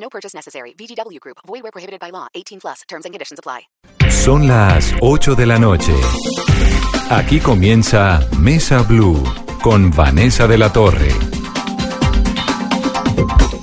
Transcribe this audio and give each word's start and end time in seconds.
No 0.00 0.08
purchase 0.08 0.34
necessary. 0.34 0.74
VGW 0.78 1.20
Group. 1.20 1.38
Void 1.46 1.62
where 1.62 1.72
prohibited 1.72 2.00
by 2.00 2.10
law. 2.10 2.28
18 2.34 2.60
plus. 2.60 2.82
Terms 2.88 3.04
and 3.04 3.12
conditions 3.12 3.38
apply. 3.38 3.68
Son 4.10 4.46
las 4.46 4.94
8 5.00 5.34
de 5.34 5.46
la 5.46 5.58
noche. 5.58 5.92
Aquí 7.10 7.40
comienza 7.40 8.20
Mesa 8.38 8.82
Blue 8.82 9.22
con 9.62 9.90
Vanessa 9.90 10.46
de 10.46 10.58
la 10.58 10.72
Torre. 10.72 11.10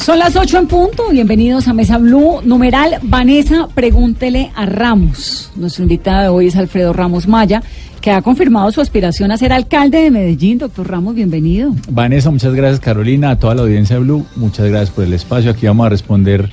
Son 0.06 0.20
las 0.20 0.36
8 0.36 0.60
en 0.60 0.68
punto. 0.68 1.10
Bienvenidos 1.10 1.68
a 1.68 1.74
Mesa 1.74 1.98
Blue. 1.98 2.42
Numeral 2.44 3.00
Vanessa, 3.02 3.68
pregúntele 3.74 4.52
a 4.56 4.66
Ramos. 4.68 5.52
Nuestro 5.56 5.84
invitado 5.84 6.22
de 6.22 6.30
hoy 6.30 6.48
es 6.48 6.56
Alfredo 6.56 6.94
Ramos 6.94 7.28
Maya, 7.28 7.64
que 8.06 8.12
ha 8.12 8.22
confirmado 8.22 8.72
su 8.72 8.82
aspiración 8.82 9.32
a 9.32 9.38
ser 9.38 9.52
alcalde 9.52 9.98
de 9.98 10.12
Medellín. 10.12 10.60
Doctor 10.60 10.88
Ramos, 10.88 11.16
bienvenido. 11.16 11.74
Vanessa, 11.90 12.30
muchas 12.30 12.54
gracias 12.54 12.80
Carolina, 12.80 13.32
a 13.32 13.40
toda 13.40 13.56
la 13.56 13.64
audiencia 13.64 13.96
de 13.96 14.04
Blue, 14.04 14.24
muchas 14.36 14.68
gracias 14.70 14.92
por 14.92 15.06
el 15.06 15.14
espacio. 15.14 15.50
Aquí 15.50 15.66
vamos 15.66 15.88
a 15.88 15.90
responder 15.90 16.52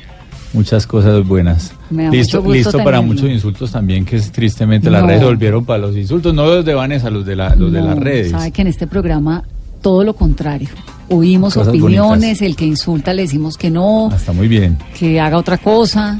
muchas 0.54 0.86
cosas 0.86 1.28
buenas. 1.28 1.74
Me 1.90 2.04
da 2.04 2.10
listo 2.10 2.38
mucho 2.38 2.54
gusto 2.54 2.70
listo 2.70 2.82
para 2.82 3.02
muchos 3.02 3.28
insultos 3.28 3.70
también, 3.70 4.06
que 4.06 4.16
es, 4.16 4.32
tristemente 4.32 4.90
las 4.90 5.02
redes 5.02 5.20
se 5.20 5.26
volvieron 5.26 5.66
para 5.66 5.80
los 5.80 5.94
insultos, 5.94 6.32
no 6.32 6.46
los 6.46 6.64
de 6.64 6.72
Vanessa, 6.72 7.10
los 7.10 7.26
de, 7.26 7.36
la, 7.36 7.54
los 7.54 7.70
de 7.70 7.82
las 7.82 7.98
redes. 7.98 8.30
Sabe 8.30 8.50
que 8.50 8.62
en 8.62 8.68
este 8.68 8.86
programa 8.86 9.44
todo 9.82 10.04
lo 10.04 10.14
contrario. 10.14 10.70
Oímos 11.10 11.52
Cosas 11.52 11.68
opiniones, 11.68 12.38
bonitas. 12.38 12.40
el 12.40 12.56
que 12.56 12.64
insulta 12.64 13.12
le 13.12 13.22
decimos 13.22 13.58
que 13.58 13.68
no, 13.68 14.08
Ah, 14.10 14.16
Está 14.16 14.32
muy 14.32 14.48
bien, 14.48 14.78
que 14.98 15.20
haga 15.20 15.36
otra 15.36 15.58
cosa, 15.58 16.18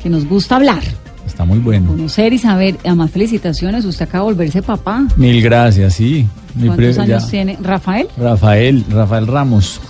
que 0.00 0.08
nos 0.08 0.24
gusta 0.24 0.54
hablar, 0.54 0.84
está 1.28 1.44
muy 1.44 1.58
bueno. 1.58 1.88
conocer 1.90 2.32
y 2.32 2.38
saber. 2.38 2.76
Además, 2.84 3.10
felicitaciones, 3.10 3.84
usted 3.84 4.06
acaba 4.08 4.24
de 4.26 4.32
volverse 4.34 4.62
papá. 4.62 5.06
Mil 5.16 5.40
gracias, 5.42 5.94
sí. 5.94 6.26
Mi 6.54 6.66
¿Cuántos 6.66 6.98
años 6.98 7.22
ya- 7.24 7.30
tiene? 7.30 7.58
¿Rafael? 7.62 8.08
Rafael, 8.16 8.84
Rafael 8.90 9.26
Ramos, 9.26 9.80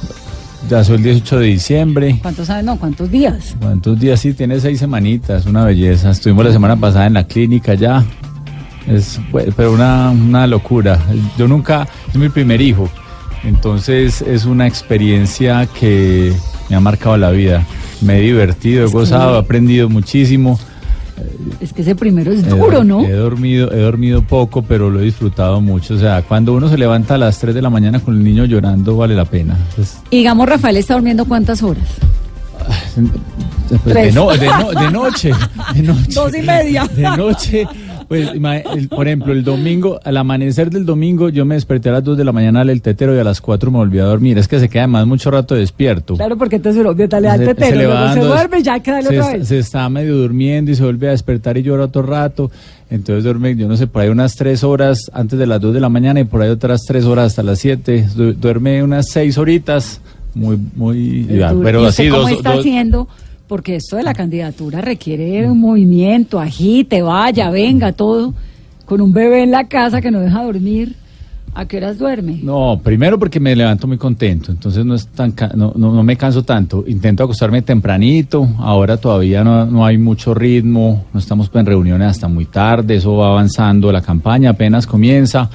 ya 0.69 0.85
soy 0.85 0.97
el 0.97 1.03
18 1.05 1.39
de 1.39 1.47
diciembre. 1.47 2.19
¿Cuántos 2.21 2.51
años? 2.51 2.65
No, 2.65 2.77
¿cuántos 2.79 3.11
días? 3.11 3.55
¿Cuántos 3.61 3.99
días? 3.99 4.21
Sí, 4.21 4.35
tiene 4.35 4.61
seis 4.61 4.79
semanitas, 4.79 5.47
una 5.47 5.65
belleza. 5.65 6.11
Estuvimos 6.11 6.45
la 6.45 6.53
semana 6.53 6.77
pasada 6.77 7.07
en 7.07 7.15
la 7.15 7.25
clínica 7.25 7.75
ya. 7.75 8.05
Es, 8.87 9.21
pero 9.57 9.73
una, 9.73 10.11
una 10.11 10.47
locura. 10.47 10.99
Yo 11.39 11.47
nunca, 11.49 11.87
es 12.09 12.17
mi 12.17 12.29
primer 12.29 12.61
hijo. 12.61 12.89
Entonces 13.45 14.23
es 14.23 14.45
una 14.45 14.67
experiencia 14.67 15.67
que 15.79 16.33
me 16.69 16.77
ha 16.77 16.81
marcado 16.81 17.17
la 17.17 17.31
vida. 17.31 17.65
Me 18.01 18.19
he 18.19 18.21
divertido, 18.23 18.85
he 18.85 18.89
gozado, 18.91 19.37
he 19.37 19.39
aprendido 19.41 19.89
muchísimo. 19.89 20.59
Es 21.61 21.73
que 21.73 21.83
ese 21.83 21.95
primero 21.95 22.33
es 22.33 22.45
He 22.45 22.49
duro, 22.51 22.85
¿no? 22.85 23.01
He 23.05 23.13
dormido, 23.13 23.73
he 23.73 23.81
dormido 23.81 24.23
poco, 24.23 24.63
pero 24.63 24.91
lo 24.91 25.01
he 25.01 25.05
disfrutado 25.05 25.61
mucho. 25.61 25.95
O 25.95 25.99
sea, 25.99 26.23
cuando 26.23 26.53
uno 26.55 26.69
se 26.69 26.79
levanta 26.79 27.15
a 27.15 27.19
las 27.19 27.39
3 27.39 27.55
de 27.55 27.63
la 27.63 27.71
mañana 27.71 28.01
con 28.01 28.15
el 28.17 28.25
niño 28.25 28.45
llorando, 28.45 28.97
vale 28.97 29.15
la 29.15 29.25
pena. 29.25 29.57
Entonces, 29.71 29.99
Y 30.11 30.19
digamos, 30.19 30.49
Rafael 30.49 30.77
está 30.77 30.95
durmiendo 30.95 31.25
cuántas 31.25 31.63
horas? 31.63 31.85
Pues 33.69 33.85
de, 33.85 33.93
Tres. 33.93 34.15
no- 34.15 34.31
de 34.31 34.47
no- 34.47 34.71
de 34.73 34.91
noche, 34.91 35.31
de 35.75 35.83
noche. 35.83 36.05
Dos 36.15 36.35
y 36.37 36.43
media. 36.43 36.85
De 36.89 37.03
noche. 37.17 37.67
Pues, 38.09 38.31
el- 38.33 38.89
por 38.89 39.07
ejemplo, 39.07 39.33
el 39.35 39.45
domingo, 39.45 40.01
al 40.03 40.17
amanecer 40.17 40.71
del 40.71 40.87
domingo, 40.87 41.29
yo 41.29 41.45
me 41.45 41.57
desperté 41.57 41.91
a 41.91 41.93
las 41.93 42.05
2 42.05 42.17
de 42.17 42.25
la 42.25 42.33
mañana 42.33 42.63
al 42.63 42.81
tetero 42.81 43.15
y 43.15 43.19
a 43.19 43.25
las 43.25 43.41
4 43.43 43.71
me 43.71 43.77
volví 43.77 43.99
a 43.99 44.05
dormir. 44.05 44.39
Es 44.39 44.49
que 44.49 44.59
se 44.59 44.69
queda 44.71 44.85
además 44.85 45.07
mucho 45.07 45.31
rato 45.31 45.55
despierto. 45.55 46.15
Claro, 46.17 46.39
porque 46.39 46.57
entonces 46.57 46.81
uno 46.81 46.95
dale 46.95 47.29
al 47.29 47.39
Se- 47.41 47.47
tetero, 47.47 47.77
le 47.77 47.87
va 47.87 48.01
luego 48.15 48.23
se 48.23 48.29
duerme 48.29 48.59
y 48.61 48.63
ya 48.63 48.73
hay 48.75 48.81
que 48.81 48.91
darle 48.91 49.09
se, 49.11 49.17
otra 49.19 49.27
está- 49.27 49.39
vez. 49.39 49.49
se 49.49 49.59
está 49.59 49.89
medio 49.91 50.17
durmiendo 50.17 50.71
y 50.71 50.75
se 50.75 50.83
vuelve 50.83 51.09
a 51.09 51.11
despertar 51.11 51.59
y 51.59 51.63
llora 51.63 51.85
otro 51.85 52.01
rato. 52.03 52.51
Entonces 52.91 53.25
duerme, 53.25 53.55
yo 53.57 53.69
no 53.69 53.77
sé, 53.77 53.87
por 53.87 54.01
ahí 54.01 54.09
unas 54.09 54.35
3 54.37 54.65
horas 54.65 55.11
antes 55.13 55.39
de 55.39 55.47
las 55.47 55.61
2 55.61 55.75
de 55.75 55.81
la 55.81 55.91
mañana 55.91 56.21
y 56.21 56.25
por 56.25 56.41
ahí 56.41 56.49
otras 56.49 56.85
3 56.87 57.05
horas 57.05 57.27
hasta 57.27 57.43
las 57.43 57.59
7. 57.59 58.07
Du- 58.17 58.33
duerme 58.33 58.83
unas 58.83 59.11
6 59.11 59.37
horitas. 59.37 60.01
Muy, 60.35 60.57
muy. 60.77 61.27
Ya, 61.27 61.53
pero 61.63 61.83
¿Y 61.83 61.87
usted 61.89 62.05
así, 62.05 62.11
cómo 62.11 62.23
dos, 62.23 62.31
está 62.33 62.51
dos- 62.53 62.61
haciendo? 62.61 63.09
Porque 63.49 63.77
esto 63.77 63.97
de 63.97 64.03
la 64.03 64.15
candidatura 64.15 64.83
requiere 64.83 65.51
un 65.51 65.59
movimiento, 65.59 66.39
agite, 66.39 67.03
vaya, 67.03 67.51
venga, 67.51 67.93
todo. 67.93 68.35
Con 68.85 69.01
un 69.01 69.13
bebé 69.13 69.43
en 69.43 69.51
la 69.51 69.67
casa 69.69 70.01
que 70.01 70.11
no 70.11 70.21
deja 70.21 70.45
dormir. 70.45 70.95
¿A 71.55 71.65
qué 71.65 71.79
horas 71.79 71.99
duerme? 71.99 72.39
No, 72.43 72.79
primero 72.85 73.19
porque 73.19 73.41
me 73.41 73.57
levanto 73.57 73.89
muy 73.89 73.97
contento, 73.97 74.53
entonces 74.53 74.85
no, 74.85 74.95
es 74.95 75.09
tan 75.09 75.35
no, 75.57 75.73
no, 75.75 75.93
no 75.93 76.03
me 76.05 76.17
canso 76.17 76.45
tanto. 76.45 76.85
Intento 76.87 77.25
acostarme 77.25 77.63
tempranito, 77.63 78.49
ahora 78.59 78.97
todavía 78.97 79.43
no, 79.43 79.67
no 79.67 79.85
hay 79.85 79.99
mucho 79.99 80.35
ritmo, 80.35 81.07
no 81.13 81.19
estamos 81.19 81.51
en 81.53 81.67
reuniones 81.67 82.09
hasta 82.09 82.29
muy 82.29 82.45
tarde, 82.45 82.97
eso 82.97 83.17
va 83.17 83.31
avanzando, 83.31 83.91
la 83.91 84.03
campaña 84.03 84.51
apenas 84.51 84.87
comienza. 84.87 85.51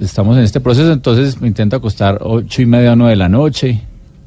Estamos 0.00 0.36
en 0.38 0.44
este 0.44 0.60
proceso, 0.60 0.92
entonces 0.92 1.40
me 1.40 1.48
intento 1.48 1.76
acostar 1.76 2.18
ocho 2.22 2.62
y 2.62 2.66
media 2.66 2.92
o 2.92 2.96
nueve 2.96 3.10
de 3.10 3.16
la 3.16 3.28
noche. 3.28 3.82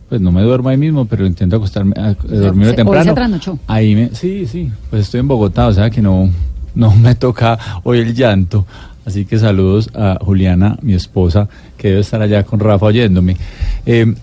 Pues 0.09 0.19
no 0.21 0.31
me 0.31 0.41
duermo 0.41 0.69
ahí 0.69 0.77
mismo, 0.77 1.05
pero 1.05 1.25
intento 1.25 1.57
acostarme, 1.57 1.93
a, 1.95 2.15
hoy 2.27 2.73
temprano. 2.73 3.39
se. 3.39 3.59
Ahí 3.67 3.95
me, 3.95 4.09
sí, 4.15 4.47
sí, 4.47 4.71
pues 4.89 5.03
estoy 5.03 5.19
en 5.19 5.27
Bogotá, 5.27 5.67
o 5.67 5.73
sea 5.73 5.89
que 5.91 6.01
no, 6.01 6.29
no 6.73 6.95
me 6.95 7.15
toca 7.15 7.57
hoy 7.83 7.99
el 7.99 8.15
llanto. 8.15 8.65
Así 9.05 9.25
que 9.25 9.39
saludos 9.39 9.89
a 9.95 10.17
Juliana, 10.21 10.77
mi 10.81 10.93
esposa, 10.93 11.47
que 11.77 11.89
debe 11.89 12.01
estar 12.01 12.21
allá 12.21 12.43
con 12.43 12.59
Rafa 12.59 12.87
oyéndome. 12.87 13.37
Eh, 13.85 14.13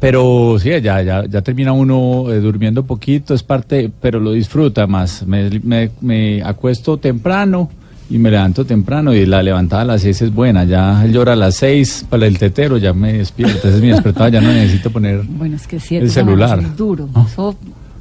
pero 0.00 0.56
sí, 0.60 0.70
ya, 0.80 1.02
ya, 1.02 1.24
ya 1.26 1.42
termina 1.42 1.72
uno 1.72 2.26
eh, 2.30 2.40
durmiendo 2.40 2.84
poquito, 2.84 3.34
es 3.34 3.42
parte, 3.42 3.90
pero 4.00 4.20
lo 4.20 4.32
disfruta 4.32 4.86
más. 4.86 5.26
Me, 5.26 5.50
me, 5.62 5.90
me 6.00 6.42
acuesto 6.42 6.96
temprano 6.96 7.70
y 8.10 8.18
me 8.18 8.30
levanto 8.30 8.64
temprano 8.64 9.12
y 9.12 9.26
la 9.26 9.42
levantada 9.42 9.82
a 9.82 9.84
las 9.84 10.02
seis 10.02 10.22
es 10.22 10.32
buena. 10.32 10.64
Ya 10.64 11.04
llora 11.06 11.34
a 11.34 11.36
las 11.36 11.56
seis 11.56 12.04
para 12.08 12.26
el 12.26 12.38
tetero, 12.38 12.78
ya 12.78 12.92
me 12.92 13.12
despierta. 13.14 13.68
Ese 13.68 13.76
es 13.76 13.82
mi 13.82 13.88
despertado, 13.88 14.28
ya 14.28 14.40
no 14.40 14.52
necesito 14.52 14.90
poner 14.90 15.22
Bueno, 15.24 15.56
es 15.56 15.66
que 15.66 15.78
cierto. 15.78 16.06
el 16.06 16.10
celular. 16.10 16.58
Es 16.60 16.76
duro. 16.76 17.08
Ah. 17.14 17.26
Eso, 17.30 17.56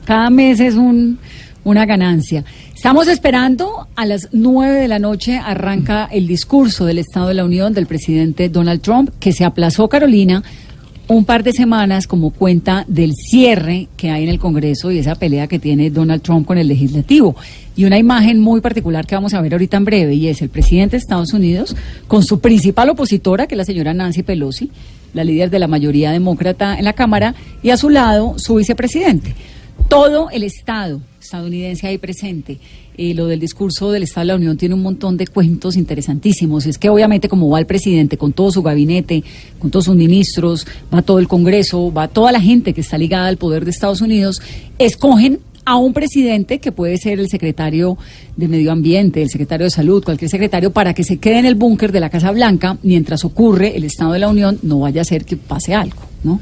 cada 0.06 0.30
mes 0.30 0.60
es 0.60 0.76
un, 0.76 1.20
una 1.64 1.86
ganancia. 1.86 2.46
Estamos 2.74 3.08
esperando 3.08 3.88
a 3.96 4.06
las 4.06 4.30
nueve 4.32 4.76
de 4.80 4.88
la 4.88 5.00
noche 5.00 5.38
arranca 5.38 6.06
el 6.12 6.28
discurso 6.28 6.86
del 6.86 7.00
Estado 7.00 7.28
de 7.28 7.34
la 7.34 7.44
Unión 7.44 7.74
del 7.74 7.88
presidente 7.88 8.48
Donald 8.50 8.82
Trump, 8.82 9.10
que 9.20 9.34
se 9.34 9.44
aplazó, 9.44 9.90
Carolina, 9.90 10.44
un 11.08 11.24
par 11.24 11.44
de 11.44 11.54
semanas 11.54 12.06
como 12.06 12.32
cuenta 12.32 12.84
del 12.88 13.14
cierre 13.14 13.88
que 13.96 14.10
hay 14.10 14.24
en 14.24 14.30
el 14.30 14.40
Congreso 14.40 14.92
y 14.92 15.00
esa 15.00 15.16
pelea 15.16 15.48
que 15.48 15.60
tiene 15.60 15.90
Donald 15.90 16.22
Trump 16.22 16.46
con 16.46 16.58
el 16.58 16.68
legislativo. 16.68 17.36
Y 17.76 17.86
una 17.86 17.98
imagen 17.98 18.40
muy 18.40 18.60
particular 18.60 19.06
que 19.06 19.16
vamos 19.16 19.34
a 19.34 19.42
ver 19.42 19.54
ahorita 19.54 19.78
en 19.78 19.86
breve, 19.86 20.16
y 20.16 20.28
es 20.28 20.42
el 20.42 20.50
presidente 20.50 20.96
de 20.96 20.98
Estados 20.98 21.34
Unidos 21.34 21.76
con 22.08 22.24
su 22.24 22.40
principal 22.40 22.90
opositora, 22.90 23.48
que 23.48 23.56
es 23.56 23.58
la 23.58 23.66
señora 23.66 23.94
Nancy 23.94 24.24
Pelosi, 24.24 24.70
la 25.14 25.24
líder 25.24 25.50
de 25.50 25.60
la 25.60 25.68
mayoría 25.68 26.12
demócrata 26.12 26.78
en 26.78 26.84
la 26.84 26.94
Cámara, 26.94 27.36
y 27.64 27.70
a 27.70 27.78
su 27.78 27.90
lado 27.90 28.36
su 28.38 28.56
vicepresidente. 28.56 29.34
Todo 29.88 30.30
el 30.30 30.44
Estado 30.44 31.02
estadounidense 31.28 31.88
ahí 31.88 31.98
presente. 31.98 32.58
Eh, 32.98 33.14
lo 33.14 33.28
del 33.28 33.40
discurso 33.40 33.92
del 33.92 34.04
Estado 34.04 34.22
de 34.22 34.28
la 34.28 34.36
Unión 34.36 34.58
tiene 34.58 34.74
un 34.74 34.82
montón 34.82 35.18
de 35.18 35.28
cuentos 35.28 35.76
interesantísimos. 35.76 36.66
Es 36.66 36.78
que 36.78 36.90
obviamente 36.90 37.30
como 37.30 37.50
va 37.50 37.60
el 37.60 37.66
presidente 37.66 38.18
con 38.18 38.34
todo 38.34 38.52
su 38.52 38.64
gabinete, 38.64 39.24
con 39.60 39.70
todos 39.70 39.86
sus 39.86 39.96
ministros, 39.96 40.66
va 40.94 41.02
todo 41.02 41.20
el 41.20 41.28
Congreso, 41.28 41.94
va 41.94 42.08
toda 42.08 42.32
la 42.32 42.42
gente 42.42 42.74
que 42.74 42.82
está 42.82 42.98
ligada 42.98 43.28
al 43.28 43.38
poder 43.38 43.66
de 43.66 43.72
Estados 43.72 44.02
Unidos, 44.02 44.42
escogen 44.80 45.40
a 45.66 45.76
un 45.76 45.92
presidente 45.92 46.60
que 46.60 46.72
puede 46.72 46.98
ser 46.98 47.20
el 47.20 47.28
secretario 47.28 47.98
de 48.38 48.48
Medio 48.48 48.72
Ambiente, 48.72 49.22
el 49.22 49.30
secretario 49.30 49.66
de 49.66 49.70
Salud, 49.70 50.02
cualquier 50.02 50.32
secretario, 50.32 50.72
para 50.72 50.94
que 50.94 51.04
se 51.04 51.18
quede 51.18 51.40
en 51.40 51.46
el 51.46 51.56
búnker 51.56 51.92
de 51.92 52.00
la 52.00 52.10
Casa 52.10 52.32
Blanca 52.32 52.78
mientras 52.84 53.26
ocurre 53.26 53.76
el 53.76 53.84
Estado 53.84 54.14
de 54.14 54.20
la 54.20 54.30
Unión, 54.30 54.60
no 54.64 54.80
vaya 54.80 55.02
a 55.02 55.06
ser 55.06 55.26
que 55.26 55.36
pase 55.36 55.76
algo, 55.76 56.02
¿no? 56.24 56.40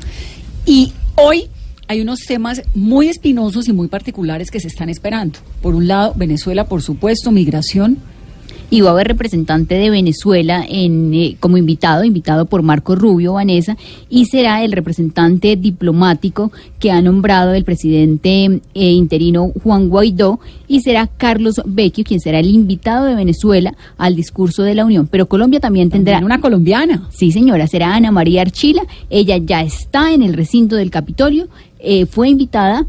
Y 0.67 0.93
hoy 1.15 1.47
hay 1.87 2.01
unos 2.01 2.21
temas 2.21 2.61
muy 2.73 3.07
espinosos 3.07 3.67
y 3.67 3.73
muy 3.73 3.87
particulares 3.87 4.51
que 4.51 4.59
se 4.59 4.67
están 4.67 4.89
esperando. 4.89 5.39
Por 5.61 5.75
un 5.75 5.87
lado, 5.87 6.13
Venezuela, 6.15 6.65
por 6.65 6.81
supuesto, 6.81 7.31
migración. 7.31 7.97
y 8.69 8.81
va 8.81 8.89
a 8.89 8.93
haber 8.93 9.07
representante 9.07 9.75
de 9.75 9.89
Venezuela 9.89 10.65
en, 10.67 11.13
eh, 11.13 11.37
como 11.39 11.57
invitado, 11.57 12.03
invitado 12.03 12.45
por 12.45 12.63
Marco 12.63 12.95
Rubio 12.95 13.33
Vanessa, 13.33 13.77
y 14.09 14.25
será 14.25 14.63
el 14.63 14.71
representante 14.71 15.55
diplomático 15.55 16.51
que 16.79 16.91
ha 16.91 17.01
nombrado 17.01 17.53
el 17.53 17.63
presidente 17.63 18.61
eh, 18.73 18.91
interino 18.91 19.51
Juan 19.63 19.89
Guaidó, 19.89 20.39
y 20.67 20.81
será 20.81 21.07
Carlos 21.07 21.61
Vecchio 21.65 22.03
quien 22.03 22.19
será 22.19 22.39
el 22.39 22.49
invitado 22.49 23.05
de 23.05 23.15
Venezuela 23.15 23.75
al 23.97 24.15
discurso 24.15 24.63
de 24.63 24.73
la 24.73 24.85
Unión. 24.85 25.07
Pero 25.07 25.27
Colombia 25.27 25.59
también 25.59 25.89
tendrá 25.91 26.19
una 26.19 26.41
colombiana. 26.41 27.07
Sí, 27.11 27.31
señora, 27.31 27.67
será 27.67 27.95
Ana 27.95 28.11
María 28.11 28.41
Archila. 28.41 28.81
Ella 29.11 29.37
ya 29.37 29.61
está 29.61 30.11
en 30.11 30.23
el 30.23 30.33
recinto 30.33 30.75
del 30.75 30.89
Capitolio. 30.89 31.47
Eh, 31.79 32.05
fue 32.05 32.29
invitada 32.29 32.85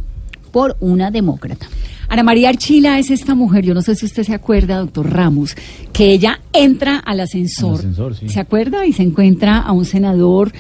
por 0.53 0.77
una 0.81 1.11
demócrata. 1.11 1.67
Ana 2.09 2.23
María 2.23 2.51
Archila 2.51 2.99
es 2.99 3.11
esta 3.11 3.35
mujer, 3.35 3.65
yo 3.65 3.75
no 3.75 3.83
sé 3.83 3.97
si 3.97 4.07
usted 4.07 4.23
se 4.23 4.35
acuerda, 4.35 4.79
doctor 4.79 5.11
Ramos, 5.13 5.57
que 5.93 6.13
ella 6.13 6.41
entra 6.53 6.99
al 6.99 7.21
ascensor, 7.21 7.73
Al 7.73 7.79
ascensor, 7.79 8.15
sí. 8.15 8.29
¿se 8.29 8.41
acuerda? 8.41 8.87
Y 8.87 8.93
se 8.93 9.03
encuentra 9.03 9.59
a 9.59 9.73
un 9.73 9.85
senador 9.85 10.53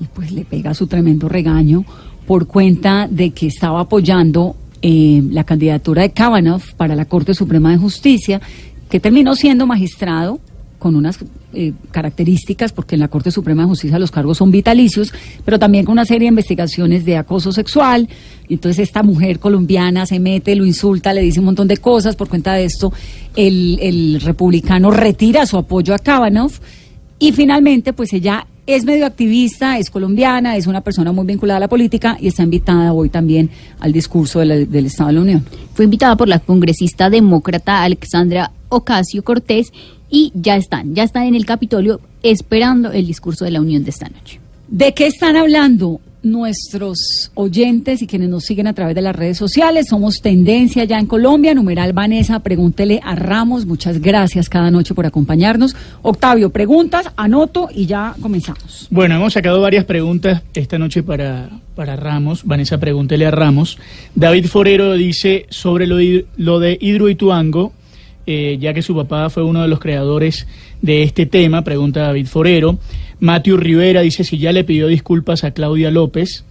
y 0.00 0.04
pues 0.04 0.30
le 0.32 0.44
pega 0.44 0.74
su 0.74 0.86
tremendo 0.86 1.28
regaño 1.28 1.84
por 2.26 2.46
cuenta 2.46 3.08
de 3.10 3.30
que 3.30 3.48
estaba 3.48 3.80
apoyando 3.80 4.56
eh, 4.80 5.22
la 5.30 5.44
candidatura 5.44 6.02
de 6.02 6.12
Kavanaugh 6.12 6.62
para 6.76 6.94
la 6.94 7.04
Corte 7.04 7.34
Suprema 7.34 7.70
de 7.72 7.78
Justicia, 7.78 8.40
que 8.88 9.00
terminó 9.00 9.34
siendo 9.34 9.66
magistrado 9.66 10.40
con 10.82 10.96
unas 10.96 11.16
eh, 11.52 11.74
características, 11.92 12.72
porque 12.72 12.96
en 12.96 13.00
la 13.02 13.06
Corte 13.06 13.30
Suprema 13.30 13.62
de 13.62 13.68
Justicia 13.68 14.00
los 14.00 14.10
cargos 14.10 14.38
son 14.38 14.50
vitalicios, 14.50 15.14
pero 15.44 15.56
también 15.56 15.84
con 15.84 15.92
una 15.92 16.04
serie 16.04 16.26
de 16.26 16.30
investigaciones 16.30 17.04
de 17.04 17.16
acoso 17.16 17.52
sexual. 17.52 18.08
Entonces 18.48 18.88
esta 18.88 19.04
mujer 19.04 19.38
colombiana 19.38 20.06
se 20.06 20.18
mete, 20.18 20.56
lo 20.56 20.66
insulta, 20.66 21.14
le 21.14 21.20
dice 21.20 21.38
un 21.38 21.46
montón 21.46 21.68
de 21.68 21.76
cosas. 21.76 22.16
Por 22.16 22.28
cuenta 22.28 22.54
de 22.54 22.64
esto, 22.64 22.92
el, 23.36 23.78
el 23.80 24.20
republicano 24.22 24.90
retira 24.90 25.46
su 25.46 25.56
apoyo 25.56 25.94
a 25.94 26.00
Kavanaugh. 26.00 26.50
Y 27.20 27.30
finalmente, 27.30 27.92
pues 27.92 28.12
ella 28.12 28.48
es 28.66 28.84
medio 28.84 29.06
activista, 29.06 29.78
es 29.78 29.88
colombiana, 29.88 30.56
es 30.56 30.66
una 30.66 30.80
persona 30.80 31.12
muy 31.12 31.24
vinculada 31.26 31.58
a 31.58 31.60
la 31.60 31.68
política 31.68 32.16
y 32.20 32.26
está 32.26 32.42
invitada 32.42 32.92
hoy 32.92 33.08
también 33.08 33.50
al 33.78 33.92
discurso 33.92 34.40
del 34.40 34.86
Estado 34.86 35.08
de 35.08 35.14
la 35.14 35.20
Unión. 35.20 35.46
Fue 35.74 35.84
invitada 35.84 36.16
por 36.16 36.26
la 36.26 36.40
congresista 36.40 37.08
demócrata 37.08 37.84
Alexandra 37.84 38.50
Ocasio 38.68 39.22
Cortés 39.22 39.72
y 40.12 40.30
ya 40.34 40.54
están, 40.56 40.94
ya 40.94 41.02
están 41.02 41.24
en 41.24 41.34
el 41.34 41.44
Capitolio 41.46 42.00
esperando 42.22 42.92
el 42.92 43.06
discurso 43.06 43.44
de 43.44 43.50
la 43.50 43.60
Unión 43.60 43.82
de 43.82 43.90
esta 43.90 44.08
noche. 44.08 44.38
¿De 44.68 44.94
qué 44.94 45.06
están 45.08 45.34
hablando 45.36 46.00
nuestros 46.22 47.30
oyentes 47.34 48.00
y 48.02 48.06
quienes 48.06 48.28
nos 48.28 48.44
siguen 48.44 48.66
a 48.66 48.72
través 48.74 48.94
de 48.94 49.02
las 49.02 49.16
redes 49.16 49.38
sociales? 49.38 49.86
Somos 49.88 50.20
tendencia 50.20 50.84
ya 50.84 50.98
en 50.98 51.06
Colombia. 51.06 51.54
Numeral 51.54 51.92
Vanessa, 51.92 52.40
pregúntele 52.40 53.00
a 53.02 53.14
Ramos. 53.14 53.66
Muchas 53.66 54.00
gracias 54.00 54.48
cada 54.48 54.70
noche 54.70 54.94
por 54.94 55.06
acompañarnos. 55.06 55.74
Octavio, 56.02 56.50
preguntas, 56.50 57.06
anoto 57.16 57.68
y 57.74 57.86
ya 57.86 58.14
comenzamos. 58.20 58.86
Bueno, 58.90 59.16
hemos 59.16 59.32
sacado 59.32 59.60
varias 59.60 59.84
preguntas 59.84 60.42
esta 60.54 60.78
noche 60.78 61.02
para, 61.02 61.48
para 61.74 61.96
Ramos. 61.96 62.44
Vanessa, 62.44 62.78
pregúntele 62.78 63.26
a 63.26 63.30
Ramos. 63.30 63.78
David 64.14 64.46
Forero 64.46 64.92
dice 64.94 65.46
sobre 65.50 65.86
lo, 65.86 65.96
de- 65.96 66.26
lo 66.36 66.60
de 66.60 66.76
Hidroituango, 66.80 67.72
eh, 68.26 68.58
ya 68.60 68.72
que 68.72 68.82
su 68.82 68.94
papá 68.94 69.30
fue 69.30 69.42
uno 69.42 69.62
de 69.62 69.68
los 69.68 69.80
creadores 69.80 70.46
de 70.80 71.02
este 71.02 71.26
tema, 71.26 71.62
pregunta 71.62 72.02
David 72.02 72.26
Forero. 72.26 72.78
Matthew 73.20 73.56
Rivera 73.56 74.00
dice 74.00 74.24
si 74.24 74.38
ya 74.38 74.52
le 74.52 74.64
pidió 74.64 74.86
disculpas 74.86 75.44
a 75.44 75.52
Claudia 75.52 75.90
López. 75.90 76.44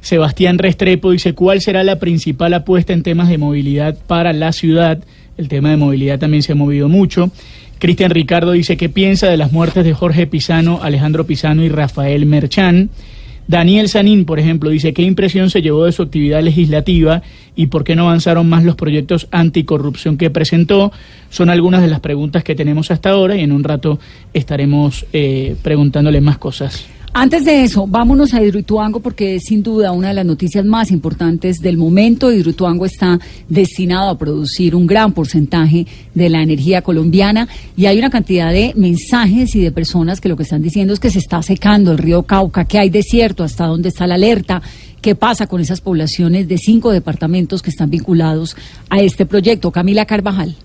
Sebastián 0.00 0.58
Restrepo 0.58 1.10
dice 1.10 1.34
cuál 1.34 1.60
será 1.60 1.82
la 1.84 1.98
principal 1.98 2.54
apuesta 2.54 2.92
en 2.92 3.02
temas 3.02 3.28
de 3.28 3.38
movilidad 3.38 3.98
para 4.06 4.32
la 4.32 4.52
ciudad. 4.52 5.02
El 5.36 5.48
tema 5.48 5.70
de 5.70 5.76
movilidad 5.76 6.18
también 6.18 6.42
se 6.42 6.52
ha 6.52 6.54
movido 6.54 6.88
mucho. 6.88 7.30
Cristian 7.78 8.10
Ricardo 8.10 8.52
dice 8.52 8.76
qué 8.76 8.88
piensa 8.88 9.28
de 9.28 9.36
las 9.36 9.52
muertes 9.52 9.84
de 9.84 9.94
Jorge 9.94 10.26
Pisano, 10.26 10.80
Alejandro 10.82 11.26
Pisano 11.26 11.62
y 11.62 11.68
Rafael 11.68 12.26
Merchán. 12.26 12.90
Daniel 13.48 13.88
Sanín, 13.88 14.26
por 14.26 14.38
ejemplo, 14.38 14.68
dice 14.68 14.92
qué 14.92 15.02
impresión 15.02 15.48
se 15.48 15.62
llevó 15.62 15.86
de 15.86 15.92
su 15.92 16.02
actividad 16.02 16.42
legislativa 16.42 17.22
y 17.56 17.68
por 17.68 17.82
qué 17.82 17.96
no 17.96 18.02
avanzaron 18.02 18.46
más 18.46 18.62
los 18.62 18.76
proyectos 18.76 19.26
anticorrupción 19.30 20.18
que 20.18 20.28
presentó. 20.28 20.92
Son 21.30 21.48
algunas 21.48 21.80
de 21.80 21.88
las 21.88 22.00
preguntas 22.00 22.44
que 22.44 22.54
tenemos 22.54 22.90
hasta 22.90 23.08
ahora 23.10 23.36
y 23.36 23.40
en 23.40 23.52
un 23.52 23.64
rato 23.64 23.98
estaremos 24.34 25.06
eh, 25.14 25.56
preguntándole 25.62 26.20
más 26.20 26.36
cosas. 26.36 26.97
Antes 27.14 27.44
de 27.44 27.64
eso, 27.64 27.86
vámonos 27.86 28.34
a 28.34 28.42
Hidroituango 28.42 29.00
porque 29.00 29.36
es 29.36 29.44
sin 29.44 29.62
duda 29.62 29.92
una 29.92 30.08
de 30.08 30.14
las 30.14 30.26
noticias 30.26 30.64
más 30.64 30.90
importantes 30.90 31.58
del 31.58 31.76
momento. 31.76 32.30
Hidroituango 32.30 32.84
está 32.84 33.18
destinado 33.48 34.10
a 34.10 34.18
producir 34.18 34.74
un 34.76 34.86
gran 34.86 35.12
porcentaje 35.12 35.86
de 36.14 36.28
la 36.28 36.42
energía 36.42 36.82
colombiana 36.82 37.48
y 37.76 37.86
hay 37.86 37.98
una 37.98 38.10
cantidad 38.10 38.52
de 38.52 38.72
mensajes 38.76 39.54
y 39.56 39.60
de 39.60 39.72
personas 39.72 40.20
que 40.20 40.28
lo 40.28 40.36
que 40.36 40.42
están 40.42 40.62
diciendo 40.62 40.92
es 40.92 41.00
que 41.00 41.10
se 41.10 41.18
está 41.18 41.42
secando 41.42 41.92
el 41.92 41.98
río 41.98 42.22
Cauca, 42.24 42.66
que 42.66 42.78
hay 42.78 42.90
desierto, 42.90 43.42
hasta 43.42 43.66
dónde 43.66 43.88
está 43.88 44.06
la 44.06 44.14
alerta, 44.14 44.62
qué 45.00 45.14
pasa 45.14 45.46
con 45.46 45.60
esas 45.60 45.80
poblaciones 45.80 46.46
de 46.46 46.58
cinco 46.58 46.92
departamentos 46.92 47.62
que 47.62 47.70
están 47.70 47.90
vinculados 47.90 48.54
a 48.90 49.00
este 49.00 49.26
proyecto. 49.26 49.72
Camila 49.72 50.04
Carvajal. 50.04 50.56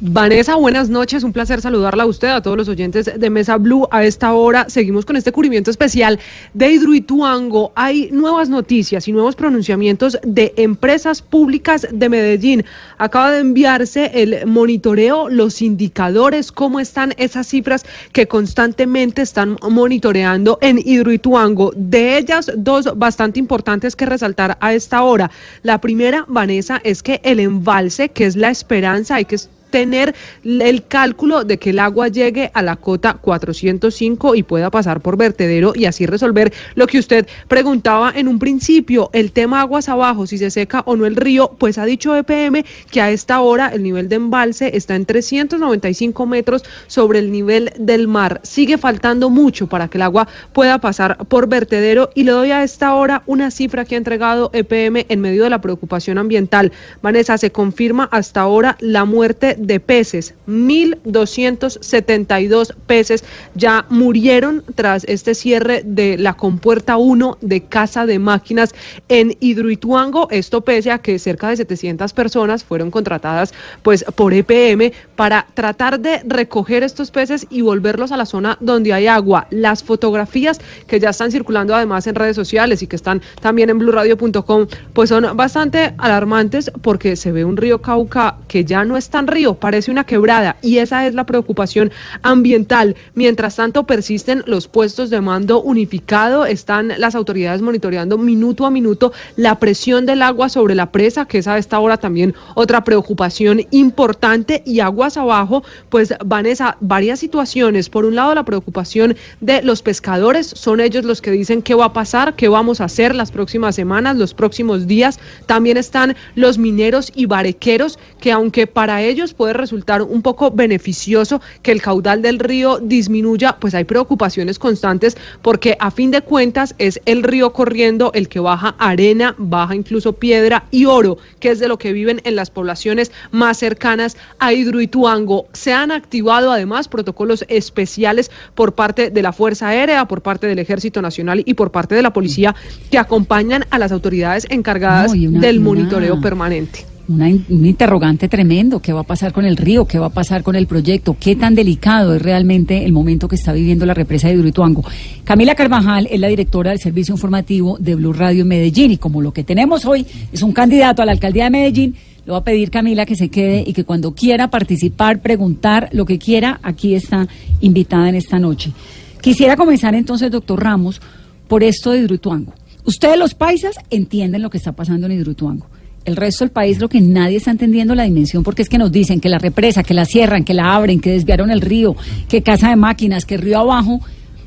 Vanessa, 0.00 0.56
buenas 0.56 0.88
noches. 0.88 1.22
Un 1.22 1.32
placer 1.32 1.60
saludarla 1.60 2.02
a 2.02 2.06
usted, 2.06 2.26
a 2.28 2.42
todos 2.42 2.56
los 2.56 2.68
oyentes 2.68 3.08
de 3.16 3.30
Mesa 3.30 3.58
Blue. 3.58 3.86
A 3.92 4.04
esta 4.04 4.32
hora 4.32 4.68
seguimos 4.68 5.04
con 5.04 5.14
este 5.14 5.30
cubrimiento 5.30 5.70
especial 5.70 6.18
de 6.52 6.72
Hidroituango. 6.72 7.70
Hay 7.76 8.10
nuevas 8.10 8.48
noticias 8.48 9.06
y 9.06 9.12
nuevos 9.12 9.36
pronunciamientos 9.36 10.18
de 10.24 10.52
empresas 10.56 11.22
públicas 11.22 11.86
de 11.92 12.08
Medellín. 12.08 12.64
Acaba 12.98 13.30
de 13.30 13.38
enviarse 13.38 14.10
el 14.14 14.46
monitoreo, 14.46 15.28
los 15.28 15.62
indicadores, 15.62 16.50
cómo 16.50 16.80
están 16.80 17.14
esas 17.16 17.46
cifras 17.46 17.86
que 18.12 18.26
constantemente 18.26 19.22
están 19.22 19.58
monitoreando 19.62 20.58
en 20.60 20.80
Hidroituango. 20.84 21.72
De 21.76 22.18
ellas, 22.18 22.50
dos 22.56 22.98
bastante 22.98 23.38
importantes 23.38 23.94
que 23.94 24.06
resaltar 24.06 24.58
a 24.60 24.74
esta 24.74 25.04
hora. 25.04 25.30
La 25.62 25.80
primera, 25.80 26.24
Vanessa, 26.26 26.80
es 26.82 27.04
que 27.04 27.20
el 27.22 27.38
embalse, 27.38 28.08
que 28.08 28.26
es 28.26 28.34
la 28.34 28.50
esperanza, 28.50 29.14
hay 29.14 29.24
que 29.26 29.38
tener 29.74 30.14
el 30.44 30.86
cálculo 30.86 31.42
de 31.42 31.58
que 31.58 31.70
el 31.70 31.80
agua 31.80 32.06
llegue 32.06 32.48
a 32.54 32.62
la 32.62 32.76
cota 32.76 33.14
405 33.14 34.36
y 34.36 34.44
pueda 34.44 34.70
pasar 34.70 35.00
por 35.00 35.16
vertedero 35.16 35.72
y 35.74 35.86
así 35.86 36.06
resolver 36.06 36.52
lo 36.76 36.86
que 36.86 37.00
usted 37.00 37.26
preguntaba 37.48 38.12
en 38.14 38.28
un 38.28 38.38
principio, 38.38 39.10
el 39.12 39.32
tema 39.32 39.62
aguas 39.62 39.88
abajo, 39.88 40.28
si 40.28 40.38
se 40.38 40.52
seca 40.52 40.84
o 40.86 40.94
no 40.94 41.06
el 41.06 41.16
río, 41.16 41.56
pues 41.58 41.76
ha 41.78 41.84
dicho 41.86 42.14
EPM 42.14 42.64
que 42.92 43.00
a 43.00 43.10
esta 43.10 43.40
hora 43.40 43.66
el 43.66 43.82
nivel 43.82 44.08
de 44.08 44.14
embalse 44.14 44.76
está 44.76 44.94
en 44.94 45.06
395 45.06 46.24
metros 46.24 46.62
sobre 46.86 47.18
el 47.18 47.32
nivel 47.32 47.72
del 47.76 48.06
mar. 48.06 48.42
Sigue 48.44 48.78
faltando 48.78 49.28
mucho 49.28 49.66
para 49.66 49.88
que 49.88 49.98
el 49.98 50.02
agua 50.02 50.28
pueda 50.52 50.78
pasar 50.78 51.18
por 51.26 51.48
vertedero 51.48 52.10
y 52.14 52.22
le 52.22 52.30
doy 52.30 52.52
a 52.52 52.62
esta 52.62 52.94
hora 52.94 53.24
una 53.26 53.50
cifra 53.50 53.84
que 53.84 53.96
ha 53.96 53.98
entregado 53.98 54.50
EPM 54.52 55.06
en 55.08 55.20
medio 55.20 55.42
de 55.42 55.50
la 55.50 55.60
preocupación 55.60 56.18
ambiental. 56.18 56.70
Vanessa, 57.02 57.38
se 57.38 57.50
confirma 57.50 58.08
hasta 58.12 58.40
ahora 58.40 58.76
la 58.84 59.04
muerte 59.04 59.56
de 59.66 59.80
peces. 59.80 60.34
1.272 60.46 62.74
peces 62.86 63.24
ya 63.54 63.86
murieron 63.88 64.62
tras 64.74 65.04
este 65.04 65.34
cierre 65.34 65.82
de 65.84 66.18
la 66.18 66.34
compuerta 66.34 66.96
1 66.96 67.38
de 67.40 67.64
Casa 67.64 68.06
de 68.06 68.18
Máquinas 68.18 68.74
en 69.08 69.36
Hidroituango. 69.40 70.28
Esto 70.30 70.62
pese 70.62 70.90
a 70.90 70.98
que 70.98 71.18
cerca 71.18 71.48
de 71.48 71.56
700 71.56 72.12
personas 72.12 72.64
fueron 72.64 72.90
contratadas 72.90 73.54
pues 73.82 74.04
por 74.16 74.34
EPM 74.34 74.92
para 75.16 75.46
tratar 75.54 76.00
de 76.00 76.20
recoger 76.26 76.82
estos 76.82 77.10
peces 77.10 77.46
y 77.50 77.62
volverlos 77.62 78.12
a 78.12 78.16
la 78.16 78.26
zona 78.26 78.58
donde 78.60 78.92
hay 78.92 79.06
agua. 79.06 79.46
Las 79.50 79.82
fotografías 79.82 80.60
que 80.86 81.00
ya 81.00 81.10
están 81.10 81.30
circulando 81.30 81.74
además 81.74 82.06
en 82.06 82.14
redes 82.14 82.36
sociales 82.36 82.82
y 82.82 82.86
que 82.86 82.96
están 82.96 83.22
también 83.40 83.70
en 83.70 83.78
blurradio.com 83.78 84.66
pues 84.92 85.08
son 85.08 85.36
bastante 85.36 85.94
alarmantes 85.98 86.70
porque 86.82 87.16
se 87.16 87.32
ve 87.32 87.44
un 87.44 87.56
río 87.56 87.80
Cauca 87.80 88.38
que 88.48 88.64
ya 88.64 88.84
no 88.84 88.96
es 88.96 89.08
tan 89.08 89.26
río, 89.26 89.53
parece 89.54 89.90
una 89.90 90.04
quebrada 90.04 90.56
y 90.62 90.78
esa 90.78 91.06
es 91.06 91.14
la 91.14 91.24
preocupación 91.24 91.92
ambiental. 92.22 92.96
Mientras 93.14 93.56
tanto 93.56 93.84
persisten 93.84 94.42
los 94.46 94.68
puestos 94.68 95.10
de 95.10 95.20
mando 95.20 95.62
unificado, 95.62 96.46
están 96.46 96.92
las 96.98 97.14
autoridades 97.14 97.62
monitoreando 97.62 98.18
minuto 98.18 98.66
a 98.66 98.70
minuto 98.70 99.12
la 99.36 99.58
presión 99.58 100.06
del 100.06 100.22
agua 100.22 100.48
sobre 100.48 100.74
la 100.74 100.92
presa, 100.92 101.26
que 101.26 101.38
es 101.38 101.46
a 101.46 101.58
esta 101.58 101.78
hora 101.78 101.96
también 101.96 102.34
otra 102.54 102.84
preocupación 102.84 103.62
importante 103.70 104.62
y 104.64 104.80
aguas 104.80 105.16
abajo, 105.16 105.62
pues 105.88 106.14
Vanessa, 106.24 106.76
varias 106.80 107.20
situaciones. 107.20 107.88
Por 107.88 108.04
un 108.04 108.14
lado 108.14 108.34
la 108.34 108.44
preocupación 108.44 109.16
de 109.40 109.62
los 109.62 109.82
pescadores, 109.82 110.46
son 110.46 110.80
ellos 110.80 111.04
los 111.04 111.20
que 111.20 111.30
dicen 111.30 111.62
qué 111.62 111.74
va 111.74 111.86
a 111.86 111.92
pasar, 111.92 112.34
qué 112.34 112.48
vamos 112.48 112.80
a 112.80 112.84
hacer 112.84 113.14
las 113.14 113.30
próximas 113.30 113.74
semanas, 113.74 114.16
los 114.16 114.34
próximos 114.34 114.86
días. 114.86 115.18
También 115.46 115.76
están 115.76 116.16
los 116.34 116.58
mineros 116.58 117.12
y 117.14 117.26
barequeros, 117.26 117.98
que 118.20 118.32
aunque 118.32 118.66
para 118.66 119.02
ellos 119.02 119.33
puede 119.34 119.52
resultar 119.52 120.02
un 120.02 120.22
poco 120.22 120.50
beneficioso 120.50 121.40
que 121.62 121.72
el 121.72 121.82
caudal 121.82 122.22
del 122.22 122.38
río 122.38 122.78
disminuya, 122.78 123.56
pues 123.60 123.74
hay 123.74 123.84
preocupaciones 123.84 124.58
constantes 124.58 125.16
porque 125.42 125.76
a 125.80 125.90
fin 125.90 126.10
de 126.10 126.22
cuentas 126.22 126.74
es 126.78 127.00
el 127.04 127.22
río 127.22 127.52
corriendo 127.52 128.10
el 128.14 128.28
que 128.28 128.40
baja 128.40 128.74
arena, 128.78 129.34
baja 129.38 129.74
incluso 129.74 130.14
piedra 130.14 130.64
y 130.70 130.86
oro, 130.86 131.18
que 131.40 131.50
es 131.50 131.58
de 131.58 131.68
lo 131.68 131.78
que 131.78 131.92
viven 131.92 132.20
en 132.24 132.36
las 132.36 132.50
poblaciones 132.50 133.12
más 133.30 133.58
cercanas 133.58 134.16
a 134.38 134.52
Hidroituango. 134.52 135.46
Se 135.52 135.72
han 135.72 135.90
activado 135.90 136.52
además 136.52 136.88
protocolos 136.88 137.44
especiales 137.48 138.30
por 138.54 138.74
parte 138.74 139.10
de 139.10 139.22
la 139.22 139.32
Fuerza 139.32 139.68
Aérea, 139.68 140.06
por 140.06 140.22
parte 140.22 140.46
del 140.46 140.58
Ejército 140.58 141.02
Nacional 141.02 141.42
y 141.44 141.54
por 141.54 141.70
parte 141.70 141.94
de 141.94 142.02
la 142.02 142.12
policía 142.12 142.54
que 142.90 142.98
acompañan 142.98 143.64
a 143.70 143.78
las 143.78 143.92
autoridades 143.92 144.46
encargadas 144.50 145.10
No, 145.10 145.16
y 145.16 145.26
una- 145.26 145.40
del 145.40 145.58
una- 145.58 145.64
monitoreo 145.64 146.20
permanente. 146.20 146.86
Un 147.08 147.66
interrogante 147.66 148.28
tremendo. 148.28 148.80
¿Qué 148.80 148.92
va 148.92 149.00
a 149.00 149.04
pasar 149.04 149.32
con 149.32 149.44
el 149.44 149.56
río? 149.56 149.86
¿Qué 149.86 149.98
va 149.98 150.06
a 150.06 150.10
pasar 150.10 150.42
con 150.42 150.56
el 150.56 150.66
proyecto? 150.66 151.16
¿Qué 151.18 151.36
tan 151.36 151.54
delicado 151.54 152.14
es 152.14 152.22
realmente 152.22 152.84
el 152.84 152.92
momento 152.92 153.28
que 153.28 153.36
está 153.36 153.52
viviendo 153.52 153.86
la 153.86 153.94
represa 153.94 154.28
de 154.28 154.34
Hidroituango? 154.34 154.84
Camila 155.24 155.54
Carvajal 155.54 156.08
es 156.10 156.20
la 156.20 156.28
directora 156.28 156.70
del 156.70 156.80
servicio 156.80 157.14
informativo 157.14 157.76
de 157.78 157.94
Blue 157.94 158.12
Radio 158.12 158.44
Medellín 158.44 158.92
y 158.92 158.96
como 158.96 159.20
lo 159.20 159.32
que 159.32 159.44
tenemos 159.44 159.84
hoy 159.84 160.06
es 160.32 160.42
un 160.42 160.52
candidato 160.52 161.02
a 161.02 161.06
la 161.06 161.12
alcaldía 161.12 161.44
de 161.44 161.50
Medellín, 161.50 161.94
le 162.24 162.32
voy 162.32 162.40
a 162.40 162.44
pedir, 162.44 162.70
Camila, 162.70 163.04
que 163.04 163.16
se 163.16 163.28
quede 163.28 163.62
y 163.66 163.74
que 163.74 163.84
cuando 163.84 164.14
quiera 164.14 164.48
participar, 164.48 165.20
preguntar, 165.20 165.90
lo 165.92 166.06
que 166.06 166.18
quiera, 166.18 166.58
aquí 166.62 166.94
está 166.94 167.28
invitada 167.60 168.08
en 168.08 168.14
esta 168.14 168.38
noche. 168.38 168.72
Quisiera 169.20 169.56
comenzar 169.56 169.94
entonces, 169.94 170.30
doctor 170.30 170.62
Ramos, 170.62 171.02
por 171.48 171.62
esto 171.62 171.90
de 171.90 171.98
Hidroituango. 171.98 172.54
Ustedes 172.86 173.18
los 173.18 173.34
paisas 173.34 173.76
entienden 173.90 174.40
lo 174.40 174.48
que 174.48 174.56
está 174.56 174.72
pasando 174.72 175.06
en 175.06 175.12
Hidroituango. 175.12 175.66
El 176.04 176.16
resto 176.16 176.44
del 176.44 176.50
país 176.52 176.80
lo 176.80 176.88
que 176.88 177.00
nadie 177.00 177.38
está 177.38 177.50
entendiendo 177.50 177.94
la 177.94 178.02
dimensión 178.04 178.42
porque 178.42 178.60
es 178.62 178.68
que 178.68 178.76
nos 178.78 178.92
dicen 178.92 179.20
que 179.20 179.28
la 179.30 179.38
represa, 179.38 179.82
que 179.82 179.94
la 179.94 180.04
cierran, 180.04 180.44
que 180.44 180.52
la 180.54 180.74
abren, 180.74 181.00
que 181.00 181.10
desviaron 181.12 181.50
el 181.50 181.60
río, 181.62 181.96
que 182.28 182.42
casa 182.42 182.68
de 182.68 182.76
máquinas, 182.76 183.24
que 183.24 183.36
río 183.38 183.58
abajo. 183.60 184.00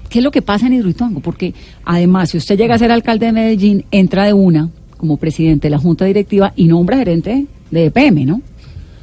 ¿Qué 0.09 0.19
es 0.19 0.23
lo 0.23 0.31
que 0.31 0.41
pasa 0.41 0.67
en 0.67 0.73
Hidroituango? 0.73 1.19
Porque 1.19 1.53
además, 1.83 2.29
si 2.29 2.37
usted 2.37 2.57
llega 2.57 2.75
a 2.75 2.79
ser 2.79 2.91
alcalde 2.91 3.25
de 3.25 3.31
Medellín, 3.33 3.85
entra 3.91 4.25
de 4.25 4.33
una 4.33 4.69
como 4.97 5.17
presidente 5.17 5.67
de 5.67 5.71
la 5.71 5.79
junta 5.79 6.05
directiva 6.05 6.53
y 6.55 6.67
nombra 6.67 6.97
gerente 6.97 7.45
de 7.71 7.85
EPM, 7.85 8.25
¿no? 8.25 8.41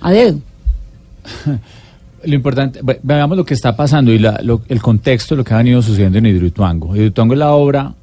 A 0.00 0.10
dedo. 0.12 0.38
Lo 2.24 2.34
importante, 2.34 2.80
ve- 2.82 3.00
veamos 3.02 3.36
lo 3.36 3.44
que 3.44 3.52
está 3.52 3.76
pasando 3.76 4.10
y 4.10 4.18
la- 4.18 4.40
lo- 4.42 4.62
el 4.68 4.80
contexto 4.80 5.34
de 5.34 5.38
lo 5.38 5.44
que 5.44 5.52
ha 5.52 5.58
venido 5.58 5.82
sucediendo 5.82 6.16
en 6.18 6.24
Hidroituango. 6.26 6.96
Hidroituango 6.96 7.34
es 7.34 7.38
la 7.38 7.52
obra 7.52 7.94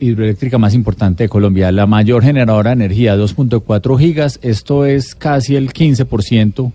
hidroeléctrica 0.00 0.58
más 0.58 0.74
importante 0.74 1.24
de 1.24 1.28
Colombia, 1.28 1.70
la 1.72 1.86
mayor 1.86 2.22
generadora 2.22 2.70
de 2.70 2.74
energía, 2.84 3.16
2.4 3.16 3.98
gigas. 3.98 4.38
Esto 4.42 4.84
es 4.86 5.14
casi 5.14 5.56
el 5.56 5.72
15% 5.72 6.72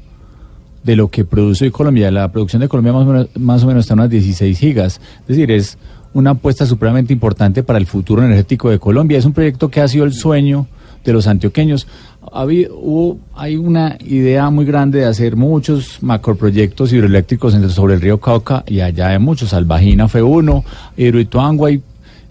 de 0.84 0.96
lo 0.96 1.10
que 1.10 1.26
produce 1.26 1.66
hoy 1.66 1.72
Colombia. 1.72 2.10
La 2.12 2.32
producción 2.32 2.62
de 2.62 2.68
Colombia 2.68 2.94
más 2.94 3.04
o 3.04 3.06
menos, 3.12 3.28
más 3.38 3.64
o 3.64 3.68
menos 3.68 3.82
está 3.86 3.94
en 3.94 4.00
unas 4.02 4.10
16 4.10 4.58
gigas. 4.58 5.02
Es 5.22 5.28
decir, 5.28 5.52
es 5.52 5.78
una 6.14 6.32
apuesta 6.32 6.66
supremamente 6.66 7.14
importante 7.14 7.64
para 7.64 7.80
el 7.80 7.86
futuro 7.86 8.24
energético 8.24 8.70
de 8.70 8.80
Colombia. 8.80 9.18
Es 9.18 9.26
un 9.26 9.34
proyecto 9.34 9.70
que 9.70 9.82
ha 9.82 9.88
sido 9.88 10.06
el 10.06 10.14
sueño 10.14 10.68
de 11.06 11.14
los 11.14 11.26
antioqueños. 11.26 11.88
Ha 12.32 12.42
habido- 12.42 12.78
hubo- 12.78 13.20
hay 13.36 13.58
una 13.58 13.98
idea 14.06 14.50
muy 14.52 14.66
grande 14.66 15.00
de 15.00 15.06
hacer 15.06 15.36
muchos 15.36 15.98
macroproyectos 16.04 16.94
hidroeléctricos 16.94 17.54
sobre 17.74 17.96
el 17.96 18.02
río 18.02 18.20
Cauca 18.20 18.64
y 18.68 18.82
allá 18.82 19.10
hay 19.10 19.20
muchos. 19.20 19.50
Salvajina 19.50 20.08
fue 20.08 20.22
uno, 20.22 20.64
Hidroituango, 20.98 21.66
hay 21.66 21.82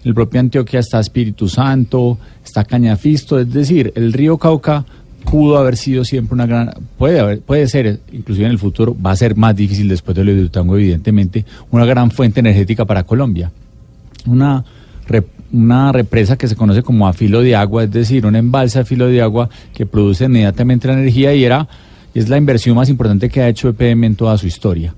el 0.03 0.13
propio 0.13 0.39
Antioquia 0.39 0.79
está 0.79 0.99
Espíritu 0.99 1.47
Santo, 1.47 2.17
está 2.43 2.63
Cañafisto, 2.63 3.39
es 3.39 3.51
decir, 3.51 3.91
el 3.95 4.13
río 4.13 4.37
Cauca 4.37 4.85
pudo 5.29 5.57
haber 5.57 5.77
sido 5.77 6.03
siempre 6.03 6.33
una 6.33 6.47
gran, 6.47 6.73
puede 6.97 7.19
haber, 7.19 7.41
puede 7.41 7.67
ser, 7.67 7.99
inclusive 8.11 8.45
en 8.47 8.51
el 8.51 8.57
futuro, 8.59 8.95
va 8.99 9.11
a 9.11 9.15
ser 9.15 9.35
más 9.35 9.55
difícil 9.55 9.87
después 9.87 10.15
de 10.15 10.23
lo 10.23 10.31
de 10.31 10.37
Hidroituango, 10.37 10.75
evidentemente, 10.77 11.45
una 11.69 11.85
gran 11.85 12.09
fuente 12.09 12.39
energética 12.39 12.85
para 12.85 13.03
Colombia. 13.03 13.51
Una, 14.25 14.63
rep- 15.07 15.25
una 15.51 15.91
represa 15.91 16.37
que 16.37 16.47
se 16.47 16.55
conoce 16.55 16.81
como 16.81 17.07
a 17.07 17.13
filo 17.13 17.41
de 17.41 17.55
agua, 17.55 17.83
es 17.83 17.91
decir, 17.91 18.25
una 18.25 18.39
embalse 18.39 18.79
a 18.79 18.85
filo 18.85 19.07
de 19.07 19.21
agua 19.21 19.49
que 19.75 19.85
produce 19.85 20.25
inmediatamente 20.25 20.87
la 20.87 20.93
energía 20.93 21.33
y 21.35 21.43
era, 21.43 21.67
es 22.15 22.27
la 22.27 22.37
inversión 22.37 22.75
más 22.75 22.89
importante 22.89 23.29
que 23.29 23.41
ha 23.41 23.47
hecho 23.49 23.69
EPM 23.69 24.05
en 24.05 24.15
toda 24.15 24.37
su 24.39 24.47
historia. 24.47 24.93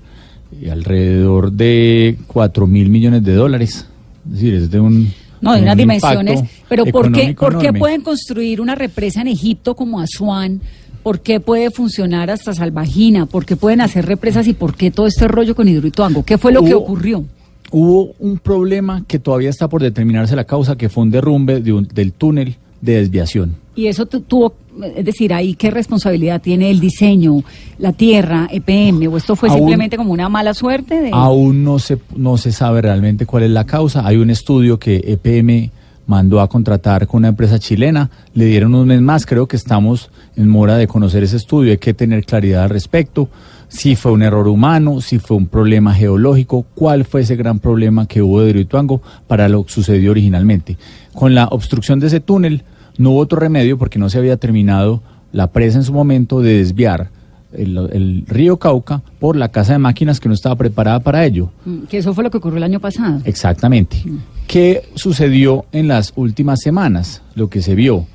Y 0.60 0.68
alrededor 0.68 1.52
de 1.52 2.16
4 2.28 2.66
mil 2.66 2.88
millones 2.88 3.22
de 3.24 3.34
dólares. 3.34 3.86
Es 4.26 4.32
decir, 4.32 4.54
es 4.54 4.70
de 4.70 4.80
un. 4.80 5.12
No, 5.40 5.52
de 5.52 5.58
un 5.58 5.64
unas 5.64 5.76
dimensiones. 5.76 6.42
Pero 6.68 6.86
¿por 6.86 7.12
qué, 7.12 7.20
económico 7.30 7.44
¿por 7.44 7.52
qué 7.58 7.64
enorme. 7.66 7.78
pueden 7.78 8.00
construir 8.02 8.60
una 8.60 8.74
represa 8.74 9.20
en 9.20 9.28
Egipto 9.28 9.74
como 9.74 10.00
Asuán? 10.00 10.60
¿Por 11.02 11.20
qué 11.20 11.38
puede 11.38 11.70
funcionar 11.70 12.30
hasta 12.30 12.54
Salvajina? 12.54 13.26
¿Por 13.26 13.44
qué 13.44 13.56
pueden 13.56 13.82
hacer 13.82 14.06
represas 14.06 14.46
y 14.48 14.54
por 14.54 14.74
qué 14.74 14.90
todo 14.90 15.06
este 15.06 15.28
rollo 15.28 15.54
con 15.54 15.68
Hidroituango? 15.68 16.24
¿Qué 16.24 16.38
fue 16.38 16.50
lo 16.52 16.64
que 16.64 16.72
ocurrió? 16.72 17.24
Hubo 17.70 18.14
un 18.18 18.38
problema 18.38 19.04
que 19.06 19.18
todavía 19.18 19.50
está 19.50 19.68
por 19.68 19.82
determinarse 19.82 20.34
la 20.34 20.44
causa, 20.44 20.76
que 20.76 20.88
fue 20.88 21.02
un 21.02 21.10
derrumbe 21.10 21.60
de 21.60 21.72
un- 21.74 21.88
del 21.92 22.12
túnel 22.12 22.56
de 22.80 22.94
desviación. 23.00 23.56
Y 23.74 23.88
eso 23.88 24.06
tu- 24.06 24.20
tuvo, 24.20 24.54
es 24.96 25.04
decir, 25.04 25.32
ahí 25.32 25.54
qué 25.54 25.70
responsabilidad 25.70 26.40
tiene 26.40 26.70
el 26.70 26.80
diseño, 26.80 27.42
la 27.78 27.92
tierra, 27.92 28.48
EPM, 28.50 29.06
o 29.08 29.16
esto 29.16 29.36
fue 29.36 29.48
Aún- 29.48 29.58
simplemente 29.58 29.96
como 29.96 30.12
una 30.12 30.28
mala 30.28 30.54
suerte 30.54 31.00
de 31.00 31.10
Aún 31.12 31.62
no 31.64 31.78
se, 31.78 31.98
no 32.16 32.36
se 32.36 32.52
sabe 32.52 32.82
realmente 32.82 33.26
cuál 33.26 33.44
es 33.44 33.50
la 33.50 33.64
causa. 33.64 34.06
Hay 34.06 34.16
un 34.16 34.30
estudio 34.30 34.78
que 34.78 34.96
EPM 35.06 35.70
mandó 36.06 36.40
a 36.40 36.48
contratar 36.48 37.06
con 37.06 37.18
una 37.18 37.28
empresa 37.28 37.58
chilena. 37.58 38.10
Le 38.34 38.44
dieron 38.46 38.74
un 38.74 38.86
mes 38.88 39.00
más. 39.00 39.24
Creo 39.26 39.46
que 39.46 39.56
estamos 39.56 40.10
en 40.36 40.48
mora 40.48 40.76
de 40.76 40.86
conocer 40.86 41.22
ese 41.22 41.36
estudio. 41.36 41.70
Hay 41.72 41.78
que 41.78 41.94
tener 41.94 42.24
claridad 42.24 42.64
al 42.64 42.70
respecto. 42.70 43.28
Si 43.68 43.96
fue 43.96 44.12
un 44.12 44.22
error 44.22 44.46
humano, 44.46 45.00
si 45.00 45.18
fue 45.18 45.36
un 45.36 45.46
problema 45.46 45.94
geológico, 45.94 46.66
cuál 46.74 47.04
fue 47.04 47.22
ese 47.22 47.36
gran 47.36 47.58
problema 47.58 48.06
que 48.06 48.20
hubo 48.22 48.42
de 48.42 48.50
Hidroituango 48.50 49.00
para 49.26 49.48
lo 49.48 49.64
que 49.64 49.72
sucedió 49.72 50.10
originalmente. 50.10 50.76
Con 51.14 51.34
la 51.34 51.46
obstrucción 51.46 51.98
de 52.00 52.08
ese 52.08 52.20
túnel 52.20 52.62
no 52.98 53.10
hubo 53.10 53.20
otro 53.20 53.38
remedio 53.38 53.78
porque 53.78 53.98
no 53.98 54.08
se 54.08 54.18
había 54.18 54.36
terminado 54.36 55.02
la 55.32 55.48
presa 55.48 55.78
en 55.78 55.84
su 55.84 55.92
momento 55.92 56.40
de 56.40 56.58
desviar 56.58 57.10
el, 57.52 57.76
el 57.92 58.24
río 58.26 58.56
Cauca 58.56 59.02
por 59.18 59.36
la 59.36 59.48
casa 59.48 59.72
de 59.72 59.78
máquinas 59.78 60.20
que 60.20 60.28
no 60.28 60.34
estaba 60.34 60.56
preparada 60.56 61.00
para 61.00 61.24
ello. 61.24 61.50
Mm, 61.64 61.84
que 61.84 61.98
eso 61.98 62.14
fue 62.14 62.24
lo 62.24 62.30
que 62.30 62.38
ocurrió 62.38 62.58
el 62.58 62.64
año 62.64 62.80
pasado. 62.80 63.20
Exactamente. 63.24 64.02
¿Qué 64.46 64.82
sucedió 64.94 65.66
en 65.72 65.88
las 65.88 66.12
últimas 66.16 66.60
semanas? 66.60 67.22
Lo 67.34 67.48
que 67.48 67.62
se 67.62 67.74
vio 67.74 68.06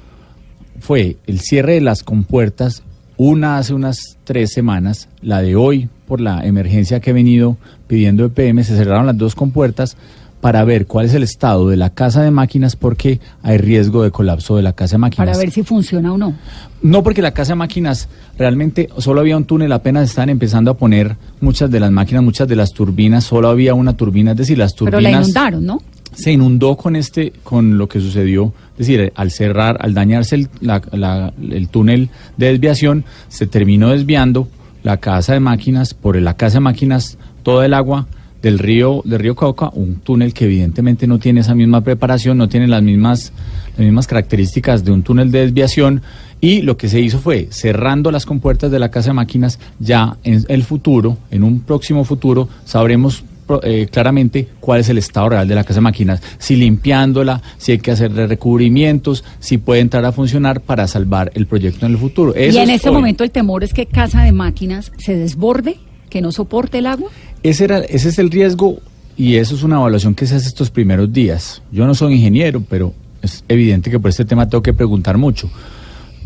fue 0.79 1.17
el 1.27 1.39
cierre 1.39 1.73
de 1.73 1.81
las 1.81 2.03
compuertas, 2.03 2.83
una 3.17 3.57
hace 3.57 3.73
unas 3.73 4.17
tres 4.23 4.51
semanas, 4.53 5.09
la 5.21 5.41
de 5.41 5.55
hoy, 5.55 5.89
por 6.07 6.21
la 6.21 6.45
emergencia 6.45 6.99
que 6.99 7.09
he 7.09 7.13
venido 7.13 7.57
pidiendo 7.87 8.25
EPM, 8.25 8.63
se 8.63 8.77
cerraron 8.77 9.05
las 9.05 9.17
dos 9.17 9.35
compuertas 9.35 9.97
para 10.41 10.63
ver 10.63 10.85
cuál 10.87 11.05
es 11.05 11.13
el 11.13 11.23
estado 11.23 11.67
de 11.69 11.75
la 11.75 11.89
casa 11.89 12.21
de 12.21 12.31
máquinas 12.31 12.75
porque 12.75 13.19
hay 13.43 13.57
riesgo 13.57 14.03
de 14.03 14.11
colapso 14.11 14.55
de 14.55 14.61
la 14.63 14.73
casa 14.73 14.93
de 14.93 14.99
máquinas. 14.99 15.27
Para 15.27 15.37
ver 15.37 15.51
si 15.51 15.63
funciona 15.63 16.13
o 16.13 16.17
no. 16.17 16.33
No, 16.81 17.03
porque 17.03 17.21
la 17.21 17.31
casa 17.33 17.51
de 17.53 17.55
máquinas 17.57 18.07
realmente 18.37 18.87
solo 18.99 19.19
había 19.19 19.35
un 19.35 19.43
túnel, 19.45 19.71
apenas 19.73 20.09
estaban 20.09 20.29
empezando 20.29 20.71
a 20.71 20.75
poner 20.75 21.17
muchas 21.41 21.69
de 21.69 21.79
las 21.81 21.91
máquinas, 21.91 22.23
muchas 22.23 22.47
de 22.47 22.55
las 22.55 22.71
turbinas, 22.71 23.25
solo 23.25 23.49
había 23.49 23.73
una 23.73 23.97
turbina, 23.97 24.31
es 24.31 24.37
decir, 24.37 24.57
las 24.57 24.73
Pero 24.73 24.91
turbinas 24.91 25.11
la 25.11 25.19
inundaron, 25.21 25.65
¿no? 25.65 25.81
se 26.13 26.31
inundó 26.31 26.75
con 26.75 26.95
este, 26.95 27.33
con 27.43 27.77
lo 27.77 27.87
que 27.87 27.99
sucedió, 27.99 28.53
es 28.73 28.87
decir, 28.87 29.11
al 29.15 29.31
cerrar, 29.31 29.77
al 29.81 29.93
dañarse 29.93 30.35
el, 30.35 30.47
la- 30.61 30.81
la- 30.91 31.33
el 31.51 31.67
túnel 31.67 32.09
de 32.37 32.47
desviación, 32.47 33.03
se 33.27 33.45
terminó 33.45 33.89
desviando 33.89 34.47
la 34.83 34.97
casa 34.97 35.33
de 35.33 35.39
máquinas, 35.41 35.93
por 35.93 36.15
la 36.15 36.35
casa 36.35 36.55
de 36.55 36.61
máquinas, 36.61 37.17
toda 37.43 37.65
el 37.65 37.73
agua 37.73 38.07
del 38.41 38.59
río, 38.59 39.01
del 39.05 39.19
río 39.19 39.35
Cauca, 39.35 39.69
un 39.73 39.95
túnel 39.95 40.33
que 40.33 40.45
evidentemente 40.45 41.07
no 41.07 41.19
tiene 41.19 41.41
esa 41.41 41.55
misma 41.55 41.81
preparación, 41.81 42.37
no 42.37 42.47
tiene 42.47 42.67
las 42.67 42.81
mismas, 42.81 43.33
las 43.77 43.85
mismas 43.85 44.07
características 44.07 44.83
de 44.83 44.91
un 44.91 45.03
túnel 45.03 45.31
de 45.31 45.41
desviación, 45.41 46.01
y 46.41 46.61
lo 46.61 46.77
que 46.77 46.87
se 46.87 47.01
hizo 47.01 47.19
fue, 47.19 47.47
cerrando 47.51 48.11
las 48.11 48.25
compuertas 48.25 48.71
de 48.71 48.79
la 48.79 48.89
casa 48.89 49.09
de 49.09 49.13
máquinas, 49.13 49.59
ya 49.79 50.17
en 50.23 50.45
el 50.47 50.63
futuro, 50.63 51.17
en 51.31 51.43
un 51.43 51.59
próximo 51.59 52.05
futuro, 52.05 52.47
sabremos 52.63 53.23
eh, 53.63 53.87
claramente 53.91 54.47
cuál 54.59 54.81
es 54.81 54.89
el 54.89 54.99
estado 54.99 55.29
real 55.29 55.47
de 55.47 55.55
la 55.55 55.63
casa 55.63 55.79
de 55.79 55.81
máquinas, 55.81 56.21
si 56.37 56.55
limpiándola, 56.55 57.41
si 57.57 57.73
hay 57.73 57.79
que 57.79 57.91
hacerle 57.91 58.27
recubrimientos, 58.27 59.23
si 59.39 59.57
puede 59.57 59.81
entrar 59.81 60.05
a 60.05 60.11
funcionar 60.11 60.61
para 60.61 60.87
salvar 60.87 61.31
el 61.33 61.47
proyecto 61.47 61.85
en 61.85 61.93
el 61.93 61.97
futuro. 61.97 62.33
y 62.37 62.43
en 62.43 62.69
es 62.69 62.69
este 62.69 62.89
hoy. 62.89 62.95
momento 62.95 63.23
el 63.23 63.31
temor 63.31 63.63
es 63.63 63.73
que 63.73 63.85
Casa 63.87 64.23
de 64.23 64.31
Máquinas 64.31 64.91
se 64.97 65.15
desborde, 65.15 65.77
que 66.09 66.21
no 66.21 66.31
soporte 66.31 66.77
el 66.77 66.85
agua. 66.85 67.09
Ese, 67.43 67.63
era, 67.65 67.79
ese 67.79 68.09
es 68.09 68.19
el 68.19 68.31
riesgo 68.31 68.79
y 69.17 69.35
eso 69.35 69.55
es 69.55 69.63
una 69.63 69.77
evaluación 69.77 70.15
que 70.15 70.25
se 70.27 70.35
hace 70.35 70.47
estos 70.47 70.69
primeros 70.69 71.11
días. 71.11 71.61
Yo 71.71 71.85
no 71.87 71.95
soy 71.95 72.13
ingeniero, 72.15 72.63
pero 72.69 72.93
es 73.21 73.43
evidente 73.47 73.89
que 73.91 73.99
por 73.99 74.09
este 74.09 74.25
tema 74.25 74.47
tengo 74.47 74.61
que 74.61 74.73
preguntar 74.73 75.17
mucho. 75.17 75.49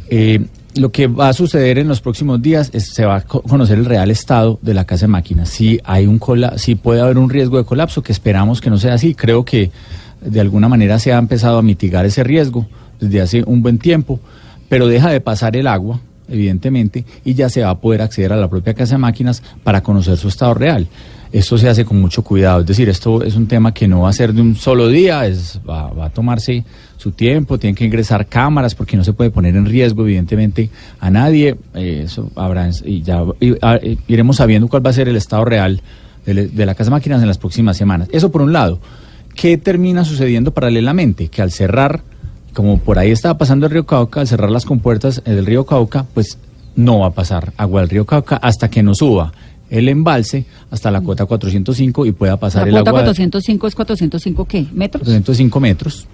Eh, 0.09 0.45
lo 0.75 0.91
que 0.91 1.05
va 1.07 1.29
a 1.29 1.33
suceder 1.33 1.77
en 1.77 1.87
los 1.87 2.01
próximos 2.01 2.41
días 2.41 2.71
es 2.73 2.93
se 2.93 3.05
va 3.05 3.17
a 3.17 3.21
co- 3.21 3.41
conocer 3.43 3.77
el 3.77 3.85
real 3.85 4.09
estado 4.11 4.59
de 4.61 4.73
la 4.73 4.85
casa 4.85 5.05
de 5.05 5.09
máquinas. 5.11 5.49
Si 5.49 5.79
hay 5.83 6.07
un 6.07 6.17
cola 6.19 6.57
si 6.57 6.75
puede 6.75 7.01
haber 7.01 7.17
un 7.19 7.29
riesgo 7.29 7.57
de 7.57 7.63
colapso, 7.63 8.01
que 8.01 8.11
esperamos 8.11 8.59
que 8.59 8.69
no 8.71 8.77
sea 8.77 8.95
así. 8.95 9.13
Creo 9.13 9.45
que 9.45 9.71
de 10.21 10.39
alguna 10.39 10.67
manera 10.69 10.97
se 10.99 11.13
ha 11.13 11.17
empezado 11.19 11.57
a 11.59 11.61
mitigar 11.61 12.05
ese 12.05 12.23
riesgo 12.23 12.67
desde 12.99 13.21
hace 13.21 13.43
un 13.45 13.61
buen 13.61 13.77
tiempo, 13.77 14.19
pero 14.69 14.87
deja 14.87 15.09
de 15.11 15.19
pasar 15.21 15.55
el 15.55 15.67
agua, 15.67 15.99
evidentemente, 16.29 17.05
y 17.25 17.33
ya 17.33 17.49
se 17.49 17.61
va 17.61 17.69
a 17.71 17.77
poder 17.79 18.01
acceder 18.01 18.33
a 18.33 18.37
la 18.37 18.49
propia 18.49 18.73
casa 18.73 18.95
de 18.95 18.99
máquinas 18.99 19.41
para 19.63 19.81
conocer 19.81 20.17
su 20.17 20.27
estado 20.27 20.53
real. 20.53 20.87
Esto 21.31 21.57
se 21.57 21.67
hace 21.67 21.83
con 21.83 21.99
mucho 21.99 22.23
cuidado, 22.23 22.61
es 22.61 22.67
decir, 22.67 22.87
esto 22.89 23.23
es 23.23 23.35
un 23.35 23.47
tema 23.47 23.73
que 23.73 23.87
no 23.87 24.01
va 24.01 24.09
a 24.09 24.13
ser 24.13 24.33
de 24.33 24.41
un 24.41 24.55
solo 24.55 24.87
día, 24.87 25.25
es, 25.25 25.59
va, 25.67 25.87
va 25.91 26.05
a 26.05 26.09
tomarse 26.11 26.63
su 26.97 27.11
tiempo, 27.11 27.57
tienen 27.57 27.75
que 27.75 27.85
ingresar 27.85 28.27
cámaras 28.27 28.75
porque 28.75 28.95
no 28.95 29.03
se 29.03 29.13
puede 29.13 29.31
poner 29.31 29.55
en 29.55 29.65
riesgo, 29.65 30.03
evidentemente, 30.03 30.69
a 30.99 31.09
nadie. 31.09 31.55
eh, 31.73 32.03
eso 32.05 32.29
habrá, 32.35 32.69
y 32.85 33.01
ya 33.01 33.23
a- 33.63 33.75
eh, 33.77 33.97
iremos 34.07 34.35
sabiendo 34.37 34.67
cuál 34.67 34.85
va 34.85 34.91
a 34.91 34.93
ser 34.93 35.09
el 35.09 35.15
estado 35.15 35.43
real 35.43 35.81
de, 36.23 36.49
de 36.49 36.65
la 36.67 36.75
casa 36.75 36.91
de 36.91 36.97
máquinas 36.97 37.19
en 37.21 37.27
las 37.27 37.39
próximas 37.39 37.77
semanas. 37.77 38.09
Eso 38.11 38.31
por 38.31 38.43
un 38.43 38.53
lado. 38.53 38.79
¿Qué 39.35 39.57
termina 39.57 40.05
sucediendo 40.05 40.53
paralelamente? 40.53 41.29
Que 41.29 41.41
al 41.41 41.51
cerrar 41.51 42.03
como 42.53 42.79
por 42.79 42.99
ahí 42.99 43.11
estaba 43.11 43.37
pasando 43.37 43.65
el 43.65 43.71
río 43.71 43.85
Cauca, 43.85 44.21
al 44.21 44.27
cerrar 44.27 44.51
las 44.51 44.65
compuertas 44.65 45.21
eh, 45.25 45.31
del 45.31 45.45
río 45.45 45.65
Cauca, 45.65 46.05
pues 46.13 46.37
no 46.75 46.99
va 46.99 47.07
a 47.07 47.11
pasar 47.11 47.53
agua 47.57 47.81
del 47.81 47.89
río 47.89 48.05
Cauca 48.05 48.37
hasta 48.37 48.69
que 48.69 48.83
no 48.83 48.95
suba 48.95 49.31
el 49.69 49.89
embalse 49.89 50.45
hasta 50.69 50.91
la 50.91 51.01
cota 51.01 51.25
405 51.25 52.05
y 52.05 52.11
pueda 52.11 52.37
pasar 52.37 52.63
La 52.63 52.67
el 52.67 52.73
cuota 52.75 52.89
agua. 52.91 53.01
405 53.01 53.67
es 53.67 53.75
405 53.75 54.45
qué? 54.45 54.67
¿Metros? 54.71 55.03
405 55.03 55.59
metros. 55.59 56.07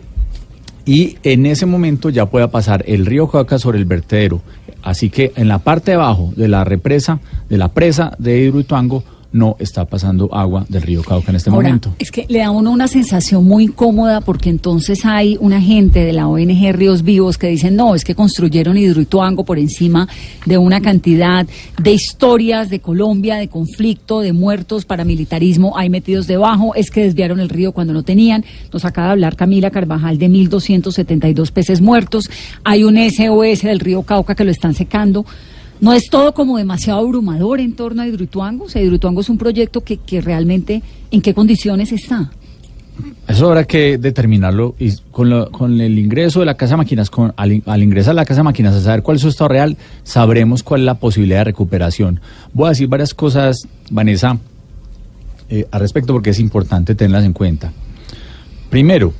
Y 0.86 1.18
en 1.24 1.46
ese 1.46 1.66
momento 1.66 2.10
ya 2.10 2.26
pueda 2.26 2.50
pasar 2.50 2.84
el 2.88 3.06
río 3.06 3.28
Cauca 3.28 3.60
sobre 3.60 3.78
el 3.78 3.86
vertedero. 3.86 4.42
Así 4.82 5.10
que 5.10 5.34
en 5.36 5.48
la 5.50 5.60
parte 5.60 5.92
de 5.92 5.96
abajo 5.96 6.32
de 6.36 6.48
la 6.48 6.64
represa, 6.64 7.20
de 7.50 7.58
la 7.58 7.74
presa 7.74 8.16
de 8.18 8.40
Hidroituango, 8.40 9.04
no 9.32 9.56
está 9.60 9.86
pasando 9.86 10.34
agua 10.34 10.66
del 10.70 10.82
río 10.82 11.04
Cauca 11.04 11.30
en 11.30 11.36
este 11.36 11.50
Ahora, 11.50 11.70
momento. 11.70 11.94
Es 12.00 12.12
que 12.12 12.26
le 12.30 12.40
da 12.40 12.48
a 12.48 12.52
uno 12.52 12.72
una 12.72 12.88
sensación 12.88 13.46
muy 13.46 13.66
incómoda 13.66 14.22
porque 14.22 14.50
entonces 14.50 15.06
hay 15.06 15.38
una 15.40 15.62
gente 15.62 16.04
de 16.04 16.14
la 16.14 16.28
ONG 16.28 16.74
Ríos 16.74 17.04
Vivos 17.04 17.38
que 17.38 17.48
dicen, 17.48 17.76
no, 17.76 17.96
es 17.96 18.04
que 18.04 18.16
construyeron 18.16 18.78
Hidroituango 18.78 19.46
por 19.46 19.60
encima 19.60 20.08
de 20.46 20.58
una 20.58 20.82
cantidad 20.82 21.46
de 21.82 21.92
historias 21.92 22.70
de 22.70 22.80
Colombia, 22.80 23.36
de 23.36 23.48
conflicto, 23.48 24.22
de 24.22 24.34
muertos, 24.34 24.86
paramilitarismo, 24.86 25.78
hay 25.78 25.90
metidos 25.90 26.28
debajo, 26.28 26.74
es 26.76 26.90
que 26.90 27.04
desviaron 27.04 27.40
el 27.40 27.50
río 27.50 27.72
cuando 27.72 27.94
no 27.94 28.04
tenían. 28.04 28.44
Nos 28.74 28.86
acaba 28.86 29.08
de 29.08 29.14
hablar 29.14 29.36
Camila 29.36 29.70
Carvajal 29.70 30.18
de 30.18 30.28
1.272 30.30 31.52
peces 31.52 31.82
muertos, 31.82 32.30
hay 32.64 32.84
un 32.84 32.98
SOS 32.98 33.62
del 33.62 33.80
río 33.80 34.02
Cauca 34.04 34.36
que 34.36 34.44
lo 34.44 34.52
están 34.52 34.74
secando. 34.74 35.26
No 35.82 35.94
es 35.94 36.10
todo 36.10 36.34
como 36.34 36.58
demasiado 36.58 37.00
abrumador 37.00 37.60
en 37.60 37.74
torno 37.74 38.02
a 38.02 38.08
Hidroituango. 38.08 38.66
O 38.66 38.70
sea, 38.70 38.82
Hidroituango 38.82 39.22
es 39.22 39.30
un 39.30 39.38
proyecto 39.38 39.82
que, 39.82 39.98
que 39.98 40.20
realmente, 40.22 40.82
¿en 41.12 41.22
qué 41.22 41.34
condiciones 41.34 41.92
está? 41.92 42.32
Eso 43.30 43.48
habrá 43.48 43.64
que 43.64 43.98
determinarlo 43.98 44.76
y 44.78 44.92
con, 45.12 45.30
lo- 45.30 45.50
con 45.52 45.80
el 45.80 45.98
ingreso 45.98 46.42
de 46.42 46.48
la 46.48 46.56
Casa 46.56 46.74
de 46.74 46.78
Máquinas, 46.78 47.10
con, 47.10 47.32
al, 47.38 47.64
al 47.66 47.82
ingresar 47.84 48.12
a 48.12 48.16
la 48.16 48.26
Casa 48.26 48.42
de 48.42 48.44
Máquinas 48.44 48.76
a 48.76 48.82
saber 48.82 49.04
cuál 49.04 49.16
es 49.16 49.22
su 49.22 49.30
estado 49.30 49.48
real, 49.48 49.78
sabremos 50.04 50.64
cuál 50.64 50.82
es 50.82 50.86
la 50.86 50.96
posibilidad 50.96 51.40
de 51.40 51.44
recuperación. 51.46 52.20
Voy 52.54 52.66
a 52.66 52.70
decir 52.70 52.90
varias 52.90 53.14
cosas, 53.14 53.60
Vanessa, 53.90 54.38
eh, 55.50 55.66
al 55.72 55.80
respecto 55.80 56.12
porque 56.12 56.32
es 56.32 56.40
importante 56.40 56.94
tenerlas 56.94 57.24
en 57.24 57.32
cuenta. 57.34 57.72
Primero, 58.70 59.14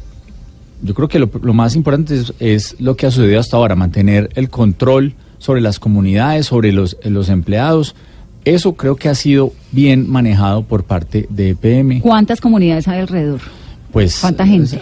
yo 0.84 0.94
creo 0.94 1.08
que 1.08 1.20
lo, 1.20 1.54
más 1.54 1.76
importante 1.76 2.22
es 2.40 2.76
lo 2.80 2.98
que 2.98 3.06
ha 3.06 3.12
sucedido 3.12 3.40
hasta 3.40 3.56
ahora, 3.56 3.76
mantener 3.76 4.30
el 4.36 4.50
control 4.50 5.14
sobre 5.40 5.62
las 5.62 5.80
comunidades, 5.80 6.46
sobre 6.46 6.72
los, 6.72 6.98
los 7.04 7.30
empleados. 7.30 7.96
Eso 8.46 8.74
creo 8.74 8.96
que 8.96 9.10
ha 9.10 9.16
sido 9.16 9.54
bien 9.72 10.10
manejado 10.10 10.64
por 10.64 10.84
parte 10.84 11.26
de 11.30 11.50
EPM. 11.50 12.02
¿Cuántas 12.02 12.40
comunidades 12.40 12.88
hay 12.88 13.00
alrededor? 13.00 13.42
Pues, 13.92 14.20
¿Cuánta 14.22 14.46
gente? 14.46 14.76
Es, 14.76 14.82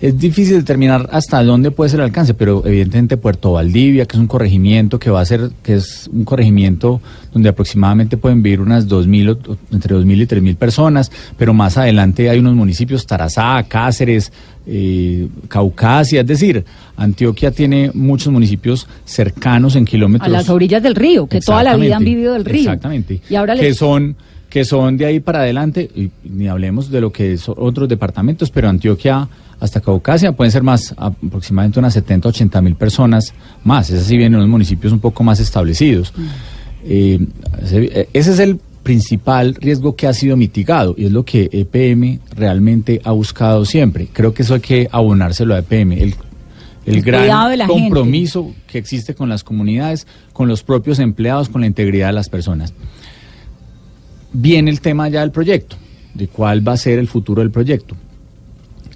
es 0.00 0.18
difícil 0.18 0.56
determinar 0.56 1.08
hasta 1.12 1.42
dónde 1.44 1.70
puede 1.70 1.90
ser 1.90 2.00
el 2.00 2.04
alcance, 2.06 2.32
pero 2.34 2.62
evidentemente 2.66 3.16
Puerto 3.18 3.52
Valdivia, 3.52 4.06
que 4.06 4.16
es 4.16 4.20
un 4.20 4.26
corregimiento 4.26 4.98
que 4.98 5.10
va 5.10 5.20
a 5.20 5.24
ser, 5.26 5.50
que 5.62 5.74
es 5.74 6.08
un 6.12 6.24
corregimiento 6.24 7.00
donde 7.32 7.50
aproximadamente 7.50 8.16
pueden 8.16 8.42
vivir 8.42 8.60
unas 8.60 8.88
2.000, 8.88 9.28
o- 9.28 9.52
o 9.52 9.56
entre 9.72 9.94
2.000 9.94 10.22
y 10.22 10.26
3.000 10.26 10.56
personas, 10.56 11.12
pero 11.36 11.52
más 11.52 11.76
adelante 11.76 12.30
hay 12.30 12.38
unos 12.38 12.54
municipios, 12.54 13.06
Tarazá, 13.06 13.62
Cáceres, 13.68 14.32
eh, 14.66 15.28
Caucasia, 15.48 16.22
es 16.22 16.26
decir, 16.26 16.64
Antioquia 16.96 17.50
tiene 17.50 17.90
muchos 17.92 18.32
municipios 18.32 18.86
cercanos 19.04 19.76
en 19.76 19.84
kilómetros. 19.84 20.28
A 20.28 20.32
las 20.32 20.48
orillas 20.48 20.82
del 20.82 20.94
río, 20.94 21.26
que 21.26 21.40
toda 21.40 21.62
la 21.62 21.76
vida 21.76 21.96
han 21.96 22.04
vivido 22.04 22.32
del 22.34 22.44
río. 22.44 22.60
Exactamente. 22.60 23.20
Y 23.28 23.34
ahora 23.34 23.54
que 23.56 23.74
son 23.74 24.16
que 24.48 24.64
son 24.64 24.96
de 24.96 25.06
ahí 25.06 25.20
para 25.20 25.42
adelante, 25.42 25.88
y 25.94 26.10
ni 26.28 26.48
hablemos 26.48 26.90
de 26.90 27.00
lo 27.00 27.12
que 27.12 27.38
son 27.38 27.54
otros 27.56 27.88
departamentos, 27.88 28.50
pero 28.50 28.68
Antioquia 28.68 29.28
hasta 29.60 29.80
Caucasia 29.80 30.32
pueden 30.32 30.50
ser 30.50 30.62
más, 30.62 30.94
aproximadamente 30.96 31.78
unas 31.78 31.92
70, 31.94 32.28
80 32.30 32.62
mil 32.62 32.74
personas 32.74 33.34
más. 33.62 33.90
Es 33.90 34.02
así 34.02 34.16
vienen 34.16 34.40
los 34.40 34.48
municipios 34.48 34.92
un 34.92 35.00
poco 35.00 35.22
más 35.22 35.38
establecidos. 35.38 36.12
Eh, 36.84 37.18
ese 37.62 38.08
ese 38.12 38.32
es 38.32 38.38
el 38.38 38.58
principal 38.82 39.54
riesgo 39.54 39.94
que 39.94 40.06
ha 40.06 40.14
sido 40.14 40.36
mitigado 40.36 40.94
y 40.96 41.04
es 41.04 41.12
lo 41.12 41.24
que 41.24 41.50
EPM 41.52 42.20
realmente 42.34 43.00
ha 43.04 43.12
buscado 43.12 43.64
siempre. 43.66 44.08
Creo 44.12 44.32
que 44.32 44.42
eso 44.42 44.54
hay 44.54 44.60
que 44.60 44.88
abonárselo 44.90 45.54
a 45.54 45.58
EPM. 45.58 45.92
El, 45.92 46.14
el 46.86 46.96
El 46.96 47.02
gran 47.02 47.50
gente. 47.50 47.66
compromiso 47.66 48.52
que 48.66 48.78
existe 48.78 49.14
con 49.14 49.28
las 49.28 49.44
comunidades, 49.44 50.06
con 50.32 50.48
los 50.48 50.62
propios 50.62 50.98
empleados, 50.98 51.50
con 51.50 51.60
la 51.60 51.66
integridad 51.66 52.06
de 52.08 52.14
las 52.14 52.30
personas. 52.30 52.72
Viene 54.32 54.70
el 54.70 54.80
tema 54.80 55.08
ya 55.08 55.20
del 55.20 55.32
proyecto, 55.32 55.76
de 56.14 56.28
cuál 56.28 56.66
va 56.66 56.72
a 56.72 56.76
ser 56.78 56.98
el 56.98 57.08
futuro 57.08 57.42
del 57.42 57.50
proyecto. 57.50 57.94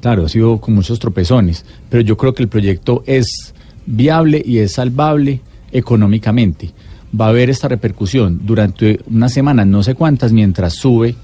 Claro, 0.05 0.27
ha 0.27 0.29
sido 0.29 0.61
con 0.61 0.75
muchos 0.75 0.99
tropezones, 0.99 1.65
pero 1.89 2.03
yo 2.03 2.19
creo 2.19 2.35
que 2.35 2.43
el 2.43 2.49
proyecto 2.51 3.03
es 3.07 3.55
viable 3.87 4.43
y 4.45 4.59
es 4.59 4.73
salvable 4.73 5.41
económicamente. 5.73 6.73
Va 7.19 7.25
a 7.25 7.29
haber 7.31 7.49
esta 7.49 7.69
repercusión 7.69 8.41
durante 8.45 9.01
unas 9.11 9.33
semanas, 9.33 9.67
no 9.67 9.83
sé 9.83 9.95
cuántas, 9.95 10.31
mientras 10.31 10.75
sube 10.75 11.15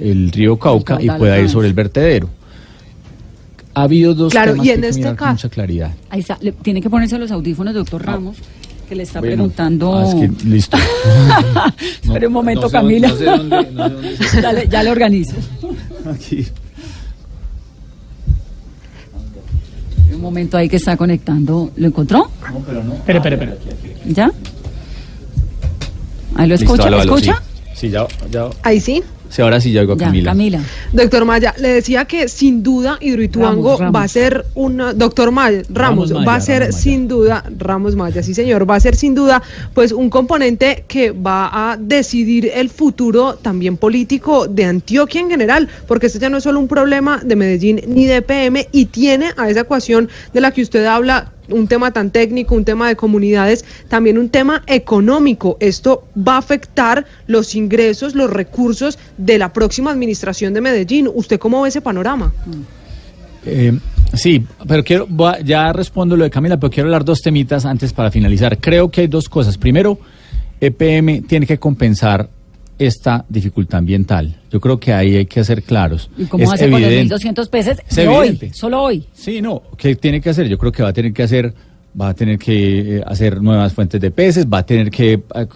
el 0.00 0.32
río 0.32 0.58
Cauca 0.58 1.00
y 1.00 1.08
pueda 1.10 1.38
ir 1.38 1.48
sobre 1.48 1.68
el 1.68 1.74
vertedero. 1.74 2.28
Ha 3.74 3.82
habido 3.82 4.14
dos 4.14 4.32
Claro, 4.32 4.50
temas 4.54 4.66
y 4.66 4.68
que 4.68 4.74
en 4.74 4.80
que 4.80 4.88
este 4.88 4.98
mirar 4.98 5.16
con 5.16 5.26
caso- 5.28 5.32
mucha 5.34 5.48
claridad. 5.50 5.94
Ahí 6.10 6.18
está, 6.18 6.36
le- 6.40 6.50
tiene 6.50 6.80
que 6.82 6.90
ponerse 6.90 7.16
los 7.20 7.30
audífonos, 7.30 7.72
doctor 7.72 8.04
Ramos, 8.04 8.36
que 8.88 8.96
le 8.96 9.04
está 9.04 9.20
Bueno, 9.20 9.34
preguntando... 9.34 9.96
ah, 9.96 10.08
es 10.08 10.14
que- 10.16 10.44
listo. 10.48 10.76
Espere 12.02 12.26
un 12.26 12.32
momento, 12.32 12.62
no 12.62 12.68
sé 12.68 12.72
Camila. 12.72 13.08
dónde- 13.10 13.24
no 13.26 13.32
sé 13.36 13.38
dónde- 13.38 13.70
no 13.70 13.88
sé 13.88 13.94
dónde 13.94 14.16
se- 14.16 14.42
ya, 14.42 14.52
le, 14.52 14.68
ya 14.68 14.82
le 14.82 14.90
organizo. 14.90 15.36
Aquí. 16.12 16.44
Un 20.14 20.20
momento 20.20 20.56
ahí 20.56 20.68
que 20.68 20.76
está 20.76 20.96
conectando. 20.96 21.70
¿Lo 21.76 21.86
encontró? 21.88 22.28
Espera, 22.96 23.18
espera, 23.18 23.34
espera. 23.34 23.56
¿Ya? 24.06 24.32
¿Ahí 26.36 26.48
lo 26.48 26.54
Listo, 26.56 26.74
escucha? 26.74 26.90
¿Lo 26.90 27.00
escucha? 27.00 27.42
Sí, 27.74 27.88
Sí, 27.88 27.90
ya, 27.90 28.06
ya. 28.30 28.48
Ahí 28.62 28.80
sí. 28.80 29.02
Sí, 29.34 29.42
ahora 29.42 29.60
sí 29.60 29.72
ya 29.72 29.80
oigo 29.80 29.94
a 29.94 29.96
Ya, 29.96 30.06
Camila. 30.06 30.30
Camila. 30.30 30.60
Doctor 30.92 31.24
Maya, 31.24 31.54
le 31.58 31.66
decía 31.66 32.04
que 32.04 32.28
sin 32.28 32.62
duda 32.62 32.98
Hidroituango 33.00 33.70
Ramos, 33.70 33.80
Ramos. 33.80 34.00
va 34.00 34.04
a 34.04 34.08
ser 34.08 34.44
una, 34.54 34.94
doctor 34.94 35.32
Maya, 35.32 35.62
Ramos, 35.70 36.10
Ramos 36.10 36.12
Maya, 36.12 36.26
va 36.26 36.34
a 36.36 36.40
ser 36.40 36.72
sin 36.72 37.08
duda, 37.08 37.42
Ramos 37.58 37.96
Maya, 37.96 38.22
sí 38.22 38.32
señor, 38.32 38.70
va 38.70 38.76
a 38.76 38.80
ser 38.80 38.94
sin 38.94 39.16
duda 39.16 39.42
pues 39.74 39.90
un 39.90 40.08
componente 40.08 40.84
que 40.86 41.10
va 41.10 41.72
a 41.72 41.76
decidir 41.76 42.48
el 42.54 42.70
futuro 42.70 43.34
también 43.34 43.76
político 43.76 44.46
de 44.46 44.66
Antioquia 44.66 45.22
en 45.22 45.30
general, 45.30 45.68
porque 45.88 46.06
este 46.06 46.20
ya 46.20 46.30
no 46.30 46.36
es 46.36 46.44
solo 46.44 46.60
un 46.60 46.68
problema 46.68 47.20
de 47.24 47.34
Medellín 47.34 47.80
ni 47.88 48.06
de 48.06 48.22
PM 48.22 48.68
y 48.70 48.84
tiene 48.84 49.32
a 49.36 49.50
esa 49.50 49.62
ecuación 49.62 50.08
de 50.32 50.40
la 50.42 50.52
que 50.52 50.62
usted 50.62 50.86
habla 50.86 51.32
un 51.48 51.68
tema 51.68 51.92
tan 51.92 52.10
técnico, 52.10 52.54
un 52.54 52.64
tema 52.64 52.88
de 52.88 52.96
comunidades, 52.96 53.64
también 53.88 54.18
un 54.18 54.28
tema 54.28 54.62
económico. 54.66 55.56
Esto 55.60 56.06
va 56.16 56.34
a 56.34 56.38
afectar 56.38 57.04
los 57.26 57.54
ingresos, 57.54 58.14
los 58.14 58.30
recursos 58.30 58.98
de 59.18 59.38
la 59.38 59.52
próxima 59.52 59.90
administración 59.90 60.54
de 60.54 60.60
Medellín. 60.60 61.08
¿Usted 61.12 61.38
cómo 61.38 61.62
ve 61.62 61.68
ese 61.68 61.80
panorama? 61.80 62.32
Eh, 63.46 63.78
sí, 64.14 64.44
pero 64.66 64.82
quiero, 64.82 65.06
ya 65.44 65.72
respondo 65.72 66.16
lo 66.16 66.24
de 66.24 66.30
Camila, 66.30 66.58
pero 66.58 66.70
quiero 66.70 66.88
hablar 66.88 67.04
dos 67.04 67.20
temitas 67.20 67.64
antes 67.64 67.92
para 67.92 68.10
finalizar. 68.10 68.58
Creo 68.58 68.90
que 68.90 69.02
hay 69.02 69.06
dos 69.06 69.28
cosas. 69.28 69.58
Primero, 69.58 69.98
EPM 70.60 71.22
tiene 71.26 71.46
que 71.46 71.58
compensar 71.58 72.28
esta 72.78 73.24
dificultad 73.28 73.78
ambiental. 73.78 74.36
Yo 74.50 74.60
creo 74.60 74.78
que 74.80 74.92
ahí 74.92 75.16
hay 75.16 75.26
que 75.26 75.42
ser 75.44 75.62
claros. 75.62 76.10
¿Y 76.18 76.24
cómo 76.24 76.44
Es 76.44 76.52
hace 76.52 76.70
con 76.70 76.80
los 76.80 76.90
evidente. 76.90 77.14
1.200 77.14 77.48
pesos 77.48 77.76
Es 77.88 77.96
de 77.96 78.08
hoy? 78.08 78.28
evidente. 78.28 78.54
Solo 78.56 78.82
hoy. 78.82 79.04
Sí, 79.12 79.40
no, 79.40 79.62
¿qué 79.76 79.94
tiene 79.96 80.20
que 80.20 80.30
hacer? 80.30 80.48
Yo 80.48 80.58
creo 80.58 80.72
que 80.72 80.82
va 80.82 80.88
a 80.90 80.92
tener 80.92 81.12
que 81.12 81.22
hacer, 81.22 81.54
va 82.00 82.08
a 82.08 82.14
tener 82.14 82.38
que 82.38 82.96
eh, 82.98 83.02
hacer 83.06 83.40
nuevas 83.42 83.72
fuentes 83.72 84.00
de 84.00 84.10
peces, 84.10 84.46
va 84.46 84.58
a 84.58 84.66
tener 84.66 84.90
que 84.90 85.12
eh, 85.14 85.46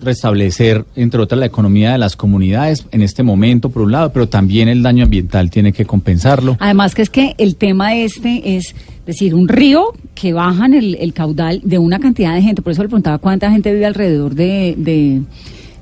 restablecer, 0.00 0.84
entre 0.96 1.20
otras, 1.20 1.38
la 1.38 1.46
economía 1.46 1.92
de 1.92 1.98
las 1.98 2.16
comunidades 2.16 2.86
en 2.90 3.02
este 3.02 3.22
momento, 3.22 3.70
por 3.70 3.82
un 3.82 3.92
lado, 3.92 4.12
pero 4.12 4.28
también 4.28 4.68
el 4.68 4.82
daño 4.82 5.04
ambiental 5.04 5.50
tiene 5.50 5.72
que 5.72 5.84
compensarlo. 5.84 6.56
Además 6.58 6.94
que 6.94 7.02
es 7.02 7.10
que 7.10 7.34
el 7.38 7.54
tema 7.56 7.94
este 7.94 8.56
es 8.56 8.74
decir, 9.06 9.34
un 9.34 9.48
río 9.48 9.92
que 10.14 10.32
bajan 10.32 10.74
el, 10.74 10.94
el 10.96 11.12
caudal 11.12 11.60
de 11.64 11.78
una 11.78 11.98
cantidad 11.98 12.34
de 12.34 12.42
gente. 12.42 12.62
Por 12.62 12.72
eso 12.72 12.82
le 12.82 12.88
preguntaba 12.88 13.18
cuánta 13.18 13.50
gente 13.50 13.72
vive 13.72 13.86
alrededor 13.86 14.34
de, 14.34 14.74
de, 14.76 15.22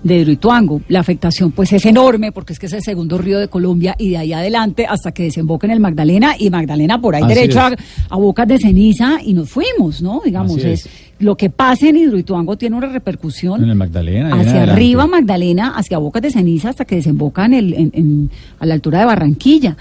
de 0.03 0.17
Hidroituango. 0.19 0.81
La 0.89 1.01
afectación 1.01 1.51
pues 1.53 1.73
es 1.75 1.85
enorme 1.85 2.33
porque 2.33 2.55
es 2.55 2.59
que 2.59 2.67
es 2.67 2.73
el 2.73 2.83
segundo 2.83 3.19
río 3.19 3.39
de 3.39 3.49
Colombia 3.49 3.95
y 3.99 4.11
de 4.11 4.17
ahí 4.19 4.33
adelante 4.33 4.87
hasta 4.87 5.13
que 5.13 5.25
desemboca 5.25 5.67
en 5.67 5.73
el 5.73 5.81
Magdalena 5.81 6.35
y 6.39 6.49
Magdalena 6.49 7.01
por 7.01 7.15
ahí 7.15 7.23
Así 7.23 7.35
derecho 7.35 7.61
a, 8.09 8.17
bocas 8.17 8.49
de 8.49 8.59
ceniza 8.59 9.19
y 9.23 9.35
nos 9.35 9.51
fuimos, 9.51 10.01
¿no? 10.01 10.23
Digamos, 10.25 10.57
es. 10.59 10.87
es. 10.87 10.89
lo 11.19 11.37
que 11.37 11.51
pasa 11.51 11.89
en 11.89 11.99
Hidroituango 11.99 12.57
tiene 12.57 12.77
una 12.77 12.87
repercusión 12.89 13.63
En 13.63 13.69
el 13.69 13.77
Magdalena. 13.77 14.41
hacia 14.41 14.63
arriba 14.63 15.07
Magdalena, 15.07 15.75
hacia 15.77 15.99
Bocas 15.99 16.23
de 16.23 16.31
Ceniza, 16.31 16.71
hasta 16.71 16.87
que 16.87 16.95
desemboca 16.97 17.45
en 17.45 17.55
el, 17.55 17.75
en- 17.75 17.91
en- 17.93 18.31
a 18.59 18.65
la 18.67 18.75
altura 18.75 19.01
de 19.01 19.05
Barranquilla. 19.05 19.77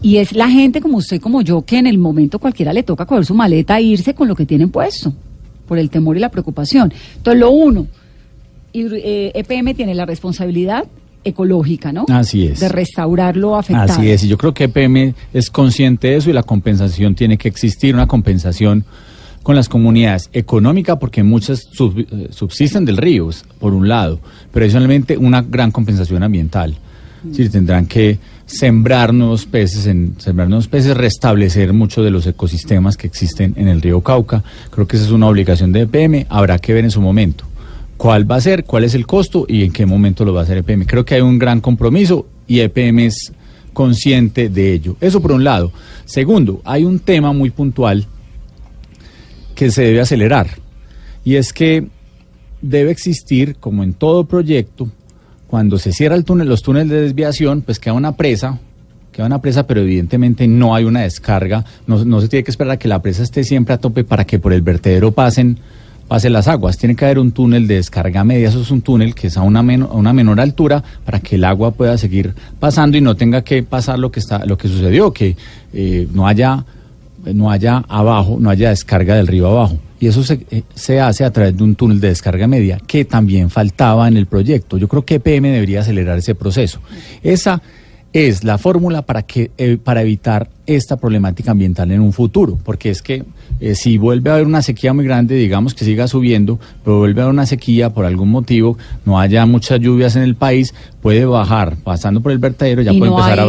Y 0.00 0.16
es 0.16 0.32
la 0.32 0.48
gente 0.48 0.80
como 0.80 0.96
usted, 0.96 1.20
como 1.20 1.42
yo, 1.42 1.62
que 1.62 1.76
en 1.78 1.86
el 1.86 1.98
momento 1.98 2.38
cualquiera 2.38 2.72
le 2.72 2.82
toca 2.82 3.04
coger 3.06 3.24
su 3.26 3.34
maleta 3.34 3.78
e 3.78 3.82
irse 3.82 4.14
con 4.14 4.26
lo 4.28 4.34
que 4.34 4.46
tienen 4.46 4.70
puesto, 4.70 5.12
por 5.68 5.78
el 5.78 5.90
temor 5.90 6.16
y 6.16 6.20
la 6.20 6.30
preocupación. 6.30 6.92
Entonces, 7.18 7.38
lo 7.38 7.50
uno, 7.50 7.86
EPM 8.74 9.74
tiene 9.74 9.94
la 9.94 10.06
responsabilidad 10.06 10.84
ecológica, 11.24 11.92
¿no? 11.92 12.04
Así 12.08 12.46
es. 12.46 12.60
De 12.60 12.68
restaurar 12.68 13.36
lo 13.36 13.56
afectado. 13.56 13.92
Así 13.92 14.10
es, 14.10 14.24
y 14.24 14.28
yo 14.28 14.36
creo 14.38 14.52
que 14.54 14.64
EPM 14.64 15.14
es 15.32 15.50
consciente 15.50 16.08
de 16.08 16.16
eso 16.16 16.30
y 16.30 16.32
la 16.32 16.42
compensación 16.42 17.14
tiene 17.14 17.38
que 17.38 17.48
existir, 17.48 17.94
una 17.94 18.06
compensación 18.06 18.84
con 19.42 19.54
las 19.56 19.68
comunidades 19.68 20.30
económica 20.32 20.98
porque 20.98 21.22
muchas 21.22 21.66
sub- 21.72 21.98
eh, 21.98 22.28
subsisten 22.30 22.84
del 22.84 22.96
río, 22.96 23.28
por 23.60 23.72
un 23.74 23.88
lado, 23.88 24.20
pero 24.52 24.64
adicionalmente 24.64 25.16
una 25.16 25.42
gran 25.42 25.70
compensación 25.70 26.22
ambiental. 26.22 26.76
Es 27.24 27.36
decir, 27.36 27.52
tendrán 27.52 27.86
que 27.86 28.18
sembrar 28.46 29.14
nuevos 29.14 29.46
peces, 29.46 29.86
en, 29.86 30.14
sembrar 30.18 30.48
nuevos 30.48 30.66
peces, 30.66 30.96
restablecer 30.96 31.72
muchos 31.72 32.04
de 32.04 32.10
los 32.10 32.26
ecosistemas 32.26 32.96
que 32.96 33.06
existen 33.06 33.54
en 33.56 33.68
el 33.68 33.80
río 33.80 34.00
Cauca. 34.00 34.42
Creo 34.70 34.88
que 34.88 34.96
esa 34.96 35.06
es 35.06 35.12
una 35.12 35.28
obligación 35.28 35.70
de 35.70 35.82
EPM, 35.82 36.26
habrá 36.28 36.58
que 36.58 36.72
ver 36.74 36.84
en 36.84 36.90
su 36.90 37.00
momento 37.00 37.44
cuál 38.02 38.28
va 38.28 38.34
a 38.34 38.40
ser, 38.40 38.64
cuál 38.64 38.82
es 38.82 38.96
el 38.96 39.06
costo 39.06 39.46
y 39.46 39.62
en 39.62 39.70
qué 39.70 39.86
momento 39.86 40.24
lo 40.24 40.34
va 40.34 40.40
a 40.40 40.42
hacer 40.42 40.58
EPM. 40.58 40.86
Creo 40.86 41.04
que 41.04 41.14
hay 41.14 41.20
un 41.20 41.38
gran 41.38 41.60
compromiso 41.60 42.26
y 42.48 42.58
EPM 42.58 42.98
es 42.98 43.32
consciente 43.72 44.48
de 44.48 44.72
ello. 44.72 44.96
Eso 45.00 45.22
por 45.22 45.30
un 45.30 45.44
lado. 45.44 45.70
Segundo, 46.04 46.60
hay 46.64 46.82
un 46.82 46.98
tema 46.98 47.32
muy 47.32 47.50
puntual 47.50 48.08
que 49.54 49.70
se 49.70 49.82
debe 49.82 50.00
acelerar 50.00 50.48
y 51.24 51.36
es 51.36 51.52
que 51.52 51.86
debe 52.60 52.90
existir, 52.90 53.54
como 53.60 53.84
en 53.84 53.92
todo 53.92 54.24
proyecto, 54.24 54.90
cuando 55.46 55.78
se 55.78 55.92
cierra 55.92 56.16
el 56.16 56.24
túnel, 56.24 56.48
los 56.48 56.62
túneles 56.62 56.88
de 56.88 57.02
desviación, 57.02 57.62
pues 57.62 57.78
queda 57.78 57.94
una 57.94 58.16
presa, 58.16 58.58
queda 59.12 59.26
una 59.26 59.40
presa, 59.40 59.64
pero 59.68 59.80
evidentemente 59.80 60.48
no 60.48 60.74
hay 60.74 60.82
una 60.82 61.02
descarga, 61.02 61.64
no, 61.86 62.04
no 62.04 62.20
se 62.20 62.26
tiene 62.26 62.42
que 62.42 62.50
esperar 62.50 62.72
a 62.72 62.78
que 62.80 62.88
la 62.88 63.00
presa 63.00 63.22
esté 63.22 63.44
siempre 63.44 63.74
a 63.74 63.78
tope 63.78 64.02
para 64.02 64.24
que 64.24 64.40
por 64.40 64.52
el 64.52 64.62
vertedero 64.62 65.12
pasen, 65.12 65.60
pasen 66.08 66.32
las 66.32 66.48
aguas. 66.48 66.76
Tiene 66.78 66.94
que 66.96 67.04
haber 67.04 67.18
un 67.18 67.32
túnel 67.32 67.66
de 67.66 67.76
descarga 67.76 68.24
media, 68.24 68.48
eso 68.48 68.60
es 68.60 68.70
un 68.70 68.82
túnel 68.82 69.14
que 69.14 69.28
es 69.28 69.36
a 69.36 69.42
una, 69.42 69.62
meno- 69.62 69.88
a 69.90 69.94
una 69.96 70.12
menor 70.12 70.40
altura 70.40 70.82
para 71.04 71.20
que 71.20 71.36
el 71.36 71.44
agua 71.44 71.70
pueda 71.72 71.96
seguir 71.98 72.34
pasando 72.60 72.96
y 72.96 73.00
no 73.00 73.14
tenga 73.16 73.42
que 73.42 73.62
pasar 73.62 73.98
lo 73.98 74.10
que 74.10 74.20
está, 74.20 74.44
lo 74.46 74.56
que 74.58 74.68
sucedió, 74.68 75.12
que 75.12 75.36
eh, 75.72 76.06
no 76.12 76.26
haya 76.26 76.64
no 77.24 77.52
haya 77.52 77.84
abajo, 77.88 78.38
no 78.40 78.50
haya 78.50 78.70
descarga 78.70 79.14
del 79.14 79.28
río 79.28 79.46
abajo. 79.46 79.78
Y 80.00 80.08
eso 80.08 80.24
se, 80.24 80.44
eh, 80.50 80.64
se 80.74 80.98
hace 81.00 81.22
a 81.24 81.30
través 81.30 81.56
de 81.56 81.62
un 81.62 81.76
túnel 81.76 82.00
de 82.00 82.08
descarga 82.08 82.48
media, 82.48 82.80
que 82.84 83.04
también 83.04 83.48
faltaba 83.48 84.08
en 84.08 84.16
el 84.16 84.26
proyecto. 84.26 84.76
Yo 84.76 84.88
creo 84.88 85.04
que 85.04 85.14
EPM 85.16 85.52
debería 85.52 85.82
acelerar 85.82 86.18
ese 86.18 86.34
proceso. 86.34 86.80
Esa 87.22 87.62
es 88.12 88.44
la 88.44 88.58
fórmula 88.58 89.02
para, 89.02 89.22
que, 89.22 89.50
eh, 89.56 89.78
para 89.82 90.02
evitar 90.02 90.50
esta 90.66 90.96
problemática 90.98 91.50
ambiental 91.52 91.90
en 91.92 92.00
un 92.00 92.12
futuro, 92.12 92.58
porque 92.62 92.90
es 92.90 93.00
que 93.00 93.24
eh, 93.60 93.74
si 93.74 93.96
vuelve 93.96 94.28
a 94.30 94.34
haber 94.34 94.46
una 94.46 94.60
sequía 94.60 94.92
muy 94.92 95.04
grande, 95.04 95.34
digamos 95.34 95.72
que 95.74 95.84
siga 95.84 96.06
subiendo, 96.08 96.58
pero 96.84 96.98
vuelve 96.98 97.20
a 97.20 97.24
haber 97.24 97.32
una 97.34 97.46
sequía 97.46 97.90
por 97.90 98.04
algún 98.04 98.28
motivo, 98.30 98.76
no 99.06 99.18
haya 99.18 99.46
muchas 99.46 99.80
lluvias 99.80 100.14
en 100.16 100.22
el 100.22 100.34
país, 100.34 100.74
puede 101.00 101.24
bajar, 101.24 101.76
pasando 101.82 102.20
por 102.20 102.32
el 102.32 102.38
vertedero, 102.38 102.82
ya 102.82 102.92
Y 102.92 102.98
puede 102.98 103.10
no 103.10 103.16
empezar 103.18 103.40
a 103.40 103.46
de- 103.46 103.48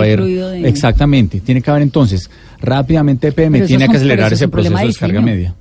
Exactamente, 0.70 1.42
tiene 1.42 1.62
que 1.62 1.70
haber 1.70 1.84
entonces 1.84 2.30
rápidamente 2.62 3.28
eso 3.28 3.36
tiene 3.68 3.88
que 3.90 3.98
acelerar 3.98 4.28
es 4.32 4.40
ese 4.40 4.48
proceso 4.48 4.76
de 4.76 4.82
de 4.82 4.88
descarga 4.88 5.20
diseño. 5.20 5.36
media. 5.36 5.56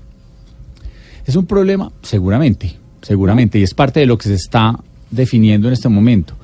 Es 1.27 1.35
un 1.37 1.47
problema, 1.47 1.91
seguramente, 2.03 2.77
seguramente, 3.01 3.59
y 3.59 3.63
es 3.65 3.75
parte 3.75 4.01
de 4.01 4.07
lo 4.07 4.17
que 4.19 4.29
se 4.29 4.35
está 4.35 4.79
definiendo 5.11 5.67
en 5.69 5.75
este 5.75 5.89
momento. 5.89 6.35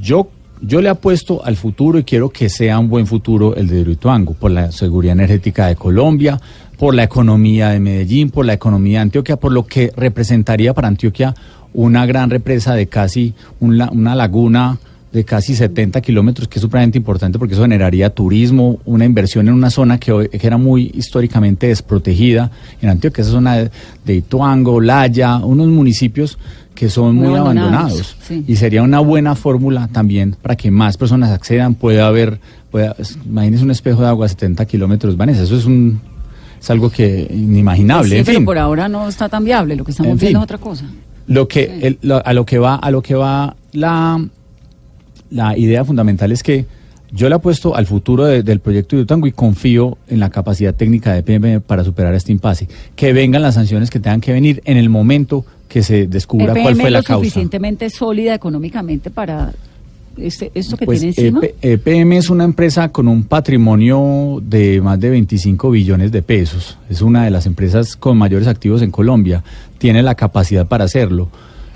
Yo, 0.00 0.28
yo 0.60 0.80
le 0.80 0.88
apuesto 0.88 1.44
al 1.44 1.56
futuro 1.56 1.98
y 1.98 2.04
quiero 2.04 2.30
que 2.30 2.48
sea 2.48 2.78
un 2.78 2.88
buen 2.88 3.06
futuro 3.06 3.54
el 3.56 3.68
de 3.68 3.80
Hidroituango, 3.80 4.34
por 4.34 4.50
la 4.50 4.72
seguridad 4.72 5.12
energética 5.12 5.66
de 5.66 5.76
Colombia, 5.76 6.40
por 6.78 6.94
la 6.94 7.02
economía 7.04 7.70
de 7.70 7.80
Medellín, 7.80 8.30
por 8.30 8.44
la 8.46 8.52
economía 8.54 8.98
de 8.98 9.02
Antioquia, 9.02 9.36
por 9.36 9.52
lo 9.52 9.66
que 9.66 9.92
representaría 9.96 10.74
para 10.74 10.88
Antioquia 10.88 11.34
una 11.74 12.06
gran 12.06 12.30
represa 12.30 12.74
de 12.74 12.86
casi 12.86 13.34
una 13.60 14.14
laguna 14.14 14.78
de 15.12 15.24
casi 15.24 15.54
70 15.54 16.00
kilómetros, 16.02 16.46
que 16.48 16.58
es 16.58 16.62
supremamente 16.62 16.98
importante 16.98 17.38
porque 17.38 17.54
eso 17.54 17.62
generaría 17.62 18.10
turismo, 18.10 18.80
una 18.84 19.04
inversión 19.06 19.48
en 19.48 19.54
una 19.54 19.70
zona 19.70 19.98
que, 19.98 20.12
hoy- 20.12 20.28
que 20.28 20.46
era 20.46 20.58
muy 20.58 20.90
históricamente 20.94 21.68
desprotegida 21.68 22.50
en 22.82 22.90
Antioquia, 22.90 23.22
esa 23.22 23.30
zona 23.30 23.56
de, 23.56 23.70
de 24.04 24.14
Ituango, 24.16 24.78
Laya, 24.80 25.36
unos 25.36 25.68
municipios 25.68 26.38
que 26.76 26.88
son 26.88 27.16
Muy 27.16 27.28
muy, 27.30 27.38
abandonados, 27.38 27.72
abandonados. 27.74 28.16
sí. 28.28 28.44
Y 28.46 28.54
sería 28.54 28.82
una 28.82 29.00
buena 29.00 29.34
fórmula 29.34 29.88
también 29.90 30.36
para 30.40 30.54
que 30.54 30.70
más 30.70 30.96
personas 30.96 31.30
accedan, 31.30 31.74
pueda 31.74 32.06
haber, 32.06 32.38
pueda, 32.70 32.94
un 33.28 33.70
espejo 33.72 34.02
de 34.02 34.08
agua 34.08 34.26
a 34.26 34.28
70 34.28 34.64
kilómetros, 34.66 35.16
Vanessa, 35.16 35.42
eso 35.42 35.56
es 35.56 35.64
un 35.64 36.00
es 36.60 36.70
algo 36.70 36.88
que 36.90 37.26
inimaginable, 37.30 38.10
Sí, 38.10 38.16
en 38.18 38.24
pero 38.24 38.38
fin. 38.38 38.44
por 38.46 38.58
ahora 38.58 38.88
no 38.88 39.08
está 39.08 39.28
tan 39.28 39.44
viable. 39.44 39.76
Lo 39.76 39.84
que 39.84 39.90
estamos 39.90 40.12
En 40.12 40.18
viendo 40.18 40.38
fin. 40.38 40.42
es 40.42 40.42
otra 40.44 40.58
cosa. 40.58 40.84
Lo 41.26 41.48
que 41.48 41.80
el- 41.82 41.98
lo- 42.02 42.24
a 42.24 42.32
lo 42.32 42.46
que 42.46 42.58
va 42.58 42.76
a 42.76 42.90
lo 42.90 43.02
que 43.02 43.14
va 43.14 43.56
la 43.72 44.24
la 45.30 45.56
idea 45.58 45.84
fundamental 45.84 46.30
es 46.32 46.42
que 46.42 46.66
yo 47.12 47.28
le 47.28 47.34
apuesto 47.34 47.74
al 47.76 47.86
futuro 47.86 48.24
de- 48.24 48.42
del 48.42 48.60
proyecto 48.60 48.96
de 48.96 49.02
Utango 49.02 49.26
y 49.26 49.32
confío 49.32 49.96
en 50.08 50.18
la 50.20 50.30
capacidad 50.30 50.74
técnica 50.74 51.12
de 51.12 51.22
PM 51.22 51.60
para 51.60 51.84
superar 51.84 52.14
este 52.14 52.32
impasse. 52.32 52.68
Que 52.96 53.12
vengan 53.12 53.42
las 53.42 53.54
sanciones 53.54 53.90
que 53.90 54.00
tengan 54.00 54.20
que 54.20 54.32
venir 54.32 54.60
en 54.64 54.76
el 54.76 54.88
momento 54.88 55.44
que 55.68 55.82
se 55.82 56.06
descubra 56.06 56.52
EPM 56.52 56.62
cuál 56.62 56.74
fue 56.76 56.84
es 56.86 56.92
la 56.92 56.98
lo 56.98 57.04
causa. 57.04 57.24
suficientemente 57.24 57.90
sólida 57.90 58.34
económicamente 58.34 59.10
para 59.10 59.52
este, 60.16 60.50
esto 60.54 60.76
que 60.78 60.86
Pues, 60.86 61.00
tiene 61.00 61.14
encima. 61.16 61.40
EP 61.42 61.54
EPM 61.86 62.12
es 62.16 62.30
una 62.30 62.44
empresa 62.44 62.88
con 62.90 63.06
un 63.08 63.24
patrimonio 63.24 64.40
de 64.42 64.80
más 64.80 64.98
de 64.98 65.10
25 65.10 65.70
billones 65.70 66.10
de 66.12 66.22
pesos. 66.22 66.78
Es 66.88 67.02
una 67.02 67.24
de 67.24 67.30
las 67.30 67.44
empresas 67.46 67.96
con 67.96 68.16
mayores 68.16 68.48
activos 68.48 68.80
en 68.82 68.90
Colombia. 68.90 69.42
Tiene 69.78 70.02
la 70.02 70.14
capacidad 70.14 70.66
para 70.66 70.84
hacerlo. 70.84 71.28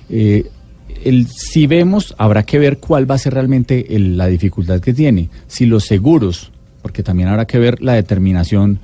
Eh, 0.08 0.46
el, 1.04 1.26
si 1.28 1.66
vemos, 1.66 2.14
habrá 2.18 2.42
que 2.44 2.58
ver 2.58 2.78
cuál 2.78 3.10
va 3.10 3.16
a 3.16 3.18
ser 3.18 3.34
realmente 3.34 3.94
el- 3.94 4.16
la 4.16 4.26
dificultad 4.28 4.80
que 4.80 4.94
tiene. 4.94 5.28
Si 5.46 5.66
los 5.66 5.84
seguros, 5.84 6.50
porque 6.82 7.02
también 7.02 7.28
habrá 7.28 7.46
que 7.46 7.58
ver 7.58 7.82
la 7.82 7.92
determinación 7.94 8.78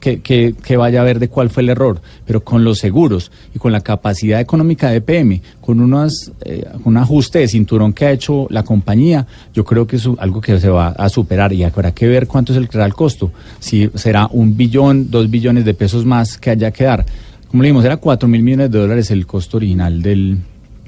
que, 0.00 0.20
que, 0.22 0.54
que- 0.54 0.76
vaya 0.76 1.02
a 1.02 1.04
ver 1.04 1.18
de 1.18 1.28
cuál 1.28 1.50
fue 1.50 1.62
el 1.62 1.68
error, 1.68 2.00
pero 2.26 2.42
con 2.42 2.64
los 2.64 2.78
seguros 2.78 3.30
y 3.54 3.58
con 3.58 3.72
la 3.72 3.82
capacidad 3.82 4.40
económica 4.40 4.90
de 4.90 5.00
PM, 5.02 5.42
con 5.60 5.80
unas, 5.80 6.32
eh, 6.44 6.64
un 6.84 6.96
ajuste 6.96 7.40
de 7.40 7.48
cinturón 7.48 7.92
que 7.92 8.06
ha 8.06 8.10
hecho 8.12 8.46
la 8.48 8.62
compañía, 8.62 9.26
yo 9.52 9.64
creo 9.64 9.86
que 9.86 9.96
es 9.96 10.08
algo 10.18 10.40
que 10.40 10.58
se 10.58 10.68
va 10.70 10.88
a 10.88 11.08
superar 11.10 11.52
y 11.52 11.62
habrá 11.64 11.92
que 11.92 12.06
ver 12.08 12.26
cuánto 12.26 12.52
es 12.52 12.58
el 12.58 12.68
real 12.68 12.94
costo. 12.94 13.30
Si 13.60 13.90
será 13.94 14.28
un 14.32 14.56
billón, 14.56 15.10
dos 15.10 15.28
billones 15.30 15.64
de 15.66 15.74
pesos 15.74 16.06
más 16.06 16.38
que 16.38 16.50
haya 16.50 16.70
que 16.70 16.84
dar. 16.84 17.04
Como 17.48 17.62
le 17.62 17.68
dijimos, 17.68 17.84
era 17.84 17.98
cuatro 17.98 18.28
mil 18.28 18.42
millones 18.42 18.70
de 18.70 18.78
dólares 18.78 19.10
el 19.10 19.26
costo 19.26 19.58
original 19.58 20.00
del, 20.02 20.38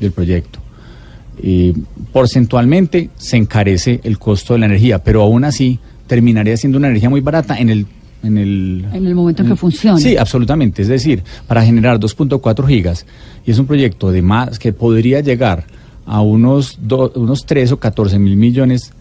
del 0.01 0.12
proyecto. 0.12 0.59
Eh, 1.42 1.72
porcentualmente 2.12 3.11
se 3.16 3.37
encarece 3.37 4.01
el 4.03 4.18
costo 4.18 4.55
de 4.55 4.61
la 4.61 4.66
energía, 4.66 4.98
pero 5.03 5.22
aún 5.22 5.44
así 5.44 5.79
terminaría 6.07 6.57
siendo 6.57 6.79
una 6.79 6.88
energía 6.88 7.11
muy 7.11 7.20
barata 7.20 7.57
en 7.59 7.68
el... 7.70 7.87
En 8.23 8.37
el, 8.37 8.85
En 8.93 9.07
el 9.07 9.15
momento 9.15 9.43
en 9.43 9.49
que 9.51 9.57
funcione. 9.57 10.01
Sí, 10.01 10.17
absolutamente. 10.17 10.83
Es 10.83 10.89
decir, 10.89 11.23
para 11.47 11.63
generar 11.65 12.01
2.4 12.01 12.67
gigas, 12.67 13.07
y 13.47 13.51
es 13.53 13.59
un 13.59 13.67
proyecto 13.67 14.11
de 14.11 14.23
más 14.23 14.59
que 14.59 14.73
podría 14.73 15.21
llegar 15.21 15.65
a 16.05 16.21
unos, 16.21 16.79
do- 16.83 17.13
unos 17.15 17.47
13 17.47 17.75
o 17.75 17.77
14 17.79 18.19
mil 18.19 18.37
millones, 18.37 18.93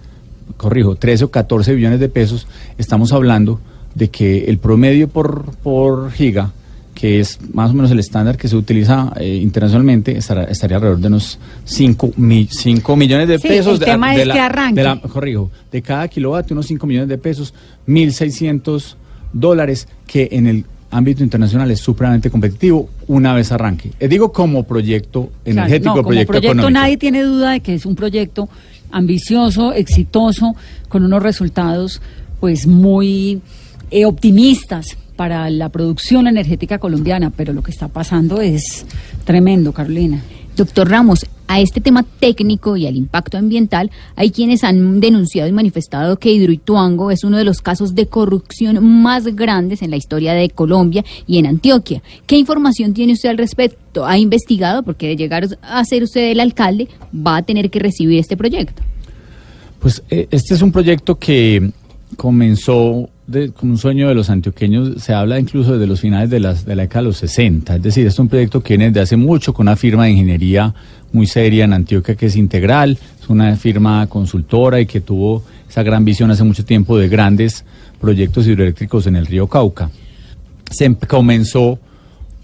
corrijo, 0.57 0.95
13 0.95 1.25
o 1.25 1.31
14 1.31 1.73
billones 1.73 1.99
de 1.99 2.09
pesos, 2.09 2.47
estamos 2.77 3.11
hablando 3.11 3.59
de 3.95 4.09
que 4.09 4.45
el 4.45 4.59
promedio 4.59 5.07
por, 5.07 5.45
por 5.63 6.11
giga, 6.11 6.51
que 6.93 7.19
es 7.19 7.39
más 7.53 7.71
o 7.71 7.73
menos 7.73 7.89
el 7.91 7.99
estándar 7.99 8.37
que 8.37 8.47
se 8.47 8.55
utiliza 8.55 9.13
eh, 9.19 9.35
internacionalmente, 9.35 10.17
estará- 10.17 10.43
estaría 10.45 10.77
alrededor 10.77 10.99
de 10.99 11.07
unos 11.07 11.39
5, 11.65 12.13
millones 12.95 13.27
de 13.27 13.39
Sí, 13.39 13.47
pesos. 13.47 13.73
el 13.73 13.79
de- 13.79 13.85
tema 13.85 14.13
de 14.13 14.21
es 14.21 14.27
la- 14.27 14.33
que 14.33 14.39
arranque. 14.39 14.81
de 14.81 14.83
la- 14.83 15.01
corrijo, 15.01 15.49
de 15.71 15.81
cada 15.81 16.07
kilovatio 16.07 16.53
unos 16.53 16.65
5 16.67 16.85
millones 16.87 17.09
de 17.09 17.17
pesos, 17.17 17.53
1.600 17.87 18.95
dólares, 19.33 19.87
que 20.05 20.29
en 20.31 20.47
el 20.47 20.65
ámbito 20.89 21.23
internacional 21.23 21.69
es 21.71 21.79
supremamente 21.79 22.29
competitivo 22.29 22.89
una 23.07 23.33
vez 23.33 23.51
arranque. 23.51 23.91
Eh, 23.99 24.07
digo 24.07 24.31
como 24.31 24.63
proyecto 24.63 25.29
Claro, 25.43 25.59
energético, 25.59 25.89
no, 25.89 25.95
como 25.95 26.07
proyecto, 26.07 26.31
proyecto 26.31 26.47
económico. 26.53 26.69
nadie 26.69 26.97
tiene 26.97 27.23
duda 27.23 27.51
de 27.51 27.59
que 27.59 27.73
es 27.73 27.85
un 27.85 27.95
proyecto 27.95 28.49
ambicioso, 28.91 29.73
exitoso, 29.73 30.55
con 30.87 31.03
unos 31.03 31.21
resultados 31.21 32.01
pues 32.39 32.67
muy 32.67 33.41
eh, 33.91 34.05
optimistas 34.05 34.97
para 35.15 35.49
la 35.49 35.69
producción 35.69 36.27
energética 36.27 36.77
colombiana, 36.77 37.31
pero 37.35 37.51
lo 37.51 37.63
que 37.63 37.71
está 37.71 37.87
pasando 37.87 38.39
es 38.39 38.85
tremendo, 39.25 39.73
Carolina. 39.73 40.21
Doctor 40.55 40.89
Ramos, 40.89 41.25
a 41.47 41.59
este 41.59 41.81
tema 41.81 42.03
técnico 42.03 42.77
y 42.77 42.87
al 42.87 42.95
impacto 42.95 43.37
ambiental, 43.37 43.91
hay 44.15 44.31
quienes 44.31 44.63
han 44.63 44.99
denunciado 44.99 45.49
y 45.49 45.51
manifestado 45.51 46.19
que 46.19 46.31
Hidroituango 46.31 47.11
es 47.11 47.23
uno 47.23 47.37
de 47.37 47.43
los 47.43 47.61
casos 47.61 47.95
de 47.95 48.07
corrupción 48.07 48.83
más 49.01 49.25
grandes 49.35 49.81
en 49.81 49.91
la 49.91 49.97
historia 49.97 50.33
de 50.33 50.49
Colombia 50.49 51.03
y 51.25 51.37
en 51.37 51.47
Antioquia. 51.47 52.01
¿Qué 52.25 52.37
información 52.37 52.93
tiene 52.93 53.13
usted 53.13 53.29
al 53.29 53.37
respecto? 53.37 54.05
¿Ha 54.05 54.17
investigado? 54.17 54.83
Porque 54.83 55.07
de 55.07 55.15
llegar 55.15 55.47
a 55.61 55.85
ser 55.85 56.03
usted 56.03 56.31
el 56.31 56.39
alcalde, 56.39 56.87
va 57.13 57.37
a 57.37 57.41
tener 57.43 57.69
que 57.69 57.79
recibir 57.79 58.19
este 58.19 58.37
proyecto. 58.37 58.83
Pues 59.79 60.03
eh, 60.09 60.27
este 60.31 60.53
es 60.53 60.61
un 60.61 60.71
proyecto 60.71 61.15
que 61.15 61.71
comenzó 62.15 63.09
de, 63.27 63.51
como 63.51 63.73
un 63.73 63.77
sueño 63.77 64.07
de 64.07 64.15
los 64.15 64.29
antioqueños, 64.29 65.03
se 65.03 65.13
habla 65.13 65.39
incluso 65.39 65.73
desde 65.73 65.85
los 65.85 65.99
finales 65.99 66.29
de, 66.29 66.39
las, 66.39 66.65
de 66.65 66.75
la 66.75 66.83
década 66.83 67.01
de 67.01 67.07
los 67.09 67.17
60. 67.17 67.75
Es 67.75 67.81
decir, 67.83 68.07
es 68.07 68.17
un 68.19 68.29
proyecto 68.29 68.63
que 68.63 68.75
viene 68.75 68.87
desde 68.87 69.01
hace 69.01 69.17
mucho 69.17 69.53
con 69.53 69.65
una 69.65 69.75
firma 69.75 70.05
de 70.05 70.11
ingeniería 70.11 70.73
muy 71.11 71.27
seria 71.27 71.65
en 71.65 71.73
Antioquia 71.73 72.15
que 72.15 72.27
es 72.27 72.35
integral. 72.35 72.97
Es 73.21 73.29
una 73.29 73.55
firma 73.55 74.07
consultora 74.07 74.79
y 74.79 74.85
que 74.85 75.01
tuvo 75.01 75.43
esa 75.69 75.83
gran 75.83 76.05
visión 76.05 76.31
hace 76.31 76.43
mucho 76.43 76.65
tiempo 76.65 76.97
de 76.97 77.09
grandes 77.09 77.65
proyectos 77.99 78.47
hidroeléctricos 78.47 79.07
en 79.07 79.15
el 79.15 79.25
río 79.25 79.47
Cauca. 79.47 79.89
Se 80.69 80.85
em- 80.85 80.95
comenzó 80.95 81.79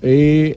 eh, 0.01 0.55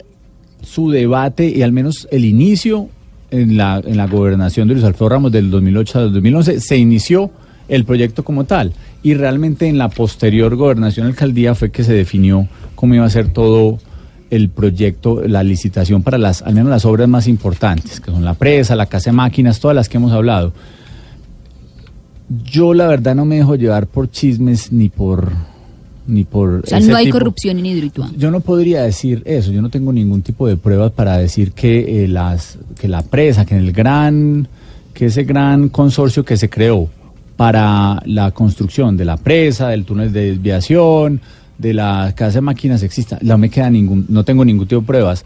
su 0.62 0.90
debate 0.90 1.48
y 1.48 1.62
al 1.62 1.72
menos 1.72 2.08
el 2.10 2.24
inicio 2.24 2.88
en 3.30 3.56
la, 3.56 3.80
en 3.84 3.96
la 3.96 4.06
gobernación 4.06 4.68
de 4.68 4.74
Luis 4.74 4.84
Alfredo 4.86 5.10
Ramos 5.10 5.32
del 5.32 5.50
2008 5.50 5.98
al 5.98 6.12
2011 6.12 6.60
se 6.60 6.76
inició 6.76 7.30
el 7.68 7.84
proyecto 7.84 8.24
como 8.24 8.44
tal 8.44 8.72
y 9.02 9.14
realmente 9.14 9.66
en 9.66 9.78
la 9.78 9.88
posterior 9.88 10.54
gobernación 10.56 11.06
alcaldía 11.06 11.54
fue 11.54 11.70
que 11.70 11.84
se 11.84 11.92
definió 11.92 12.48
cómo 12.74 12.94
iba 12.94 13.04
a 13.04 13.10
ser 13.10 13.32
todo 13.32 13.78
el 14.30 14.48
proyecto, 14.48 15.22
la 15.26 15.42
licitación 15.42 16.02
para 16.02 16.18
las, 16.18 16.42
al 16.42 16.54
menos 16.54 16.70
las 16.70 16.84
obras 16.84 17.08
más 17.08 17.28
importantes, 17.28 18.00
que 18.00 18.10
son 18.10 18.24
la 18.24 18.34
presa, 18.34 18.74
la 18.76 18.86
casa 18.86 19.10
de 19.10 19.16
máquinas, 19.16 19.60
todas 19.60 19.74
las 19.74 19.88
que 19.88 19.98
hemos 19.98 20.12
hablado. 20.12 20.52
Yo 22.44 22.74
la 22.74 22.88
verdad 22.88 23.14
no 23.14 23.24
me 23.24 23.36
dejo 23.36 23.54
llevar 23.54 23.86
por 23.86 24.10
chismes 24.10 24.72
ni 24.72 24.88
por 24.88 25.30
ni 26.08 26.22
por 26.22 26.60
O 26.64 26.66
sea, 26.66 26.78
ese 26.78 26.88
no 26.90 26.96
hay 26.96 27.06
tipo- 27.06 27.18
corrupción 27.18 27.58
en 27.58 27.66
Hidroituango. 27.66 28.14
yo 28.16 28.30
no 28.30 28.38
podría 28.40 28.82
decir 28.82 29.22
eso, 29.24 29.50
yo 29.50 29.60
no 29.60 29.70
tengo 29.70 29.92
ningún 29.92 30.22
tipo 30.22 30.46
de 30.46 30.56
pruebas 30.56 30.92
para 30.92 31.16
decir 31.18 31.50
que 31.52 32.04
eh, 32.04 32.08
las 32.08 32.58
que 32.78 32.86
la 32.86 33.02
presa, 33.02 33.44
que 33.44 33.56
en 33.56 33.60
el 33.64 33.72
gran 33.72 34.46
que 34.94 35.06
ese 35.06 35.24
gran 35.24 35.68
consorcio 35.68 36.24
que 36.24 36.36
se 36.36 36.48
creó 36.48 36.88
para 37.36 38.00
la 38.06 38.30
construcción 38.30 38.96
de 38.96 39.04
la 39.04 39.16
presa, 39.16 39.68
del 39.68 39.84
túnel 39.84 40.12
de 40.12 40.30
desviación, 40.32 41.20
de 41.58 41.74
la 41.74 42.12
casa 42.16 42.34
de 42.38 42.40
máquinas 42.42 42.82
exista, 42.82 43.18
no 43.22 43.38
me 43.38 43.48
queda 43.50 43.70
ningún 43.70 44.06
no 44.08 44.24
tengo 44.24 44.44
ningún 44.44 44.66
tipo 44.66 44.80
de 44.80 44.86
pruebas. 44.86 45.24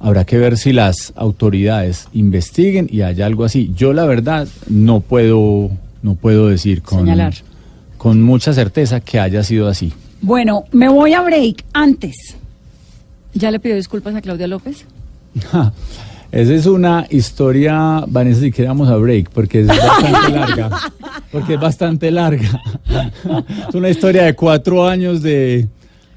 Habrá 0.00 0.24
que 0.24 0.36
ver 0.36 0.58
si 0.58 0.72
las 0.72 1.12
autoridades 1.16 2.08
investiguen 2.12 2.88
y 2.90 3.00
hay 3.02 3.22
algo 3.22 3.44
así. 3.44 3.72
Yo 3.74 3.92
la 3.92 4.04
verdad 4.04 4.46
no 4.68 5.00
puedo 5.00 5.70
no 6.02 6.14
puedo 6.14 6.48
decir 6.48 6.82
con 6.82 6.98
Señalar. 7.00 7.34
con 7.96 8.22
mucha 8.22 8.52
certeza 8.52 9.00
que 9.00 9.18
haya 9.18 9.42
sido 9.42 9.68
así. 9.68 9.92
Bueno, 10.20 10.64
me 10.72 10.88
voy 10.88 11.14
a 11.14 11.22
break 11.22 11.64
antes. 11.72 12.36
¿Ya 13.34 13.50
le 13.50 13.60
pido 13.60 13.76
disculpas 13.76 14.14
a 14.14 14.20
Claudia 14.20 14.46
López? 14.46 14.84
Esa 16.34 16.52
es 16.54 16.66
una 16.66 17.06
historia, 17.10 18.02
Vanessa, 18.08 18.40
si 18.40 18.50
queramos 18.50 18.88
a 18.88 18.96
break, 18.96 19.30
porque 19.30 19.60
es 19.60 19.66
bastante 19.68 20.30
larga. 20.32 20.70
Porque 21.30 21.54
es 21.54 21.60
bastante 21.60 22.10
larga. 22.10 22.60
Es 23.68 23.74
una 23.74 23.88
historia 23.88 24.24
de 24.24 24.34
cuatro 24.34 24.84
años 24.86 25.22
de, 25.22 25.68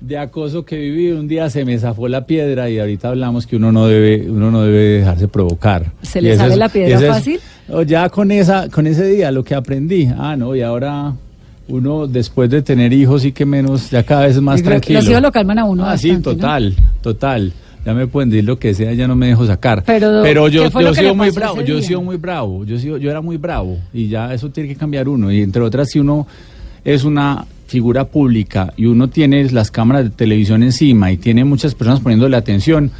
de 0.02 0.18
acoso 0.18 0.66
que 0.66 0.76
viví. 0.78 1.12
Un 1.12 1.28
día 1.28 1.52
se 1.52 1.64
me 1.66 1.78
zafó 1.78 2.08
la 2.08 2.26
piedra 2.26 2.68
y 2.68 2.80
ahorita 2.80 3.10
hablamos 3.10 3.46
que 3.46 3.58
uno 3.58 3.72
no 3.72 3.86
debe, 3.86 4.28
uno 4.30 4.50
no 4.50 4.64
debe 4.64 5.00
dejarse 5.00 5.28
provocar. 5.28 5.92
¿Se 6.02 6.20
le 6.20 6.36
sale 6.36 6.54
es- 6.54 6.60
la 6.60 6.70
piedra 6.70 6.96
ese 6.96 7.06
es- 7.08 7.14
fácil? 7.14 7.40
no, 7.68 7.84
ya 7.84 8.10
con 8.10 8.32
esa, 8.32 8.70
con 8.70 8.88
ese 8.88 9.06
día 9.08 9.30
lo 9.32 9.44
que 9.44 9.54
aprendí. 9.54 10.10
Ah, 10.18 10.36
no, 10.36 10.56
y 10.56 10.62
ahora 10.64 11.14
uno 11.68 12.08
después 12.08 12.50
de 12.50 12.64
tener 12.64 12.92
hijos 12.92 13.22
sí 13.22 13.34
que 13.34 13.46
menos, 13.46 13.92
ya 13.92 14.02
cada 14.02 14.26
vez 14.26 14.36
es 14.36 14.42
más 14.42 14.64
tranquilo. 14.64 15.00
Los 15.00 15.10
hijos 15.10 15.22
lo 15.22 15.32
calman 15.32 15.60
a 15.60 15.66
uno 15.66 15.86
Ah, 15.86 15.96
sí, 15.96 16.10
bastante, 16.10 16.30
¿no? 16.30 16.36
total, 16.38 16.76
total. 17.02 17.54
Ya 17.88 17.94
me 17.94 18.06
pueden 18.06 18.30
decir 18.30 18.44
lo 18.44 18.60
que 18.60 18.74
sea, 18.74 18.92
ya 18.92 19.08
no 19.08 19.16
me 19.16 19.28
dejo 19.28 19.48
sacar. 19.48 19.82
Pero, 20.22 20.50
yo, 20.50 20.64
¿qué 20.64 20.72
fue 20.72 20.84
yo 20.84 20.90
que 20.92 21.00
he 21.00 21.04
sido 21.04 21.16
muy 21.16 21.30
bravo, 21.30 21.62
yo 21.62 21.78
he 21.78 21.82
sido 21.84 22.02
muy 22.02 22.18
bravo, 22.18 22.66
yo, 22.66 22.76
he 22.76 22.80
sido- 22.80 22.98
yo 22.98 23.10
era 23.10 23.22
muy 23.22 23.38
bravo 23.38 23.78
y 23.94 24.10
ya 24.10 24.34
eso 24.34 24.50
tiene 24.50 24.68
que 24.68 24.76
cambiar 24.76 25.08
uno. 25.08 25.32
Y 25.32 25.42
entre 25.42 25.62
otras, 25.62 25.88
si 25.90 25.98
uno 26.00 26.28
es 26.84 27.06
una 27.06 27.46
figura 27.68 28.04
pública 28.04 28.74
y 28.76 28.88
uno 28.88 29.08
tiene 29.08 29.50
las 29.52 29.72
cámaras 29.72 30.04
de 30.04 30.10
televisión 30.10 30.64
encima 30.64 31.14
y 31.14 31.18
tiene 31.18 31.46
muchas 31.46 31.76
personas 31.76 32.02
poniéndole 32.02 32.36
atención, 32.36 32.92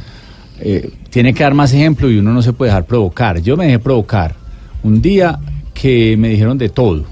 eh, 0.58 0.90
tiene 1.10 1.34
que 1.34 1.42
dar 1.42 1.52
más 1.52 1.74
ejemplo 1.74 2.10
y 2.10 2.16
uno 2.16 2.32
no 2.32 2.40
se 2.40 2.54
puede 2.54 2.70
dejar 2.70 2.86
provocar. 2.86 3.42
Yo 3.42 3.58
me 3.58 3.66
dejé 3.66 3.80
provocar 3.80 4.36
un 4.82 5.02
día 5.02 5.38
que 5.74 6.16
me 6.16 6.30
dijeron 6.30 6.56
de 6.56 6.70
todo, 6.70 7.04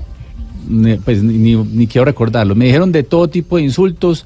pues 1.05 1.23
ni- 1.23 1.57
ni 1.57 1.87
quiero 1.87 2.07
recordarlo, 2.07 2.55
me 2.55 2.65
dijeron 2.65 2.91
de 2.91 3.03
todo 3.03 3.29
tipo 3.29 3.59
de 3.59 3.65
insultos, 3.65 4.25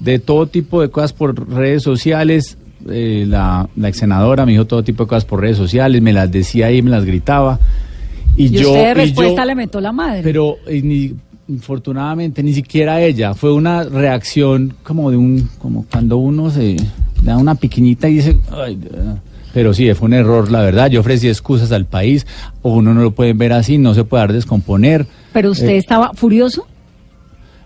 de 0.00 0.18
todo 0.18 0.48
tipo 0.48 0.82
de 0.82 0.88
cosas 0.90 1.12
por 1.12 1.48
redes 1.48 1.84
sociales, 1.84 2.58
eh, 2.90 3.24
la, 3.26 3.68
la 3.76 3.88
ex 3.88 3.98
senadora 3.98 4.44
me 4.46 4.52
dijo 4.52 4.66
todo 4.66 4.82
tipo 4.84 5.04
de 5.04 5.08
cosas 5.08 5.24
por 5.24 5.40
redes 5.40 5.56
sociales, 5.56 6.00
me 6.02 6.12
las 6.12 6.30
decía 6.30 6.66
ahí, 6.66 6.82
me 6.82 6.90
las 6.90 7.04
gritaba. 7.04 7.58
Y, 8.36 8.46
Y, 8.46 8.48
yo, 8.50 8.68
usted 8.70 8.84
de 8.84 8.90
y 8.90 8.94
respuesta 8.94 9.42
yo- 9.42 9.46
le 9.46 9.54
metió 9.54 9.80
la 9.80 9.92
madre. 9.92 10.20
pero 10.22 10.56
ni, 10.70 11.12
infortunadamente 11.48 12.42
ni 12.42 12.52
siquiera 12.52 13.00
ella, 13.00 13.34
fue 13.34 13.52
una 13.52 13.84
reacción 13.84 14.74
como 14.82 15.10
de 15.10 15.16
un, 15.16 15.48
como 15.58 15.84
cuando 15.90 16.18
uno 16.18 16.50
se 16.50 16.76
da 17.22 17.36
una 17.36 17.54
piquiñita 17.54 18.08
y 18.08 18.14
dice, 18.14 18.36
"Ay, 18.52 18.76
de 18.76 18.88
verdad". 18.90 19.18
pero 19.52 19.74
sí, 19.74 19.92
fue 19.94 20.06
un 20.06 20.14
error, 20.14 20.50
la 20.52 20.60
verdad, 20.60 20.88
yo 20.90 21.00
ofrecí 21.00 21.26
excusas 21.28 21.72
al 21.72 21.84
país, 21.86 22.26
o 22.62 22.74
uno 22.74 22.94
no 22.94 23.00
lo 23.02 23.10
puede 23.12 23.32
ver 23.32 23.52
así, 23.54 23.76
no 23.78 23.92
se 23.94 24.04
puede 24.04 24.22
dar 24.22 24.32
descomponer. 24.32 25.06
Pero 25.32 25.50
usted 25.50 25.68
Eh, 25.70 25.76
estaba 25.78 26.12
furioso. 26.14 26.66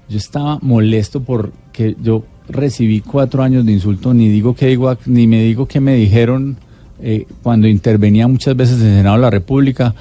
yo 0.08 0.16
estaba 0.16 0.58
molesto 0.62 1.22
porque 1.22 1.96
yo 2.02 2.24
recibí 2.52 3.00
cuatro 3.00 3.42
años 3.42 3.66
de 3.66 3.72
insulto, 3.72 4.14
ni 4.14 4.28
digo 4.28 4.54
que 4.54 4.66
digo, 4.68 4.96
ni 5.06 5.26
me 5.26 5.42
digo 5.42 5.66
que 5.66 5.80
me 5.80 5.94
dijeron 5.94 6.56
eh, 7.02 7.26
cuando 7.42 7.66
intervenía 7.66 8.28
muchas 8.28 8.54
veces 8.56 8.80
en 8.80 8.88
el 8.88 8.96
Senado 8.98 9.16
de 9.16 9.22
la 9.22 9.30
República, 9.30 9.94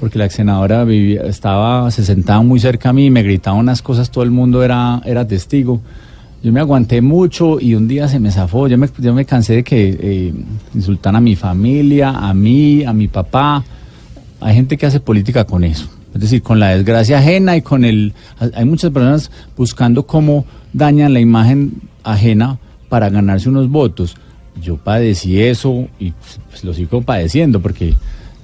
porque 0.00 0.18
la 0.18 0.28
senadora 0.30 0.84
vivía, 0.84 1.22
estaba, 1.22 1.90
se 1.90 2.04
sentaba 2.04 2.42
muy 2.42 2.60
cerca 2.60 2.90
a 2.90 2.92
mí, 2.92 3.10
me 3.10 3.22
gritaba 3.22 3.56
unas 3.56 3.82
cosas, 3.82 4.10
todo 4.10 4.24
el 4.24 4.30
mundo 4.30 4.62
era, 4.62 5.00
era 5.04 5.26
testigo. 5.26 5.80
Yo 6.42 6.52
me 6.52 6.60
aguanté 6.60 7.00
mucho 7.00 7.58
y 7.60 7.74
un 7.74 7.88
día 7.88 8.06
se 8.06 8.20
me 8.20 8.30
zafó. 8.30 8.68
Yo 8.68 8.78
me, 8.78 8.88
yo 8.98 9.12
me 9.12 9.24
cansé 9.24 9.56
de 9.56 9.64
que 9.64 9.98
eh, 10.00 10.34
insultan 10.72 11.16
a 11.16 11.20
mi 11.20 11.34
familia, 11.34 12.10
a 12.10 12.32
mí, 12.32 12.84
a 12.84 12.92
mi 12.92 13.08
papá. 13.08 13.64
Hay 14.40 14.54
gente 14.54 14.76
que 14.76 14.86
hace 14.86 15.00
política 15.00 15.44
con 15.44 15.64
eso. 15.64 15.88
Es 16.18 16.22
decir, 16.22 16.42
con 16.42 16.58
la 16.58 16.70
desgracia 16.70 17.18
ajena 17.18 17.56
y 17.56 17.62
con 17.62 17.84
el... 17.84 18.12
Hay 18.54 18.64
muchas 18.64 18.90
personas 18.90 19.30
buscando 19.56 20.04
cómo 20.04 20.44
dañan 20.72 21.14
la 21.14 21.20
imagen 21.20 21.80
ajena 22.02 22.58
para 22.88 23.08
ganarse 23.08 23.48
unos 23.48 23.70
votos. 23.70 24.16
Yo 24.60 24.78
padecí 24.78 25.40
eso 25.40 25.86
y 26.00 26.10
pues, 26.50 26.64
lo 26.64 26.74
sigo 26.74 27.02
padeciendo 27.02 27.60
porque 27.60 27.94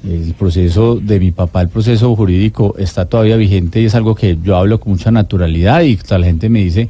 el 0.05 0.35
proceso 0.39 1.01
de 1.03 1.19
mi 1.19 1.33
papá, 1.33 1.63
el 1.63 1.69
proceso 1.69 2.15
jurídico 2.15 2.77
está 2.79 3.07
todavía 3.07 3.35
vigente 3.37 3.81
y 3.81 3.87
es 3.87 3.97
algo 3.97 4.15
que 4.15 4.39
yo 4.41 4.57
hablo 4.57 4.79
con 4.79 4.93
mucha 4.93 5.11
naturalidad 5.11 5.81
y 5.81 5.99
la 6.09 6.27
gente 6.27 6.49
me 6.49 6.61
dice, 6.61 6.89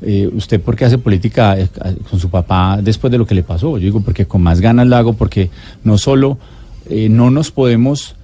eh, 0.00 0.30
¿usted 0.32 0.62
por 0.62 0.76
qué 0.76 0.86
hace 0.86 0.96
política 0.96 1.60
eh, 1.60 1.68
con 2.08 2.18
su 2.18 2.30
papá 2.30 2.78
después 2.82 3.10
de 3.10 3.18
lo 3.18 3.26
que 3.26 3.34
le 3.34 3.42
pasó? 3.42 3.76
Yo 3.76 3.84
digo, 3.84 4.00
porque 4.00 4.24
con 4.24 4.40
más 4.40 4.62
ganas 4.62 4.86
lo 4.86 4.96
hago, 4.96 5.12
porque 5.12 5.50
no 5.84 5.98
solo 5.98 6.38
eh, 6.88 7.10
no 7.10 7.30
nos 7.30 7.50
podemos 7.50 8.14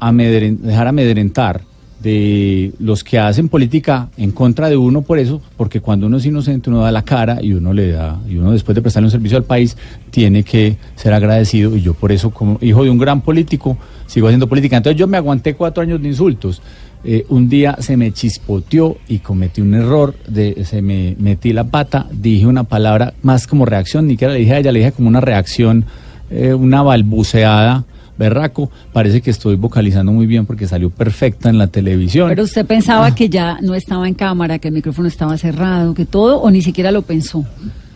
dejar 0.00 0.86
amedrentar 0.86 1.62
de 2.00 2.72
los 2.78 3.02
que 3.02 3.18
hacen 3.18 3.48
política 3.48 4.08
en 4.16 4.30
contra 4.30 4.68
de 4.68 4.76
uno 4.76 5.02
por 5.02 5.18
eso, 5.18 5.42
porque 5.56 5.80
cuando 5.80 6.06
uno 6.06 6.18
es 6.18 6.26
inocente 6.26 6.70
uno 6.70 6.80
da 6.80 6.92
la 6.92 7.02
cara 7.02 7.38
y 7.42 7.52
uno 7.52 7.72
le 7.72 7.90
da, 7.90 8.20
y 8.28 8.36
uno 8.36 8.52
después 8.52 8.74
de 8.76 8.82
prestarle 8.82 9.06
un 9.06 9.10
servicio 9.10 9.36
al 9.36 9.44
país 9.44 9.76
tiene 10.10 10.44
que 10.44 10.76
ser 10.94 11.12
agradecido 11.12 11.76
y 11.76 11.82
yo 11.82 11.94
por 11.94 12.12
eso 12.12 12.30
como 12.30 12.58
hijo 12.60 12.84
de 12.84 12.90
un 12.90 12.98
gran 12.98 13.20
político 13.20 13.76
sigo 14.06 14.28
haciendo 14.28 14.48
política. 14.48 14.76
Entonces 14.76 14.98
yo 14.98 15.06
me 15.06 15.16
aguanté 15.16 15.54
cuatro 15.54 15.82
años 15.82 16.00
de 16.00 16.08
insultos. 16.08 16.62
Eh, 17.04 17.24
un 17.28 17.48
día 17.48 17.76
se 17.78 17.96
me 17.96 18.12
chispoteó 18.12 18.96
y 19.08 19.18
cometí 19.18 19.60
un 19.60 19.74
error, 19.74 20.14
de, 20.26 20.64
se 20.64 20.82
me 20.82 21.14
metí 21.18 21.52
la 21.52 21.64
pata, 21.64 22.06
dije 22.10 22.46
una 22.46 22.64
palabra 22.64 23.14
más 23.22 23.46
como 23.46 23.64
reacción, 23.64 24.06
ni 24.06 24.14
siquiera 24.14 24.32
le 24.32 24.40
dije 24.40 24.54
a 24.54 24.58
ella, 24.58 24.72
le 24.72 24.80
dije 24.80 24.92
como 24.92 25.08
una 25.08 25.20
reacción, 25.20 25.84
eh, 26.30 26.54
una 26.54 26.82
balbuceada, 26.82 27.84
berraco, 28.18 28.70
parece 28.92 29.20
que 29.20 29.30
estoy 29.30 29.56
vocalizando 29.56 30.12
muy 30.12 30.26
bien 30.26 30.44
porque 30.46 30.66
salió 30.66 30.90
perfecta 30.90 31.48
en 31.48 31.58
la 31.58 31.68
televisión. 31.68 32.28
Pero 32.28 32.42
usted 32.44 32.66
pensaba 32.66 33.14
que 33.14 33.28
ya 33.28 33.58
no 33.62 33.74
estaba 33.74 34.08
en 34.08 34.14
cámara, 34.14 34.58
que 34.58 34.68
el 34.68 34.74
micrófono 34.74 35.08
estaba 35.08 35.38
cerrado, 35.38 35.94
que 35.94 36.04
todo, 36.04 36.40
o 36.40 36.50
ni 36.50 36.60
siquiera 36.62 36.90
lo 36.90 37.02
pensó. 37.02 37.44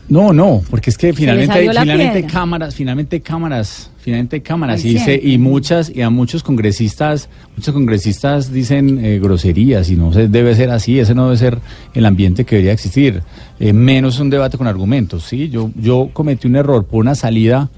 No, 0.09 0.33
no, 0.33 0.61
porque 0.69 0.91
es 0.91 0.99
que 0.99 1.13
finalmente 1.15 1.61
finalmente 1.61 2.13
piedra. 2.21 2.29
cámaras, 2.33 2.75
finalmente 2.75 3.21
cámaras, 3.23 3.91
finalmente 3.99 4.43
cámaras 4.43 4.85
y, 4.85 4.99
se- 4.99 5.15
y 5.23 5.39
muchas 5.39 5.91
y 5.95 6.03
a 6.03 6.11
muchos 6.11 6.43
congresistas, 6.43 7.31
muchos 7.57 7.73
congresistas 7.73 8.53
dicen 8.53 9.03
eh, 9.03 9.21
groserías 9.23 9.89
y 9.91 9.97
no 9.97 10.13
se 10.13 10.29
debe 10.29 10.55
ser 10.55 10.71
así, 10.71 10.99
ese 10.99 11.15
no 11.15 11.27
debe 11.27 11.39
ser 11.39 11.59
el 11.95 12.05
ambiente 12.05 12.45
que 12.45 12.57
debería 12.57 12.73
existir, 12.73 13.23
Eh, 13.59 13.73
menos 13.73 14.19
un 14.19 14.29
debate 14.29 14.59
con 14.59 14.67
argumentos, 14.67 15.23
sí, 15.25 15.49
yo 15.49 15.71
yo 15.77 16.11
cometí 16.13 16.47
un 16.47 16.57
error 16.57 16.85
por 16.85 17.01
una 17.01 17.15
salida 17.15 17.71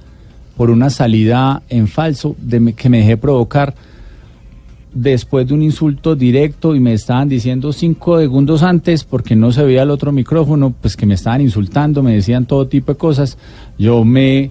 por 0.57 0.71
una 0.71 0.91
salida 0.91 1.63
en 1.69 1.89
falso 1.89 2.37
de 2.39 2.73
que 2.75 2.89
me 2.89 2.99
dejé 2.99 3.17
provocar 3.17 3.75
después 4.95 5.49
de 5.49 5.55
un 5.55 5.63
insulto 5.63 6.15
directo 6.15 6.75
y 6.77 6.81
me 6.81 6.93
estaban 6.93 7.29
diciendo 7.29 7.73
cinco 7.73 8.19
segundos 8.19 8.63
antes 8.63 9.03
porque 9.03 9.35
no 9.35 9.51
se 9.51 9.65
veía 9.65 9.83
el 9.83 9.91
otro 9.91 10.13
micrófono, 10.13 10.73
pues 10.81 10.97
que 10.97 11.05
me 11.05 11.15
estaban 11.15 11.41
insultando, 11.41 12.03
me 12.03 12.15
decían 12.15 12.47
todo 12.47 12.69
tipo 12.69 12.93
de 12.93 12.99
cosas. 12.99 13.37
Yo 13.77 14.05
me, 14.05 14.51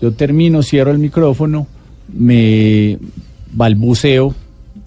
yo 0.00 0.12
termino, 0.12 0.62
cierro 0.62 0.92
el 0.92 0.98
micrófono, 0.98 1.66
me 2.12 2.98
balbuceo 3.52 4.34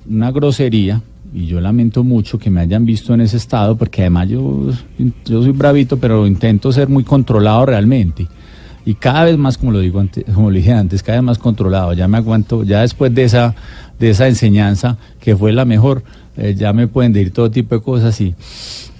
una 0.10 0.32
grosería 0.32 1.02
y 1.34 1.48
yo 1.48 1.60
lamento 1.60 2.04
mucho 2.04 2.38
que 2.38 2.50
me 2.50 2.62
hayan 2.62 2.86
visto 2.86 3.14
en 3.14 3.22
ese 3.22 3.38
estado, 3.38 3.76
porque 3.76 4.02
además 4.02 4.30
yo, 4.30 4.70
yo 5.26 5.42
soy 5.42 5.52
bravito, 5.52 5.98
pero 5.98 6.28
intento 6.28 6.72
ser 6.72 6.88
muy 6.88 7.04
controlado 7.04 7.66
realmente. 7.66 8.28
Y 8.86 8.96
cada 8.96 9.24
vez 9.24 9.38
más, 9.38 9.58
como 9.58 9.72
lo 9.72 9.80
digo 9.80 10.00
antes, 10.00 10.26
como 10.34 10.50
lo 10.52 10.58
dije 10.58 10.74
antes, 10.74 11.02
cada 11.04 11.20
vez 11.20 11.24
más 11.26 11.38
controlado. 11.38 11.94
Ya 11.94 12.08
me 12.08 12.18
aguanto, 12.18 12.64
ya 12.64 12.82
después 12.82 13.14
de 13.16 13.24
esa, 13.24 13.56
de 14.00 14.10
esa 14.10 14.28
enseñanza, 14.28 14.98
que 15.22 15.36
fue 15.38 15.54
la 15.54 15.64
mejor, 15.64 16.04
eh, 16.36 16.54
ya 16.58 16.74
me 16.74 16.88
pueden 16.88 17.14
decir 17.14 17.32
todo 17.32 17.50
tipo 17.50 17.76
de 17.76 17.82
cosas 17.82 18.20
y 18.20 18.36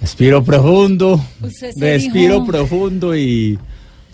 respiro 0.00 0.42
profundo, 0.42 1.20
respiro 1.78 2.44
profundo 2.46 3.14
y, 3.16 3.58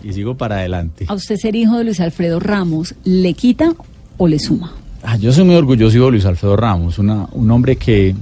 y 0.03 0.13
sigo 0.13 0.37
para 0.37 0.57
adelante. 0.57 1.05
¿A 1.09 1.15
usted 1.15 1.37
ser 1.37 1.55
hijo 1.55 1.79
de 1.79 1.85
Luis 1.85 2.01
Alfredo 2.01 2.41
Ramos 2.41 2.95
le 3.05 3.35
quita 3.35 3.73
o 4.17 4.27
le 4.27 4.39
suma? 4.41 4.73
Ah, 5.05 5.17
yo 5.17 5.33
soy 5.33 5.45
muy 5.45 5.55
orgulloso 5.55 6.05
de 6.05 6.11
Luis 6.11 6.25
Alfredo 6.27 6.57
Ramos, 6.57 6.99
una- 6.99 7.29
un 7.33 7.49
hombre 7.51 7.77
que 7.77 8.15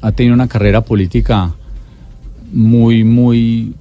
ha 0.00 0.10
tenido 0.12 0.34
una 0.34 0.48
carrera 0.48 0.80
política 0.80 1.52
muy, 2.52 3.04
muy, 3.04 3.74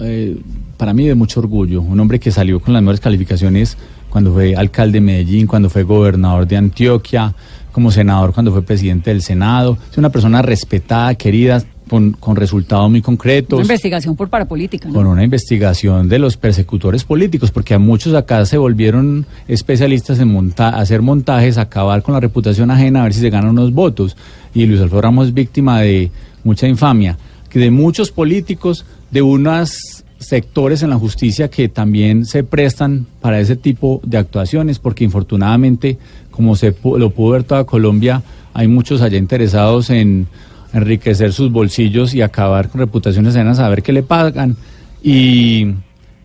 eh, 0.00 0.36
para 0.78 0.94
mí 0.94 1.06
de 1.06 1.14
mucho 1.14 1.40
orgullo. 1.40 1.82
Un 1.82 2.00
hombre 2.00 2.18
que 2.18 2.30
salió 2.30 2.60
con 2.60 2.72
las 2.72 2.82
mejores 2.82 3.00
calificaciones 3.00 3.76
cuando 4.08 4.32
fue 4.32 4.56
alcalde 4.56 4.94
de 4.94 5.00
Medellín, 5.02 5.46
cuando 5.46 5.68
fue 5.68 5.82
gobernador 5.82 6.46
de 6.46 6.56
Antioquia, 6.56 7.34
como 7.72 7.90
senador 7.90 8.32
cuando 8.32 8.52
fue 8.52 8.62
presidente 8.62 9.10
del 9.10 9.20
Senado. 9.20 9.76
Es 9.90 9.98
una 9.98 10.08
persona 10.08 10.40
respetada, 10.40 11.14
querida, 11.16 11.62
con, 11.88 12.12
con 12.12 12.36
resultados 12.36 12.90
muy 12.90 13.00
concretos 13.00 13.56
Una 13.56 13.64
investigación 13.64 14.14
por 14.14 14.28
parapolítica, 14.28 14.88
¿no? 14.88 14.94
con 14.94 15.06
una 15.06 15.24
investigación 15.24 16.08
de 16.08 16.18
los 16.18 16.36
persecutores 16.36 17.02
políticos, 17.04 17.50
porque 17.50 17.74
a 17.74 17.78
muchos 17.78 18.14
acá 18.14 18.44
se 18.46 18.58
volvieron 18.58 19.26
especialistas 19.48 20.20
en 20.20 20.28
monta 20.28 20.68
hacer 20.68 21.02
montajes, 21.02 21.58
acabar 21.58 22.02
con 22.02 22.14
la 22.14 22.20
reputación 22.20 22.70
ajena, 22.70 23.00
a 23.00 23.04
ver 23.04 23.14
si 23.14 23.20
se 23.20 23.30
ganan 23.30 23.50
unos 23.50 23.72
votos. 23.72 24.16
Y 24.54 24.66
Luis 24.66 24.80
Alfredo 24.80 25.02
Ramos 25.02 25.28
es 25.28 25.34
víctima 25.34 25.80
de 25.80 26.10
mucha 26.44 26.68
infamia, 26.68 27.16
que 27.48 27.58
de 27.58 27.70
muchos 27.70 28.10
políticos, 28.10 28.84
de 29.10 29.22
unos 29.22 29.97
sectores 30.18 30.82
en 30.82 30.90
la 30.90 30.96
justicia 30.96 31.48
que 31.48 31.68
también 31.68 32.24
se 32.24 32.44
prestan 32.44 33.06
para 33.20 33.40
ese 33.40 33.56
tipo 33.56 34.00
de 34.04 34.18
actuaciones, 34.18 34.78
porque 34.78 35.04
infortunadamente, 35.04 35.98
como 36.30 36.56
se 36.56 36.74
lo 36.82 37.10
pudo 37.10 37.30
ver 37.30 37.44
toda 37.44 37.64
Colombia, 37.64 38.22
hay 38.54 38.68
muchos 38.68 39.02
allá 39.02 39.18
interesados 39.18 39.90
en 39.90 40.26
enriquecer 40.72 41.32
sus 41.32 41.50
bolsillos 41.50 42.14
y 42.14 42.22
acabar 42.22 42.68
con 42.68 42.80
reputaciones 42.80 43.34
ajenas 43.36 43.58
a 43.58 43.68
ver 43.68 43.82
qué 43.82 43.92
le 43.92 44.02
pagan. 44.02 44.56
Y 45.02 45.74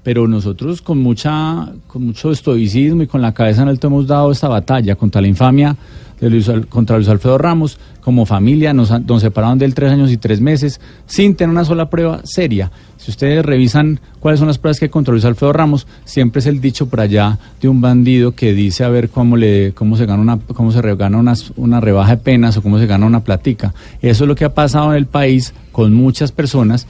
pero 0.03 0.27
nosotros 0.27 0.81
con 0.81 0.97
mucha 0.97 1.69
con 1.87 2.07
mucho 2.07 2.31
estoicismo 2.31 3.03
y 3.03 3.07
con 3.07 3.21
la 3.21 3.33
cabeza 3.33 3.61
en 3.61 3.69
alto 3.69 3.87
hemos 3.87 4.05
dado 4.05 4.31
esta 4.31 4.49
batalla 4.49 4.95
contra 4.95 5.21
la 5.21 5.27
infamia 5.27 5.77
de 6.23 6.29
Luis 6.29 6.49
contra 6.69 6.95
Luis 6.97 7.09
Alfredo 7.09 7.37
Ramos 7.37 7.77
como 8.01 8.25
familia 8.25 8.73
nos, 8.73 8.91
separaron 9.21 9.57
de 9.59 9.65
él 9.65 9.73
tres 9.75 9.91
años 9.91 10.11
y 10.11 10.17
tres 10.17 10.41
meses 10.41 10.79
sin 11.05 11.35
tener 11.35 11.51
una 11.51 11.63
sola 11.65 11.89
prueba 11.89 12.21
seria. 12.23 12.71
Si 12.97 13.11
ustedes 13.11 13.45
revisan 13.45 13.99
cuáles 14.19 14.39
son 14.39 14.47
las 14.47 14.57
pruebas 14.57 14.79
que 14.79 14.85
hay 14.85 14.89
contra 14.89 15.11
Luis 15.13 15.25
Alfredo 15.25 15.53
Ramos 15.53 15.87
siempre 16.05 16.39
es 16.39 16.45
el 16.47 16.61
dicho 16.61 16.87
por 16.87 17.01
allá 17.01 17.37
de 17.61 17.67
un 17.69 17.81
bandido 17.81 18.33
que 18.33 18.53
dice 18.53 18.83
a 18.83 18.89
ver 18.89 19.09
cómo 19.09 19.37
le 19.37 19.73
cómo 19.73 19.97
se 19.97 20.05
gana 20.05 20.21
una 20.21 20.37
cómo 20.39 20.71
se 20.71 20.81
gana 20.95 21.17
unas- 21.17 21.51
una 21.55 21.79
rebaja 21.81 22.11
de 22.15 22.21
penas 22.23 22.55
o 22.57 22.61
cómo 22.61 22.79
se 22.79 22.85
gana 22.87 23.05
una 23.05 23.23
platica 23.23 23.73
eso 24.01 24.23
es 24.23 24.27
lo 24.27 24.35
que 24.35 24.45
ha 24.45 24.53
pasado 24.53 24.91
en 24.91 24.97
el 24.97 25.05
país 25.05 25.53
con 25.71 25.93
muchas 25.93 26.31
personas 26.31 26.87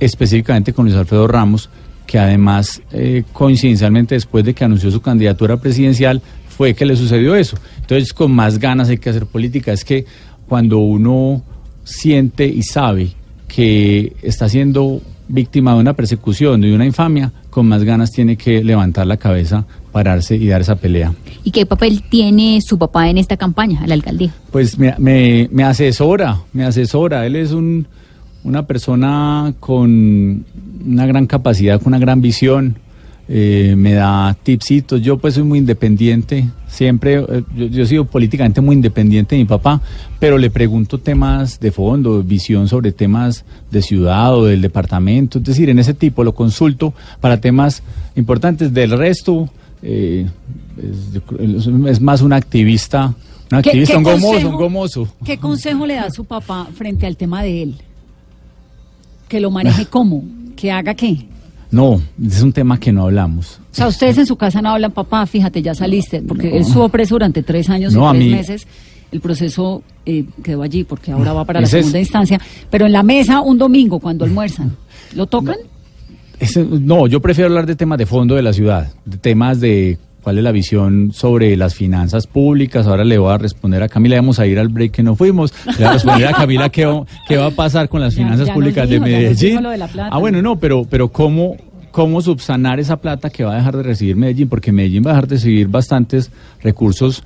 específicamente 0.00 0.72
con 0.72 0.84
Luis 0.84 0.96
Alfredo 0.96 1.26
Ramos, 1.26 1.70
que 2.06 2.18
además, 2.18 2.80
eh, 2.92 3.24
coincidencialmente, 3.32 4.14
después 4.14 4.44
de 4.44 4.54
que 4.54 4.64
anunció 4.64 4.90
su 4.90 5.00
candidatura 5.00 5.56
presidencial, 5.56 6.22
fue 6.58 6.74
que 6.74 6.84
le 6.84 6.96
sucedió 6.96 7.36
eso. 7.36 7.56
Entonces, 7.76 8.12
con 8.12 8.32
más 8.32 8.58
ganas 8.58 8.88
hay 8.88 8.98
que 8.98 9.08
hacer 9.08 9.26
política. 9.26 9.72
Es 9.72 9.84
que 9.84 10.04
cuando 10.48 10.78
uno 10.78 11.40
siente 11.84 12.48
y 12.48 12.64
sabe 12.64 13.12
que 13.46 14.16
está 14.22 14.48
siendo 14.48 15.00
víctima 15.28 15.74
de 15.74 15.78
una 15.78 15.92
persecución, 15.92 16.60
de 16.60 16.74
una 16.74 16.84
infamia, 16.84 17.30
con 17.48 17.68
más 17.68 17.84
ganas 17.84 18.10
tiene 18.10 18.36
que 18.36 18.64
levantar 18.64 19.06
la 19.06 19.18
cabeza, 19.18 19.66
pararse 19.92 20.34
y 20.34 20.48
dar 20.48 20.62
esa 20.62 20.74
pelea. 20.74 21.14
¿Y 21.44 21.52
qué 21.52 21.64
papel 21.64 22.02
tiene 22.10 22.60
su 22.60 22.76
papá 22.76 23.08
en 23.08 23.18
esta 23.18 23.36
campaña 23.36 23.86
la 23.86 23.94
alcaldía? 23.94 24.34
Pues 24.50 24.76
me, 24.80 24.96
me, 24.98 25.48
me 25.52 25.62
asesora, 25.62 26.40
me 26.52 26.64
asesora. 26.64 27.24
Él 27.24 27.36
es 27.36 27.52
un, 27.52 27.86
una 28.42 28.66
persona 28.66 29.54
con 29.60 30.44
una 30.84 31.06
gran 31.06 31.28
capacidad, 31.28 31.78
con 31.78 31.92
una 31.92 32.00
gran 32.00 32.20
visión. 32.20 32.78
Eh, 33.28 33.74
me 33.76 33.92
da 33.92 34.36
tipsitos. 34.42 35.00
Yo 35.02 35.18
pues 35.18 35.34
soy 35.34 35.42
muy 35.42 35.58
independiente. 35.58 36.48
Siempre, 36.66 37.14
eh, 37.16 37.42
yo, 37.56 37.66
yo 37.66 37.82
he 37.82 37.86
sido 37.86 38.04
políticamente 38.04 38.60
muy 38.60 38.76
independiente 38.76 39.34
de 39.36 39.42
mi 39.42 39.48
papá, 39.48 39.80
pero 40.18 40.38
le 40.38 40.50
pregunto 40.50 40.98
temas 40.98 41.60
de 41.60 41.70
fondo, 41.72 42.22
visión 42.22 42.68
sobre 42.68 42.92
temas 42.92 43.44
de 43.70 43.82
ciudad 43.82 44.34
o 44.36 44.44
del 44.46 44.60
departamento. 44.62 45.38
Es 45.38 45.44
decir, 45.44 45.68
en 45.70 45.78
ese 45.78 45.94
tipo 45.94 46.24
lo 46.24 46.34
consulto 46.34 46.94
para 47.20 47.40
temas 47.40 47.82
importantes. 48.16 48.72
Del 48.72 48.90
resto, 48.92 49.48
eh, 49.82 50.26
es, 51.86 52.00
más 52.00 52.22
un 52.22 52.32
activista. 52.32 53.06
Un 53.50 53.62
¿Qué- 53.62 53.70
activista, 53.70 53.92
qué 53.94 53.98
un 53.98 54.04
gomoso, 54.04 54.26
consejo- 54.32 54.48
un 54.50 54.56
gomoso. 54.56 55.08
¿Qué 55.24 55.38
consejo 55.38 55.86
le 55.86 55.94
da 55.94 56.04
a 56.04 56.10
su 56.10 56.24
papá 56.24 56.68
frente 56.74 57.06
al 57.06 57.16
tema 57.16 57.42
de 57.42 57.62
él? 57.62 57.74
Que 59.28 59.40
lo 59.40 59.50
maneje 59.50 59.86
cómo, 59.90 60.24
que 60.56 60.70
haga 60.70 60.94
qué. 60.94 61.26
No, 61.70 62.00
es 62.24 62.42
un 62.42 62.52
tema 62.52 62.78
que 62.80 62.92
no 62.92 63.02
hablamos. 63.04 63.60
O 63.72 63.74
sea, 63.74 63.88
ustedes 63.88 64.16
en 64.18 64.26
su 64.26 64.36
casa 64.36 64.62
no 64.62 64.70
hablan, 64.70 64.90
papá, 64.92 65.26
fíjate, 65.26 65.60
ya 65.62 65.74
saliste, 65.74 66.22
porque 66.22 66.48
él 66.56 66.62
estuvo 66.62 66.88
preso 66.88 67.14
durante 67.16 67.42
tres 67.42 67.68
años 67.68 67.92
No, 67.92 68.08
y 68.14 68.18
tres 68.18 68.24
mí- 68.24 68.30
meses. 68.34 68.66
El 69.10 69.20
proceso 69.20 69.82
eh, 70.04 70.24
quedó 70.42 70.62
allí 70.62 70.84
porque 70.84 71.12
ahora 71.12 71.32
va 71.32 71.44
para 71.44 71.60
la 71.60 71.64
es- 71.64 71.70
segunda 71.70 71.98
instancia. 71.98 72.40
Pero 72.70 72.86
en 72.86 72.92
la 72.92 73.02
mesa, 73.02 73.40
un 73.40 73.56
domingo, 73.58 73.98
cuando 74.00 74.24
almuerzan, 74.24 74.76
¿lo 75.14 75.26
tocan? 75.26 75.56
Ese- 76.40 76.64
no, 76.64 77.06
yo 77.06 77.20
prefiero 77.20 77.48
hablar 77.48 77.66
de 77.66 77.74
temas 77.76 77.98
de 77.98 78.06
fondo 78.06 78.34
de 78.34 78.42
la 78.42 78.52
ciudad, 78.52 78.92
de 79.04 79.16
temas 79.16 79.60
de 79.60 79.98
cuál 80.28 80.36
es 80.36 80.44
la 80.44 80.52
visión 80.52 81.10
sobre 81.14 81.56
las 81.56 81.74
finanzas 81.74 82.26
públicas. 82.26 82.86
Ahora 82.86 83.02
le 83.02 83.16
voy 83.16 83.32
a 83.32 83.38
responder 83.38 83.82
a 83.82 83.88
Camila, 83.88 84.16
vamos 84.16 84.38
a 84.38 84.46
ir 84.46 84.58
al 84.58 84.68
break 84.68 84.92
que 84.92 85.02
no 85.02 85.16
fuimos. 85.16 85.54
Le 85.64 85.72
voy 85.76 85.84
a 85.84 85.92
responder 85.94 86.26
a 86.28 86.32
Camila 86.34 86.68
qué, 86.68 86.84
va- 86.84 87.06
qué 87.26 87.38
va 87.38 87.46
a 87.46 87.50
pasar 87.50 87.88
con 87.88 88.02
las 88.02 88.14
Ya- 88.14 88.24
finanzas 88.24 88.48
ya 88.48 88.52
públicas 88.52 88.86
dijo, 88.90 89.02
de 89.06 89.10
Medellín. 89.10 89.48
dijo 89.52 89.60
lo 89.62 89.70
de 89.70 89.78
la 89.78 89.86
plata. 89.88 90.10
Ah, 90.12 90.18
bueno, 90.18 90.42
no, 90.42 90.56
pero, 90.56 90.84
pero 90.84 91.08
¿cómo, 91.08 91.56
¿cómo 91.92 92.20
subsanar 92.20 92.78
esa 92.78 92.98
plata 92.98 93.30
que 93.30 93.42
va 93.42 93.54
a 93.54 93.56
dejar 93.56 93.78
de 93.78 93.82
recibir 93.84 94.16
Medellín? 94.16 94.50
Porque 94.50 94.70
Medellín 94.70 95.02
va 95.02 95.12
a 95.12 95.14
dejar 95.14 95.28
de 95.28 95.36
recibir 95.36 95.66
bastantes 95.68 96.30
recursos, 96.62 97.22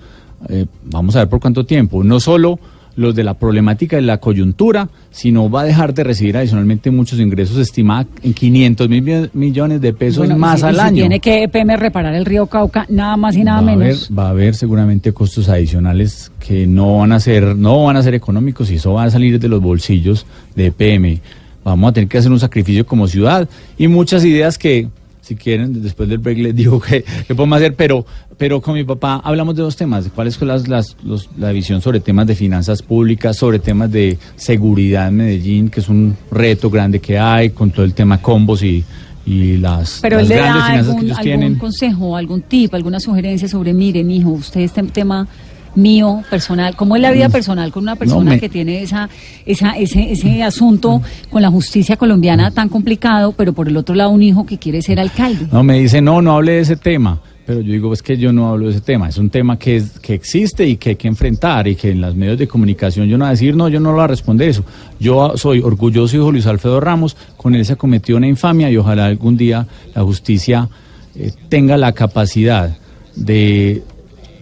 eh, 0.49 0.67
vamos 0.85 1.17
a 1.17 1.21
ver 1.21 1.29
por 1.29 1.41
cuánto 1.41 1.67
tiempo. 1.67 2.05
No 2.05 2.21
solo 2.21 2.61
los 2.97 3.15
de 3.15 3.25
la 3.25 3.35
problemática 3.35 3.97
de 3.97 4.03
la 4.03 4.19
coyuntura, 4.19 4.89
sino 5.11 5.51
va 5.51 5.63
a 5.63 5.65
dejar 5.65 5.95
de 5.95 6.05
recibir 6.05 6.37
adicionalmente 6.37 6.91
muchos 6.91 7.19
ingresos 7.21 7.57
estimados 7.59 8.07
en 8.23 8.35
500 8.35 8.89
mil 8.89 9.03
mi- 9.03 9.29
millones 9.33 9.81
de 9.81 9.93
pesos 9.93 10.19
Bueno, 10.19 10.37
más 10.39 10.61
y 10.61 10.65
al 10.65 10.75
si 10.75 10.81
año. 10.81 10.95
tiene 10.97 11.21
que 11.21 11.43
EPM 11.45 11.77
reparar 11.77 12.15
el 12.15 12.25
río 12.25 12.47
Cauca, 12.47 12.87
nada 12.89 13.17
más 13.17 13.37
y 13.37 13.45
nada 13.45 13.61
va, 13.63 13.71
a 13.71 13.73
haber, 13.75 13.87
menos. 13.87 14.11
va 14.17 14.27
a 14.27 14.31
haber 14.31 14.55
seguramente 14.55 15.13
costos 15.13 15.49
adicionales 15.49 16.31
que 16.39 16.67
no 16.67 16.99
van 16.99 17.13
a 17.13 17.21
ser, 17.21 17.57
no 17.57 17.85
van 17.85 17.97
a 17.97 18.03
ser 18.03 18.15
económicos 18.15 18.71
y 18.71 18.75
eso 18.77 18.93
va 18.95 19.05
a 19.05 19.11
salir 19.11 19.39
de 19.41 19.49
los 19.49 19.61
bolsillos 19.61 20.27
de 20.55 20.67
EPM. 20.67 21.21
Vamos 21.65 21.91
a 21.91 21.93
tener 21.93 22.09
que 22.09 22.19
hacer 22.19 22.33
un 22.33 22.41
sacrificio 22.41 22.85
como 22.85 23.07
ciudad 23.07 23.49
y 23.79 23.87
muchas 23.89 24.25
ideas 24.25 24.59
que, 24.59 24.89
si 25.23 25.35
quieren, 25.37 25.83
después 25.83 26.09
del 26.09 26.19
break 26.19 26.39
les 26.39 26.55
digo 26.55 26.79
que, 26.81 27.03
que 27.27 27.35
podemos 27.35 27.57
hacer, 27.57 27.75
pero, 27.75 28.05
pero 28.37 28.61
con 28.61 28.75
mi 28.75 28.85
papá 28.85 29.21
hablamos 29.25 29.55
de 29.57 29.63
dos 29.63 29.77
temas, 29.77 30.05
de 30.05 30.11
cuáles 30.11 30.35
son 30.35 30.49
las, 30.49 30.69
las, 30.69 30.97
los- 31.05 31.31
la 31.39 31.53
visión 31.53 31.81
sobre 31.81 32.01
temas 32.01 32.27
de 32.27 32.35
finanzas 32.35 32.83
públicas, 32.83 33.37
sobre 33.37 33.59
temas 33.61 33.91
de 33.91 34.19
seguridad 34.37 35.09
en 35.09 35.17
Medellín, 35.17 35.69
que 35.71 35.81
es 35.81 35.89
un 35.89 36.17
reto 36.31 36.69
grande 36.69 36.99
que 37.01 37.19
hay, 37.19 37.51
con 37.51 37.71
todo 37.71 37.85
el 37.85 37.95
tema 37.95 38.21
combos 38.21 38.63
y, 38.65 38.85
y 39.25 39.57
las, 39.59 40.01
Pero 40.03 40.17
grandes 40.17 40.37
finanzas 40.37 40.67
que 40.67 40.79
algún, 40.91 41.05
ellos 41.05 41.17
algún 41.19 41.23
tienen. 41.25 41.55
consejo, 41.55 42.17
algún 42.17 42.43
tip, 42.43 42.75
alguna 42.75 42.99
sugerencia 42.99 43.47
sobre, 43.47 43.73
mire, 43.73 44.03
mijo, 44.03 44.31
usted 44.31 44.63
este 44.63 44.83
tema 44.85 45.29
mío 45.75 46.23
personal, 46.31 46.77
¿cómo 46.77 46.97
es 46.97 47.03
la 47.03 47.11
vida 47.13 47.29
personal 47.29 47.73
con 47.73 47.83
una 47.85 47.97
persona 47.97 48.33
me- 48.33 48.41
que 48.41 48.49
tiene 48.49 48.83
esa, 48.83 49.09
esa, 49.47 49.73
ese, 49.73 50.13
ese 50.13 50.43
asunto 50.43 51.01
con 51.31 51.43
la 51.43 51.51
justicia 51.51 51.97
colombiana 51.97 52.51
tan 52.51 52.69
complicado, 52.69 53.33
pero 53.33 53.53
por 53.53 53.69
el 53.69 53.77
otro 53.77 53.95
lado 53.95 54.11
un 54.11 54.23
hijo 54.23 54.45
que 54.47 54.59
quiere 54.59 54.83
ser 54.83 55.01
alcalde? 55.01 55.47
No, 55.51 55.63
me 55.63 55.79
dice, 55.81 56.01
no, 56.03 56.21
no 56.23 56.33
hable 56.37 56.53
de 56.53 56.61
ese 56.61 56.77
tema. 56.77 57.21
Pero 57.45 57.61
yo 57.61 57.73
digo, 57.73 57.93
es 57.93 58.05
que 58.05 58.17
yo 58.17 58.33
no 58.33 58.51
hablo 58.51 58.67
de 58.67 58.71
ese 58.71 58.81
tema. 58.83 59.09
Es 59.09 59.19
un 59.19 59.29
tema 59.29 59.59
que, 59.59 59.75
es, 59.75 59.99
que 59.99 60.15
existe 60.15 60.65
y 60.65 60.77
que 60.77 60.91
hay 60.91 60.97
que 60.97 61.09
enfrentar 61.09 61.67
y 61.67 61.75
que 61.75 61.91
en 61.91 62.01
los 62.01 62.15
medios 62.15 62.39
de 62.39 62.47
comunicación 62.47 63.09
yo 63.09 63.19
no 63.19 63.25
voy 63.25 63.31
a 63.31 63.31
decir, 63.33 63.57
no, 63.57 63.69
yo 63.69 63.81
no 63.81 63.89
lo 63.91 63.97
voy 63.97 64.05
a 64.05 64.07
responder 64.07 64.49
eso. 64.49 64.65
Yo 65.01 65.33
soy 65.37 65.59
orgulloso 65.59 66.15
hijo 66.17 66.27
de 66.27 66.33
Luis 66.33 66.47
Alfredo 66.47 66.79
Ramos, 66.81 67.17
con 67.37 67.57
él 67.57 67.65
se 67.67 67.75
cometió 67.75 68.17
una 68.17 68.29
infamia 68.29 68.71
y 68.71 68.77
ojalá 68.77 69.07
algún 69.07 69.37
día 69.37 69.67
la 69.93 70.03
justicia 70.05 70.69
eh, 71.17 71.33
tenga 71.49 71.77
la 71.77 71.91
capacidad 71.93 72.77
de, 73.17 73.83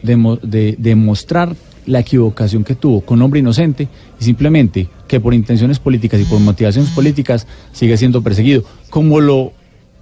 de 0.02 0.76
demostrar 0.78 1.54
la 1.86 2.00
equivocación 2.00 2.64
que 2.64 2.74
tuvo 2.74 3.00
con 3.00 3.20
hombre 3.22 3.40
inocente 3.40 3.88
y 4.20 4.24
simplemente 4.24 4.88
que 5.08 5.20
por 5.20 5.34
intenciones 5.34 5.78
políticas 5.78 6.20
y 6.20 6.24
por 6.24 6.40
motivaciones 6.40 6.90
políticas 6.90 7.46
sigue 7.72 7.96
siendo 7.96 8.22
perseguido, 8.22 8.62
como 8.90 9.20
lo 9.20 9.52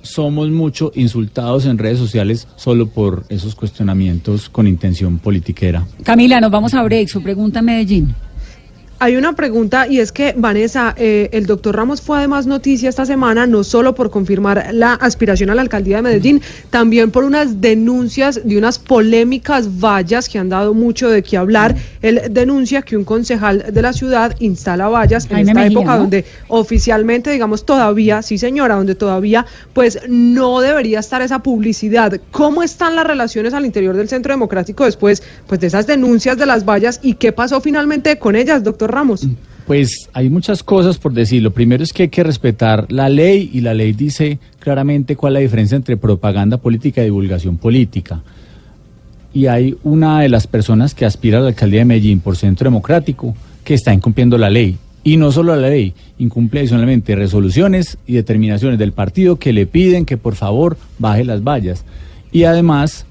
somos 0.03 0.49
mucho 0.51 0.93
insultados 0.95 1.67
en 1.67 1.79
redes 1.79 1.99
sociales 1.99 2.47
solo 2.57 2.89
por 2.89 3.25
esos 3.29 3.55
cuestionamientos 3.55 4.49
con 4.49 4.67
intención 4.67 5.19
politiquera. 5.19 5.87
Camila, 6.03 6.41
nos 6.41 6.51
vamos 6.51 6.75
a 6.75 6.83
break, 6.83 7.09
su 7.09 7.23
pregunta 7.23 7.63
Medellín. 7.63 8.15
Hay 9.01 9.17
una 9.17 9.35
pregunta 9.35 9.87
y 9.87 10.01
es 10.01 10.11
que, 10.11 10.35
Vanessa, 10.37 10.93
eh, 10.97 11.31
el 11.33 11.47
doctor 11.47 11.77
Ramos 11.77 12.01
fue 12.01 12.19
además 12.19 12.49
noticia 12.49 12.89
esta 12.89 13.07
semana, 13.07 13.47
no 13.47 13.63
solo 13.63 13.95
por 13.95 14.11
confirmar 14.11 14.71
la 14.73 14.95
aspiración 14.95 15.51
a 15.51 15.55
la 15.55 15.63
alcaldía 15.63 15.99
de 15.99 16.03
Medellín, 16.03 16.43
también 16.71 17.13
por 17.13 17.23
unas 17.23 17.61
denuncias 17.61 18.41
de 18.43 18.59
unas 18.59 18.81
polémicas 18.81 19.79
vallas 19.79 20.29
que 20.29 20.41
han 20.41 20.49
dado 20.49 20.75
mucho 20.75 21.09
de 21.11 21.23
qué 21.23 21.37
hablar. 21.37 21.77
Él 22.03 22.23
denuncia 22.33 22.83
que 22.83 22.97
un 22.97 23.05
concejal 23.05 23.67
de 23.73 23.83
la 23.83 23.93
ciudad 23.93 24.35
instala 24.41 24.89
vallas 24.89 25.27
en 25.27 25.31
Jaime 25.31 25.53
esta 25.53 25.61
Mejía, 25.61 25.79
época 25.79 25.95
¿no? 25.95 26.01
donde 26.01 26.25
oficialmente, 26.49 27.31
digamos, 27.31 27.65
todavía, 27.65 28.21
sí 28.23 28.37
señora, 28.37 28.75
donde 28.75 28.97
todavía 28.97 29.47
pues 29.75 30.01
no 30.09 30.61
debería 30.61 30.99
estar 30.99 31.23
esa 31.23 31.39
publicidad. 31.39 32.21
¿Cómo 32.33 32.65
están 32.65 32.97
las 32.97 33.07
relaciones 33.07 33.55
al 33.55 33.65
interior 33.65 33.97
del 33.97 34.09
Centro 34.09 34.33
Democrático 34.33 34.85
después 34.85 35.23
pues 35.47 35.61
de 35.61 35.69
esas 35.69 35.87
denuncias 35.87 36.37
de 36.37 36.47
las 36.47 36.65
vallas 36.65 36.99
y 37.01 37.15
qué 37.15 37.31
pasó 37.31 37.61
finalmente 37.61 38.19
con 38.19 38.35
ellas, 38.35 38.65
doctor 38.65 38.88
Ramos? 38.89 39.27
Pues 39.67 40.09
hay 40.15 40.31
muchas 40.31 40.63
cosas 40.63 40.99
por 40.99 41.13
decir. 41.13 41.43
Lo 41.43 41.53
primero 41.53 41.83
es 41.83 41.93
que 41.93 42.05
hay 42.05 42.09
que 42.09 42.23
respetar 42.23 42.87
la 42.91 43.09
ley 43.09 43.51
y 43.53 43.61
la 43.61 43.75
ley 43.75 43.93
dice 43.93 44.39
claramente 44.61 45.15
cuál 45.15 45.35
es 45.35 45.35
la 45.35 45.41
diferencia 45.41 45.77
entre 45.77 45.97
propaganda 45.97 46.57
política 46.57 47.03
y 47.03 47.05
divulgación 47.05 47.59
política. 47.59 48.23
Y 49.35 49.47
hay 49.47 49.77
una 49.85 50.21
de 50.23 50.31
las 50.31 50.47
personas 50.47 50.95
que 50.95 51.05
aspira 51.05 51.39
a 51.39 51.43
la 51.43 51.49
alcaldía 51.49 51.81
de 51.81 51.85
Medellín 51.85 52.21
por 52.21 52.37
Centro 52.37 52.65
Democrático 52.65 53.35
que 53.63 53.75
está 53.75 53.93
incumpliendo 53.93 54.39
la 54.39 54.49
ley. 54.49 54.79
Y 55.05 55.17
no 55.19 55.31
solo 55.33 55.55
la 55.55 55.69
ley, 55.69 55.93
incumple 56.19 56.61
adicionalmente 56.61 57.15
resoluciones 57.15 57.99
y 58.07 58.15
determinaciones 58.15 58.79
del 58.79 58.93
partido 58.93 59.37
que 59.37 59.53
le 59.53 59.67
piden 59.67 60.07
que 60.07 60.17
por 60.17 60.35
favor 60.35 60.79
baje 60.99 61.25
las 61.25 61.45
vallas. 61.45 61.85
Y 62.33 62.45
además, 62.45 63.05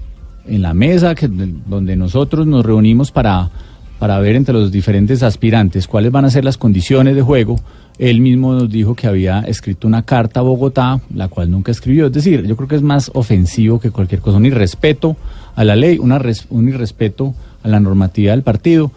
en 0.48 0.64
la 0.64 0.74
mesa 0.74 1.16
que, 1.16 1.28
donde 1.28 1.96
nosotros 1.96 2.48
nos 2.48 2.66
reunimos 2.66 3.12
para, 3.12 3.52
para 4.00 4.20
ver 4.20 4.36
entre 4.36 4.54
los 4.54 4.72
diferentes 4.72 5.24
aspirantes 5.24 5.88
cuáles 5.88 6.12
van 6.12 6.26
a 6.26 6.30
ser 6.30 6.46
las 6.46 6.58
condiciones 6.58 7.16
de 7.16 7.22
juego, 7.22 7.60
él 7.98 8.22
mismo 8.22 8.54
nos 8.54 8.70
dijo 8.70 8.94
que 8.96 9.08
había 9.08 9.40
escrito 9.42 9.88
una 9.88 10.04
carta 10.04 10.40
a 10.40 10.44
Bogotá, 10.44 11.00
la 11.16 11.28
cual 11.30 11.50
nunca 11.50 11.72
escribió. 11.72 12.06
Es 12.08 12.14
decir, 12.14 12.46
yo 12.46 12.56
creo 12.56 12.68
que 12.68 12.76
es 12.76 12.84
más 12.84 13.10
ofensivo 13.16 13.80
que 13.80 13.90
cualquier 13.90 14.22
cosa, 14.22 14.38
un 14.38 14.46
irrespeto 14.46 15.18
a 15.56 15.64
la 15.64 15.76
ley, 15.76 15.98
una 15.98 16.20
res- 16.20 16.46
un 16.52 16.70
irrespeto 16.70 17.34
a 17.64 17.68
la 17.68 17.80
normatividad 17.80 18.34
del 18.34 18.44
partido 18.44 18.92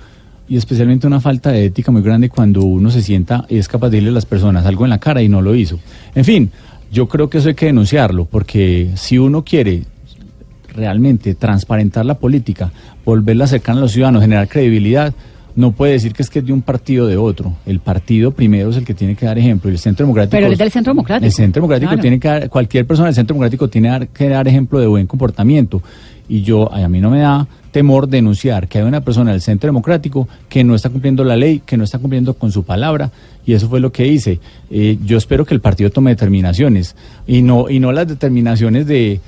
y 0.50 0.56
especialmente 0.58 1.06
una 1.06 1.20
falta 1.20 1.50
de 1.50 1.64
ética 1.64 1.90
muy 1.92 2.02
grande 2.02 2.28
cuando 2.28 2.62
uno 2.62 2.90
se 2.90 3.00
sienta 3.00 3.46
y 3.48 3.56
es 3.56 3.68
capaz 3.68 3.88
de 3.88 3.92
decirle 3.98 4.10
a 4.10 4.14
las 4.14 4.26
personas 4.26 4.66
algo 4.66 4.84
en 4.84 4.90
la 4.90 4.98
cara 4.98 5.22
y 5.22 5.28
no 5.30 5.40
lo 5.40 5.54
hizo. 5.54 5.78
En 6.14 6.24
fin, 6.26 6.50
yo 6.92 7.08
creo 7.08 7.30
que 7.30 7.38
eso 7.38 7.48
hay 7.48 7.54
que 7.54 7.66
denunciarlo, 7.66 8.26
porque 8.26 8.90
si 8.96 9.16
uno 9.16 9.44
quiere 9.44 9.84
realmente 10.74 11.34
transparentar 11.34 12.06
la 12.06 12.14
política, 12.14 12.72
volverla 13.04 13.46
cercana 13.46 13.78
a 13.78 13.82
los 13.82 13.92
ciudadanos, 13.92 14.22
generar 14.22 14.48
credibilidad, 14.48 15.12
no 15.56 15.72
puede 15.72 15.92
decir 15.92 16.12
que 16.12 16.22
es 16.22 16.30
que 16.30 16.38
es 16.38 16.46
de 16.46 16.52
un 16.52 16.62
partido 16.62 17.04
o 17.04 17.08
de 17.08 17.16
otro. 17.16 17.54
El 17.66 17.80
partido 17.80 18.30
primero 18.30 18.70
es 18.70 18.76
el 18.76 18.84
que 18.84 18.94
tiene 18.94 19.16
que 19.16 19.26
dar 19.26 19.38
ejemplo 19.38 19.70
y 19.70 19.74
el 19.74 19.78
Centro 19.78 20.04
Democrático. 20.06 20.36
Pero 20.36 20.52
es 20.52 20.58
del 20.58 20.70
Centro 20.70 20.92
Democrático. 20.92 21.26
El 21.26 21.32
Centro 21.32 21.60
Democrático 21.60 21.90
Claro. 21.90 22.02
tiene 22.02 22.20
que 22.20 22.28
dar, 22.28 22.48
cualquier 22.48 22.86
persona 22.86 23.06
del 23.06 23.14
Centro 23.14 23.34
Democrático 23.34 23.68
tiene 23.68 24.08
que 24.12 24.28
dar 24.28 24.46
ejemplo 24.46 24.78
de 24.78 24.86
buen 24.86 25.06
comportamiento. 25.06 25.82
Y 26.28 26.42
yo, 26.42 26.72
a 26.72 26.88
mí 26.88 27.00
no 27.00 27.10
me 27.10 27.18
da 27.20 27.48
temor 27.72 28.08
denunciar 28.08 28.68
que 28.68 28.78
hay 28.78 28.84
una 28.84 29.00
persona 29.00 29.32
del 29.32 29.40
Centro 29.40 29.68
Democrático 29.68 30.28
que 30.48 30.62
no 30.62 30.74
está 30.74 30.88
cumpliendo 30.88 31.24
la 31.24 31.36
ley, 31.36 31.62
que 31.64 31.76
no 31.76 31.84
está 31.84 31.98
cumpliendo 31.98 32.34
con 32.34 32.52
su 32.52 32.62
palabra, 32.62 33.10
y 33.44 33.52
eso 33.54 33.68
fue 33.68 33.80
lo 33.80 33.90
que 33.90 34.06
hice. 34.06 34.38
Eh, 34.70 34.98
yo 35.04 35.18
espero 35.18 35.44
que 35.44 35.54
el 35.54 35.60
partido 35.60 35.90
tome 35.90 36.10
determinaciones, 36.10 36.94
y 37.26 37.42
no, 37.42 37.68
y 37.68 37.80
no 37.80 37.90
las 37.90 38.06
determinaciones 38.06 38.86
de 38.86 39.20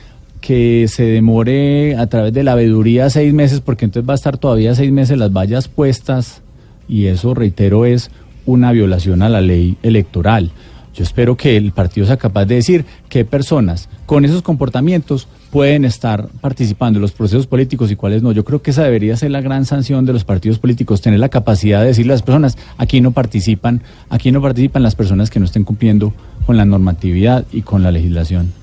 que 0.42 0.88
se 0.88 1.04
demore 1.04 1.96
a 1.96 2.06
través 2.08 2.34
de 2.34 2.42
la 2.42 2.54
veeduría 2.54 3.08
seis 3.08 3.32
meses, 3.32 3.60
porque 3.60 3.86
entonces 3.86 4.06
va 4.06 4.12
a 4.12 4.16
estar 4.16 4.36
todavía 4.36 4.74
seis 4.74 4.92
meses 4.92 5.16
las 5.16 5.32
vallas 5.32 5.68
puestas, 5.68 6.42
y 6.86 7.06
eso, 7.06 7.32
reitero, 7.32 7.86
es 7.86 8.10
una 8.44 8.72
violación 8.72 9.22
a 9.22 9.30
la 9.30 9.40
ley 9.40 9.78
electoral. 9.82 10.50
Yo 10.94 11.04
espero 11.04 11.38
que 11.38 11.56
el 11.56 11.72
partido 11.72 12.06
sea 12.06 12.18
capaz 12.18 12.44
de 12.44 12.56
decir 12.56 12.84
qué 13.08 13.24
personas 13.24 13.88
con 14.04 14.26
esos 14.26 14.42
comportamientos 14.42 15.26
pueden 15.50 15.86
estar 15.86 16.28
participando 16.40 16.98
en 16.98 17.02
los 17.02 17.12
procesos 17.12 17.46
políticos 17.46 17.90
y 17.90 17.96
cuáles 17.96 18.22
no. 18.22 18.32
Yo 18.32 18.44
creo 18.44 18.60
que 18.60 18.72
esa 18.72 18.82
debería 18.82 19.16
ser 19.16 19.30
la 19.30 19.40
gran 19.40 19.64
sanción 19.64 20.04
de 20.04 20.12
los 20.12 20.24
partidos 20.24 20.58
políticos, 20.58 21.00
tener 21.00 21.20
la 21.20 21.30
capacidad 21.30 21.80
de 21.80 21.86
decirle 21.86 22.12
a 22.12 22.16
las 22.16 22.22
personas, 22.22 22.58
aquí 22.76 23.00
no 23.00 23.12
participan, 23.12 23.80
aquí 24.10 24.32
no 24.32 24.42
participan 24.42 24.82
las 24.82 24.94
personas 24.94 25.30
que 25.30 25.38
no 25.38 25.46
estén 25.46 25.64
cumpliendo 25.64 26.12
con 26.44 26.58
la 26.58 26.66
normatividad 26.66 27.46
y 27.52 27.62
con 27.62 27.82
la 27.82 27.90
legislación. 27.90 28.61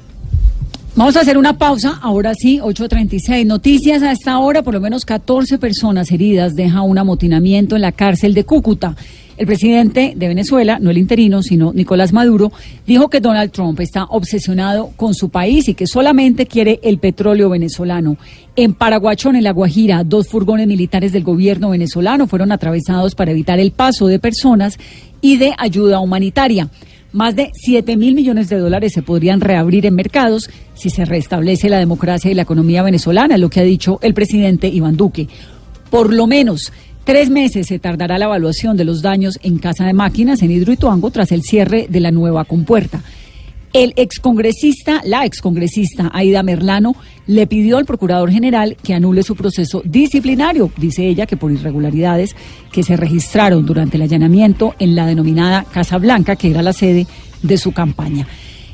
Vamos 0.95 1.15
a 1.15 1.21
hacer 1.21 1.37
una 1.37 1.57
pausa, 1.57 1.99
ahora 2.01 2.33
sí, 2.33 2.59
8.36. 2.59 3.45
Noticias 3.45 4.01
a 4.01 4.11
esta 4.11 4.39
hora, 4.39 4.63
por 4.63 4.73
lo 4.73 4.81
menos 4.81 5.05
14 5.05 5.57
personas 5.57 6.11
heridas 6.11 6.55
deja 6.55 6.81
un 6.81 6.97
amotinamiento 6.97 7.75
en 7.75 7.83
la 7.83 7.91
cárcel 7.91 8.33
de 8.33 8.43
Cúcuta. 8.43 8.95
El 9.37 9.45
presidente 9.45 10.13
de 10.17 10.27
Venezuela, 10.27 10.79
no 10.81 10.89
el 10.89 10.97
interino, 10.97 11.41
sino 11.43 11.71
Nicolás 11.71 12.11
Maduro, 12.11 12.51
dijo 12.85 13.09
que 13.09 13.21
Donald 13.21 13.51
Trump 13.51 13.79
está 13.79 14.03
obsesionado 14.05 14.91
con 14.97 15.13
su 15.13 15.29
país 15.29 15.69
y 15.69 15.75
que 15.75 15.87
solamente 15.87 16.45
quiere 16.45 16.81
el 16.83 16.97
petróleo 16.97 17.49
venezolano. 17.49 18.17
En 18.57 18.73
Paraguachón, 18.73 19.37
en 19.37 19.45
La 19.45 19.53
Guajira, 19.53 20.03
dos 20.03 20.27
furgones 20.27 20.67
militares 20.67 21.13
del 21.13 21.23
gobierno 21.23 21.69
venezolano 21.69 22.27
fueron 22.27 22.51
atravesados 22.51 23.15
para 23.15 23.31
evitar 23.31 23.59
el 23.59 23.71
paso 23.71 24.07
de 24.07 24.19
personas 24.19 24.77
y 25.21 25.37
de 25.37 25.53
ayuda 25.57 26.01
humanitaria. 26.01 26.67
Más 27.11 27.35
de 27.35 27.51
7 27.55 27.97
mil 27.97 28.13
millones 28.13 28.49
de 28.49 28.59
dólares 28.59 28.93
se 28.93 29.01
podrían 29.01 29.41
reabrir 29.41 29.87
en 29.87 29.95
mercados 29.95 30.47
si 30.75 30.91
se 30.91 31.05
restablece 31.05 31.67
la 31.67 31.79
democracia 31.79 32.29
y 32.29 32.35
la 32.35 32.43
economía 32.43 32.83
venezolana, 32.83 33.39
lo 33.39 33.49
que 33.49 33.59
ha 33.59 33.63
dicho 33.63 33.97
el 34.03 34.13
presidente 34.13 34.67
Iván 34.67 34.95
Duque. 34.95 35.27
Por 35.89 36.13
lo 36.13 36.27
menos 36.27 36.71
tres 37.05 37.31
meses 37.31 37.65
se 37.65 37.79
tardará 37.79 38.19
la 38.19 38.25
evaluación 38.25 38.77
de 38.77 38.85
los 38.85 39.01
daños 39.01 39.39
en 39.41 39.57
Casa 39.57 39.87
de 39.87 39.93
Máquinas 39.93 40.43
en 40.43 40.51
Hidroituango 40.51 41.09
tras 41.09 41.31
el 41.31 41.41
cierre 41.41 41.87
de 41.89 41.99
la 41.99 42.11
nueva 42.11 42.45
compuerta. 42.45 43.01
El 43.71 43.93
excongresista, 43.97 45.01
la 45.05 45.25
excongresista 45.25 46.09
Aida 46.11 46.41
Merlano, 46.41 46.95
le 47.27 47.45
pidió 47.45 47.77
al 47.77 47.85
procurador 47.85 48.31
general 48.31 48.75
que 48.83 48.95
anule 48.95 49.21
su 49.21 49.35
proceso 49.35 49.83
disciplinario, 49.85 50.71
dice 50.77 51.07
ella 51.07 51.27
que 51.27 51.37
por 51.37 51.51
irregularidades 51.51 52.35
que 52.71 52.81
se 52.81 52.97
registraron 52.97 53.65
durante 53.65 53.97
el 53.97 54.03
allanamiento 54.03 54.73
en 54.79 54.95
la 54.95 55.05
denominada 55.05 55.65
Casa 55.71 55.99
Blanca, 55.99 56.35
que 56.35 56.49
era 56.49 56.63
la 56.63 56.73
sede 56.73 57.05
de 57.43 57.57
su 57.57 57.71
campaña. 57.71 58.27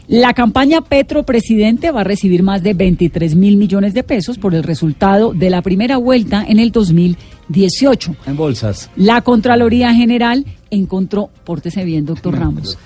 La 0.08 0.34
campaña 0.34 0.82
Petro 0.82 1.24
Presidente 1.24 1.90
va 1.92 2.02
a 2.02 2.04
recibir 2.04 2.44
más 2.44 2.62
de 2.62 2.76
23 2.76 3.36
mil 3.36 3.58
millones 3.58 3.96
de 3.96 4.04
pesos 4.04 4.38
por 4.38 4.54
el 4.54 4.64
resultado 4.64 5.34
de 5.34 5.50
la 5.50 5.64
primera 5.64 5.98
vuelta 5.98 6.46
en 6.48 6.60
el 6.60 6.72
2018. 6.72 8.16
En 8.28 8.38
bolsas. 8.38 8.92
La 8.96 9.22
Contraloría 9.22 9.94
General 9.96 10.46
encontró, 10.70 11.32
pórtese 11.44 11.84
bien, 11.84 12.06
doctor 12.06 12.38
Ramos. 12.38 12.78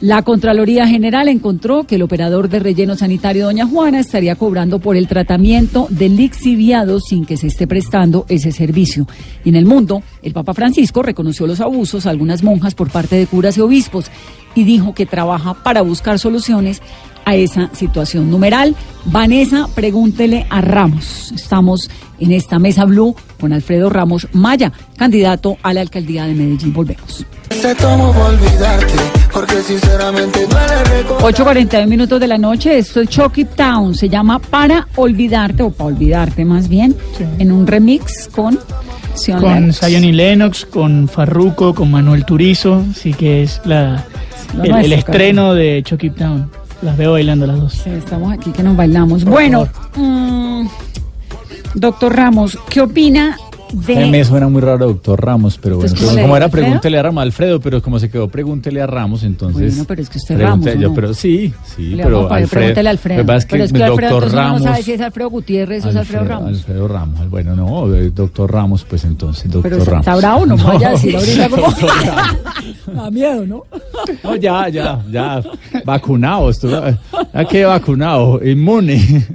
La 0.00 0.22
Contraloría 0.22 0.86
General 0.86 1.28
encontró 1.28 1.84
que 1.84 1.96
el 1.96 2.02
operador 2.02 2.48
de 2.48 2.58
relleno 2.58 2.96
sanitario 2.96 3.44
Doña 3.44 3.66
Juana 3.66 4.00
estaría 4.00 4.34
cobrando 4.34 4.78
por 4.78 4.96
el 4.96 5.06
tratamiento 5.06 5.88
del 5.90 6.16
lixiviado 6.16 7.00
sin 7.00 7.26
que 7.26 7.36
se 7.36 7.48
esté 7.48 7.66
prestando 7.66 8.24
ese 8.30 8.50
servicio. 8.50 9.06
Y 9.44 9.50
en 9.50 9.56
el 9.56 9.66
mundo, 9.66 10.02
el 10.22 10.32
Papa 10.32 10.54
Francisco 10.54 11.02
reconoció 11.02 11.46
los 11.46 11.60
abusos 11.60 12.06
a 12.06 12.10
algunas 12.10 12.42
monjas 12.42 12.74
por 12.74 12.90
parte 12.90 13.16
de 13.16 13.26
curas 13.26 13.58
y 13.58 13.60
obispos 13.60 14.06
y 14.54 14.64
dijo 14.64 14.94
que 14.94 15.04
trabaja 15.04 15.52
para 15.52 15.82
buscar 15.82 16.18
soluciones 16.18 16.80
a 17.26 17.36
esa 17.36 17.68
situación. 17.74 18.30
Numeral, 18.30 18.74
Vanessa, 19.04 19.68
pregúntele 19.74 20.46
a 20.48 20.62
Ramos. 20.62 21.30
Estamos 21.32 21.90
en 22.18 22.32
esta 22.32 22.58
mesa 22.58 22.86
blue 22.86 23.14
con 23.38 23.52
Alfredo 23.52 23.90
Ramos 23.90 24.28
Maya, 24.32 24.72
candidato 24.96 25.58
a 25.62 25.74
la 25.74 25.82
alcaldía 25.82 26.24
de 26.24 26.34
Medellín. 26.34 26.72
Volvemos. 26.72 27.26
Tomo 27.78 28.10
olvidarte, 28.10 29.19
porque 29.40 29.62
sinceramente 29.62 30.46
duele 30.46 30.84
recordar. 30.84 31.32
8.41 31.32 31.86
minutos 31.86 32.20
de 32.20 32.26
la 32.26 32.36
noche, 32.36 32.76
esto 32.76 33.00
es 33.00 33.08
Chucky 33.08 33.46
Town, 33.46 33.94
se 33.94 34.08
llama 34.08 34.38
Para 34.38 34.86
Olvidarte, 34.96 35.62
o 35.62 35.70
Para 35.70 35.88
Olvidarte 35.88 36.44
más 36.44 36.68
bien, 36.68 36.94
en 37.38 37.50
un 37.50 37.66
remix 37.66 38.28
con 38.28 38.58
Sion 39.14 39.40
Con. 39.40 39.72
Zion 39.72 40.04
y 40.04 40.12
Lennox, 40.12 40.66
con 40.66 41.08
Farruko, 41.08 41.74
con 41.74 41.90
Manuel 41.90 42.26
Turizo, 42.26 42.84
así 42.90 43.14
que 43.14 43.42
es 43.42 43.62
la, 43.64 44.04
el, 44.62 44.92
estreno 44.92 45.54
de 45.54 45.82
Chucky 45.84 46.10
Town. 46.10 46.50
Las 46.82 46.98
veo 46.98 47.12
bailando 47.12 47.46
las 47.46 47.60
dos. 47.60 47.86
Estamos 47.86 48.32
aquí 48.32 48.50
que 48.50 48.62
nos 48.62 48.76
bailamos. 48.76 49.24
Bueno, 49.24 49.68
mm, 49.96 50.66
doctor 51.74 52.14
Ramos, 52.14 52.58
¿qué 52.68 52.82
opina 52.82 53.38
de... 53.72 54.06
Me 54.06 54.24
suena 54.24 54.48
muy 54.48 54.60
raro, 54.60 54.86
doctor 54.86 55.24
Ramos, 55.24 55.58
pero 55.60 55.76
bueno, 55.76 55.88
Entonces, 55.90 56.08
¿cómo 56.10 56.22
como, 56.22 56.36
era 56.36 56.46
Alfredo? 56.46 56.64
pregúntele 56.66 56.98
a 56.98 57.02
Ramos, 57.02 57.22
Alfredo, 57.22 57.60
pero 57.60 57.82
como 57.82 57.98
se 57.98 58.10
quedó 58.10 58.28
pregúntele 58.28 58.80
a 58.82 58.86
Ramos, 58.86 59.22
entonces. 59.22 59.72
Bueno, 59.74 59.84
pero 59.86 60.02
es 60.02 60.08
que 60.10 60.18
usted 60.18 60.40
Ramos, 60.40 60.66
¿o 60.66 60.72
yo, 60.74 60.88
no? 60.88 60.94
pero 60.94 61.14
sí, 61.14 61.52
sí, 61.76 61.90
Le 61.94 62.02
pero 62.02 62.16
vamos 62.22 62.32
Alfredo. 62.32 62.48
pregúntele 62.60 62.88
a 62.88 62.92
Alfredo. 62.92 63.26
pasa 63.26 63.38
es 63.38 63.44
que 63.46 63.50
pero 63.52 63.64
es 63.64 63.72
que 63.72 63.78
el 63.78 63.84
Alfredo 63.84 64.10
doctor 64.12 64.28
uno 64.32 64.42
Ramos. 64.42 64.60
no 64.62 64.68
sabe 64.68 64.82
si 64.82 64.92
es 64.92 65.00
Alfredo 65.00 65.30
Gutiérrez 65.30 65.84
o 65.84 65.90
es 65.90 65.96
Alfredo 65.96 66.24
Ramos. 66.24 66.48
Alfredo 66.48 66.88
Ramos, 66.88 67.30
bueno, 67.30 67.56
no, 67.56 67.94
eh, 67.94 68.10
doctor 68.10 68.52
Ramos, 68.52 68.84
pues 68.84 69.04
entonces, 69.04 69.50
doctor 69.50 69.70
Pero 69.70 69.84
Ramos. 69.84 70.00
está 70.00 70.16
bravo, 70.16 70.46
no, 70.46 70.56
vaya 70.56 70.88
a 70.88 70.90
decir 70.92 71.16
ahorita 71.16 71.48
como... 71.50 71.66
da 73.02 73.10
miedo, 73.10 73.46
¿no? 73.46 73.64
No, 74.24 74.36
ya, 74.36 74.68
ya, 74.68 75.00
ya, 75.10 75.42
vacunado, 75.84 76.50
estuvo, 76.50 76.80
ya 77.32 77.44
quedé 77.44 77.64
vacunado, 77.64 78.40
inmune. 78.44 79.26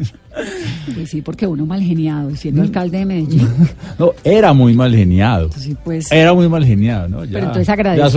Pues 0.94 1.10
sí, 1.10 1.22
porque 1.22 1.48
uno 1.48 1.66
mal 1.66 1.82
geniado, 1.82 2.30
y 2.30 2.36
siendo 2.38 2.62
alcalde 2.62 3.00
de 3.00 3.06
Medellín. 3.06 3.48
No, 3.98 4.12
era 4.26 4.52
muy 4.54 4.74
mal 4.74 4.94
geniado. 4.94 5.50
Sí, 5.58 5.76
pues. 5.84 6.12
Era 6.12 6.34
muy 6.34 6.50
mal 6.50 6.66
geniado, 6.66 7.08
¿no? 7.08 7.24
Ya- 7.24 7.34
Pero 7.40 7.46
entonces 7.48 7.68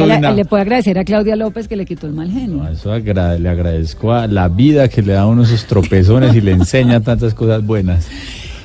la- 0.06 0.16
una- 0.18 0.32
le 0.32 0.44
puede 0.44 0.62
agradecer 0.62 0.98
a 0.98 1.04
Claudia 1.04 1.36
López 1.36 1.68
que 1.68 1.76
le 1.76 1.86
quitó 1.86 2.08
el 2.08 2.14
mal 2.14 2.30
genio. 2.30 2.64
No, 2.64 2.68
eso 2.68 2.96
le 2.98 3.48
agradezco 3.48 4.12
a 4.12 4.26
la 4.26 4.48
vida 4.48 4.88
que 4.88 5.02
le 5.02 5.12
da 5.12 5.20
a 5.22 5.26
uno 5.26 5.44
esos 5.44 5.64
tropezones 5.66 6.34
y 6.34 6.40
le 6.40 6.52
enseña 6.52 7.00
tantas 7.02 7.32
cosas 7.34 7.64
buenas. 7.64 8.06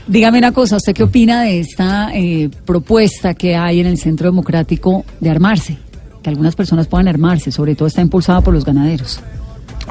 Dígame 0.07 0.39
una 0.39 0.51
cosa, 0.51 0.77
¿usted 0.77 0.93
qué 0.93 1.03
opina 1.03 1.43
de 1.43 1.59
esta 1.59 2.09
eh, 2.13 2.49
propuesta 2.65 3.35
que 3.35 3.55
hay 3.55 3.79
en 3.79 3.85
el 3.87 3.97
Centro 3.97 4.27
Democrático 4.27 5.05
de 5.19 5.29
armarse? 5.29 5.77
Que 6.23 6.29
algunas 6.29 6.55
personas 6.55 6.87
puedan 6.87 7.07
armarse, 7.07 7.51
sobre 7.51 7.75
todo 7.75 7.87
está 7.87 8.01
impulsada 8.01 8.41
por 8.41 8.53
los 8.53 8.65
ganaderos. 8.65 9.19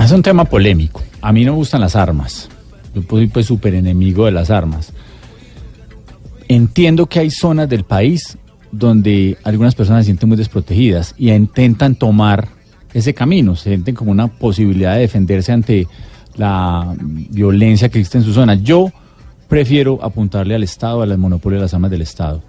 Es 0.01 0.11
un 0.11 0.23
tema 0.23 0.45
polémico. 0.45 1.03
A 1.21 1.33
mí 1.33 1.45
no 1.45 1.53
me 1.53 1.59
gustan 1.59 1.81
las 1.83 1.95
armas. 1.95 2.49
Yo 2.95 3.03
soy 3.09 3.27
pues 3.27 3.47
súper 3.47 3.75
enemigo 3.75 4.27
de 4.27 4.33
las 4.33 4.51
armas. 4.51 4.93
Entiendo 6.49 7.07
que 7.07 7.21
hay 7.21 7.31
zonas 7.31 7.69
del 7.69 7.85
país 7.85 8.37
donde 8.71 9.37
algunas 9.45 9.75
personas 9.75 10.05
se 10.05 10.07
sienten 10.07 10.29
muy 10.29 10.39
desprotegidas 10.39 11.15
y 11.19 11.31
intentan 11.31 11.95
tomar 11.95 12.49
ese 12.95 13.15
camino, 13.15 13.57
se 13.57 13.71
sienten 13.71 13.95
como 13.95 14.11
una 14.11 14.29
posibilidad 14.29 14.95
de 14.95 15.01
defenderse 15.01 15.53
ante 15.53 15.87
la 16.37 16.95
violencia 16.99 17.89
que 17.89 17.99
existe 17.99 18.19
en 18.19 18.25
su 18.25 18.33
zona. 18.33 18.55
Yo 18.55 18.91
prefiero 19.49 19.99
apuntarle 20.03 20.55
al 20.55 20.63
Estado, 20.63 21.03
al 21.03 21.17
monopolio 21.19 21.59
de 21.59 21.63
las 21.63 21.75
armas 21.75 21.91
del 21.91 22.03
Estado. 22.03 22.43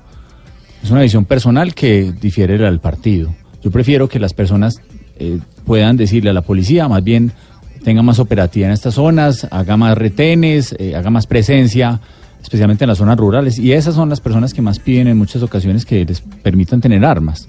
Es 0.81 0.91
una 0.91 1.01
visión 1.01 1.25
personal 1.25 1.73
que 1.73 2.11
difiere 2.11 2.57
del 2.57 2.79
partido. 2.79 3.33
Yo 3.61 3.71
prefiero 3.71 4.09
que 4.09 4.19
las 4.19 4.33
personas 4.33 4.81
eh, 5.17 5.39
puedan 5.65 5.95
decirle 5.95 6.29
a 6.29 6.33
la 6.33 6.41
policía, 6.41 6.87
más 6.87 7.03
bien 7.03 7.31
tenga 7.83 8.01
más 8.01 8.19
operativa 8.19 8.67
en 8.67 8.73
estas 8.73 8.95
zonas, 8.95 9.47
haga 9.51 9.77
más 9.77 9.97
retenes, 9.97 10.75
eh, 10.79 10.95
haga 10.95 11.09
más 11.09 11.27
presencia, 11.27 11.99
especialmente 12.41 12.83
en 12.83 12.89
las 12.89 12.97
zonas 12.97 13.17
rurales. 13.17 13.59
Y 13.59 13.73
esas 13.73 13.95
son 13.95 14.09
las 14.09 14.21
personas 14.21 14.53
que 14.53 14.61
más 14.61 14.79
piden 14.79 15.07
en 15.07 15.17
muchas 15.17 15.43
ocasiones 15.43 15.85
que 15.85 16.05
les 16.05 16.21
permitan 16.21 16.81
tener 16.81 17.03
armas. 17.05 17.47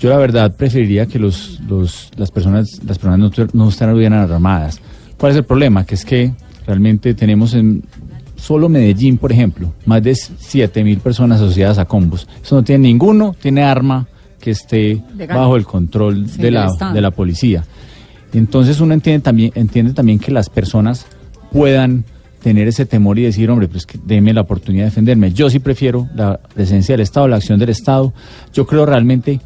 Yo 0.00 0.10
la 0.10 0.16
verdad 0.16 0.54
preferiría 0.54 1.06
que 1.06 1.18
los, 1.18 1.58
los- 1.68 2.10
las 2.16 2.30
personas, 2.30 2.80
las 2.86 2.98
personas 2.98 3.18
no, 3.18 3.46
no 3.52 3.68
estuvieran 3.68 4.12
armadas. 4.30 4.80
¿Cuál 5.16 5.32
es 5.32 5.38
el 5.38 5.44
problema? 5.44 5.84
Que 5.84 5.94
es 5.96 6.04
que 6.04 6.32
realmente 6.66 7.14
tenemos 7.14 7.54
en 7.54 7.82
solo 8.36 8.68
Medellín, 8.68 9.18
por 9.18 9.32
ejemplo, 9.32 9.72
más 9.86 10.00
de 10.04 10.14
7 10.14 10.84
mil 10.84 10.98
personas 11.00 11.40
asociadas 11.40 11.78
a 11.78 11.84
combos. 11.86 12.28
Eso 12.40 12.54
no 12.54 12.62
tiene 12.62 12.86
ninguno, 12.86 13.34
tiene 13.40 13.62
arma 13.64 14.06
que 14.40 14.52
esté 14.52 15.02
Legal. 15.16 15.36
bajo 15.36 15.56
el 15.56 15.64
control 15.64 16.28
Sí, 16.28 16.40
de, 16.42 16.52
la, 16.52 16.70
de 16.94 17.00
la 17.00 17.10
policía. 17.10 17.64
Entonces 18.32 18.80
uno 18.80 18.94
entiende 18.94 19.22
también, 19.22 19.52
entiende 19.54 19.92
también 19.92 20.18
que 20.18 20.30
las 20.30 20.50
personas 20.50 21.06
puedan 21.52 22.04
tener 22.42 22.68
ese 22.68 22.86
temor 22.86 23.18
y 23.18 23.22
decir, 23.22 23.50
hombre, 23.50 23.68
pues 23.68 23.86
que 23.86 23.98
deme 24.04 24.32
la 24.32 24.42
oportunidad 24.42 24.84
de 24.84 24.90
defenderme. 24.90 25.32
Yo 25.32 25.50
sí 25.50 25.58
prefiero 25.58 26.08
la 26.14 26.38
presencia 26.54 26.92
del 26.94 27.00
Estado, 27.00 27.28
la 27.28 27.36
acción 27.36 27.58
del 27.58 27.70
Estado. 27.70 28.12
Yo 28.52 28.66
creo 28.66 28.86
realmente 28.86 29.40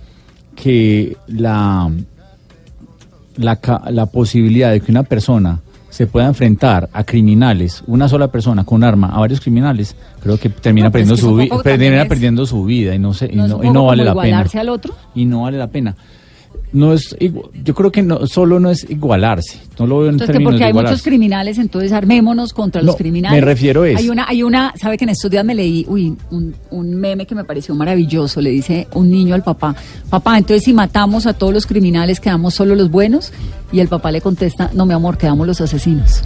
que 0.55 1.17
la, 1.27 1.91
la, 3.37 3.59
la 3.91 4.07
posibilidad 4.07 4.71
de 4.71 4.81
que 4.81 4.91
una 4.91 5.05
persona 5.05 5.61
se 5.93 6.07
pueda 6.07 6.27
enfrentar 6.27 6.89
a 6.93 7.05
criminales, 7.05 7.83
una 7.87 8.09
sola 8.09 8.29
persona 8.29 8.65
con 8.65 8.83
arma, 8.83 9.09
a 9.09 9.21
varios 9.21 9.41
criminales, 9.41 9.95
creo 10.23 10.39
que 10.39 10.49
termina, 10.49 10.87
No, 10.87 10.93
pero 10.93 11.05
es 11.05 11.21
perdiendo, 11.21 11.37
que 11.37 11.57
su 11.57 11.63
termina 11.63 12.05
perdiendo 12.07 12.47
su 12.47 12.65
vida 12.65 12.95
y 12.95 12.99
no, 12.99 13.13
se, 13.13 13.27
y 13.27 13.37
¿No 13.37 13.63
y 13.63 13.71
no 13.71 13.85
vale 13.85 14.03
la 14.03 14.15
pena. 14.15 14.29
igualarse 14.29 14.59
al 14.59 14.71
otro? 14.71 14.95
Y 15.15 15.27
no 15.27 15.43
vale 15.43 15.59
la 15.59 15.67
pena. 15.67 15.95
No 16.75 16.95
es 16.95 17.15
igu- 17.21 17.51
yo 17.65 17.75
creo 17.75 17.93
que 17.93 18.03
no, 18.03 18.27
solo 18.27 18.59
no 18.59 18.71
es 18.71 18.89
igualarse, 18.89 19.61
no 19.79 19.87
lo 19.87 19.99
veo 19.99 20.09
en 20.09 20.15
Entonces, 20.15 20.29
que 20.29 20.33
términos 20.33 20.53
porque 20.53 20.65
de 20.65 20.65
hay 20.69 20.73
muchos 20.73 21.03
criminales, 21.03 21.59
entonces 21.59 21.93
armémonos 21.93 22.55
contra 22.55 22.81
los 22.81 22.97
criminales. 22.97 23.39
me 23.39 23.45
refiero 23.47 23.85
es- 23.85 23.99
Hay 23.99 24.09
una, 24.09 24.27
hay 24.27 24.43
una, 24.43 24.73
sabe 24.81 24.97
que 24.97 25.05
en 25.05 25.11
estos 25.11 25.31
días 25.31 25.45
me 25.45 25.55
leí, 25.55 25.85
uy, 25.87 26.17
un, 26.31 26.55
un 26.71 26.95
meme 26.95 27.27
que 27.27 27.35
me 27.35 27.45
pareció 27.45 27.75
maravilloso. 27.75 28.41
Le 28.41 28.49
dice 28.51 28.89
un 28.95 29.11
niño 29.11 29.35
al 29.35 29.43
papá, 29.43 29.77
papá, 30.09 30.39
entonces 30.39 30.65
si 30.65 30.73
matamos 30.73 31.27
a 31.27 31.35
todos 31.35 31.53
los 31.53 31.67
criminales, 31.67 32.21
quedamos 32.21 32.55
solo 32.55 32.75
los 32.75 32.91
buenos. 32.91 33.33
Y 33.71 33.81
el 33.81 33.89
papá 33.89 34.11
le 34.11 34.21
contesta, 34.21 34.71
no, 34.75 34.85
mi 34.87 34.93
amor, 34.95 35.17
quedamos 35.19 35.47
los 35.47 35.61
asesinos. 35.61 36.23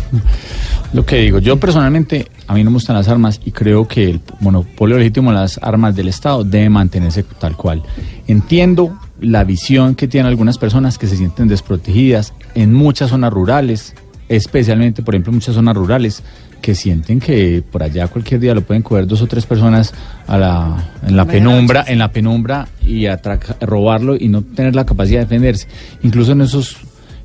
Lo 0.92 1.04
que 1.04 1.16
digo, 1.18 1.38
yo 1.40 1.58
personalmente, 1.58 2.26
a 2.46 2.54
mí 2.54 2.62
no 2.64 2.70
me 2.70 2.74
gustan 2.74 2.94
las 2.96 3.08
armas 3.08 3.40
y 3.44 3.50
creo 3.52 3.86
que 3.88 4.10
el 4.10 4.20
monopolio 4.40 4.96
legítimo 4.98 5.30
de 5.30 5.36
las 5.38 5.58
armas 5.62 5.94
del 5.94 6.08
Estado 6.08 6.42
debe 6.44 6.68
mantenerse 6.70 7.24
tal 7.38 7.56
cual. 7.56 7.82
Entiendo 8.26 8.96
la 9.20 9.44
visión 9.44 9.94
que 9.94 10.08
tienen 10.08 10.26
algunas 10.28 10.58
personas 10.58 10.98
que 10.98 11.06
se 11.06 11.16
sienten 11.16 11.48
desprotegidas 11.48 12.34
en 12.54 12.74
muchas 12.74 13.10
zonas 13.10 13.32
rurales, 13.32 13.94
especialmente, 14.28 15.02
por 15.02 15.14
ejemplo, 15.14 15.30
en 15.30 15.36
muchas 15.36 15.54
zonas 15.54 15.76
rurales, 15.76 16.22
que 16.60 16.74
sienten 16.74 17.20
que 17.20 17.62
por 17.70 17.82
allá 17.82 18.08
cualquier 18.08 18.40
día 18.40 18.54
lo 18.54 18.62
pueden 18.62 18.82
coger 18.82 19.06
dos 19.06 19.22
o 19.22 19.26
tres 19.26 19.46
personas 19.46 19.94
a 20.26 20.36
la, 20.36 20.90
en 21.06 21.16
la 21.16 21.24
penumbra, 21.26 21.84
en 21.86 21.98
la 21.98 22.10
penumbra 22.10 22.66
y 22.84 23.04
atraca- 23.06 23.56
robarlo 23.60 24.16
y 24.16 24.28
no 24.28 24.42
tener 24.42 24.74
la 24.74 24.84
capacidad 24.86 25.20
de 25.20 25.26
defenderse. 25.26 25.68
Incluso 26.02 26.32
en 26.32 26.40
esos, 26.40 26.78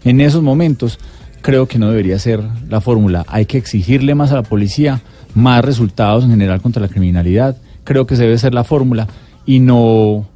en 0.04 0.22
esos 0.22 0.44
momentos 0.44 1.00
creo 1.42 1.68
que 1.68 1.80
no 1.80 1.90
debería 1.90 2.20
ser 2.20 2.42
la 2.70 2.82
fórmula. 2.82 3.26
Hay 3.28 3.46
que 3.46 3.58
exigirle 3.58 4.14
más 4.14 4.32
a 4.32 4.36
la 4.36 4.44
policía, 4.44 5.02
más 5.34 5.66
resultados 5.66 6.24
en 6.26 6.30
general 6.32 6.62
contra 6.62 6.82
la 6.82 6.90
criminalidad. 6.90 7.58
Creo 7.84 8.06
que 8.06 8.14
esa 8.14 8.24
debe 8.24 8.38
ser 8.38 8.54
la 8.54 8.64
fórmula 8.64 9.08
y 9.46 9.60
no, 9.60 10.28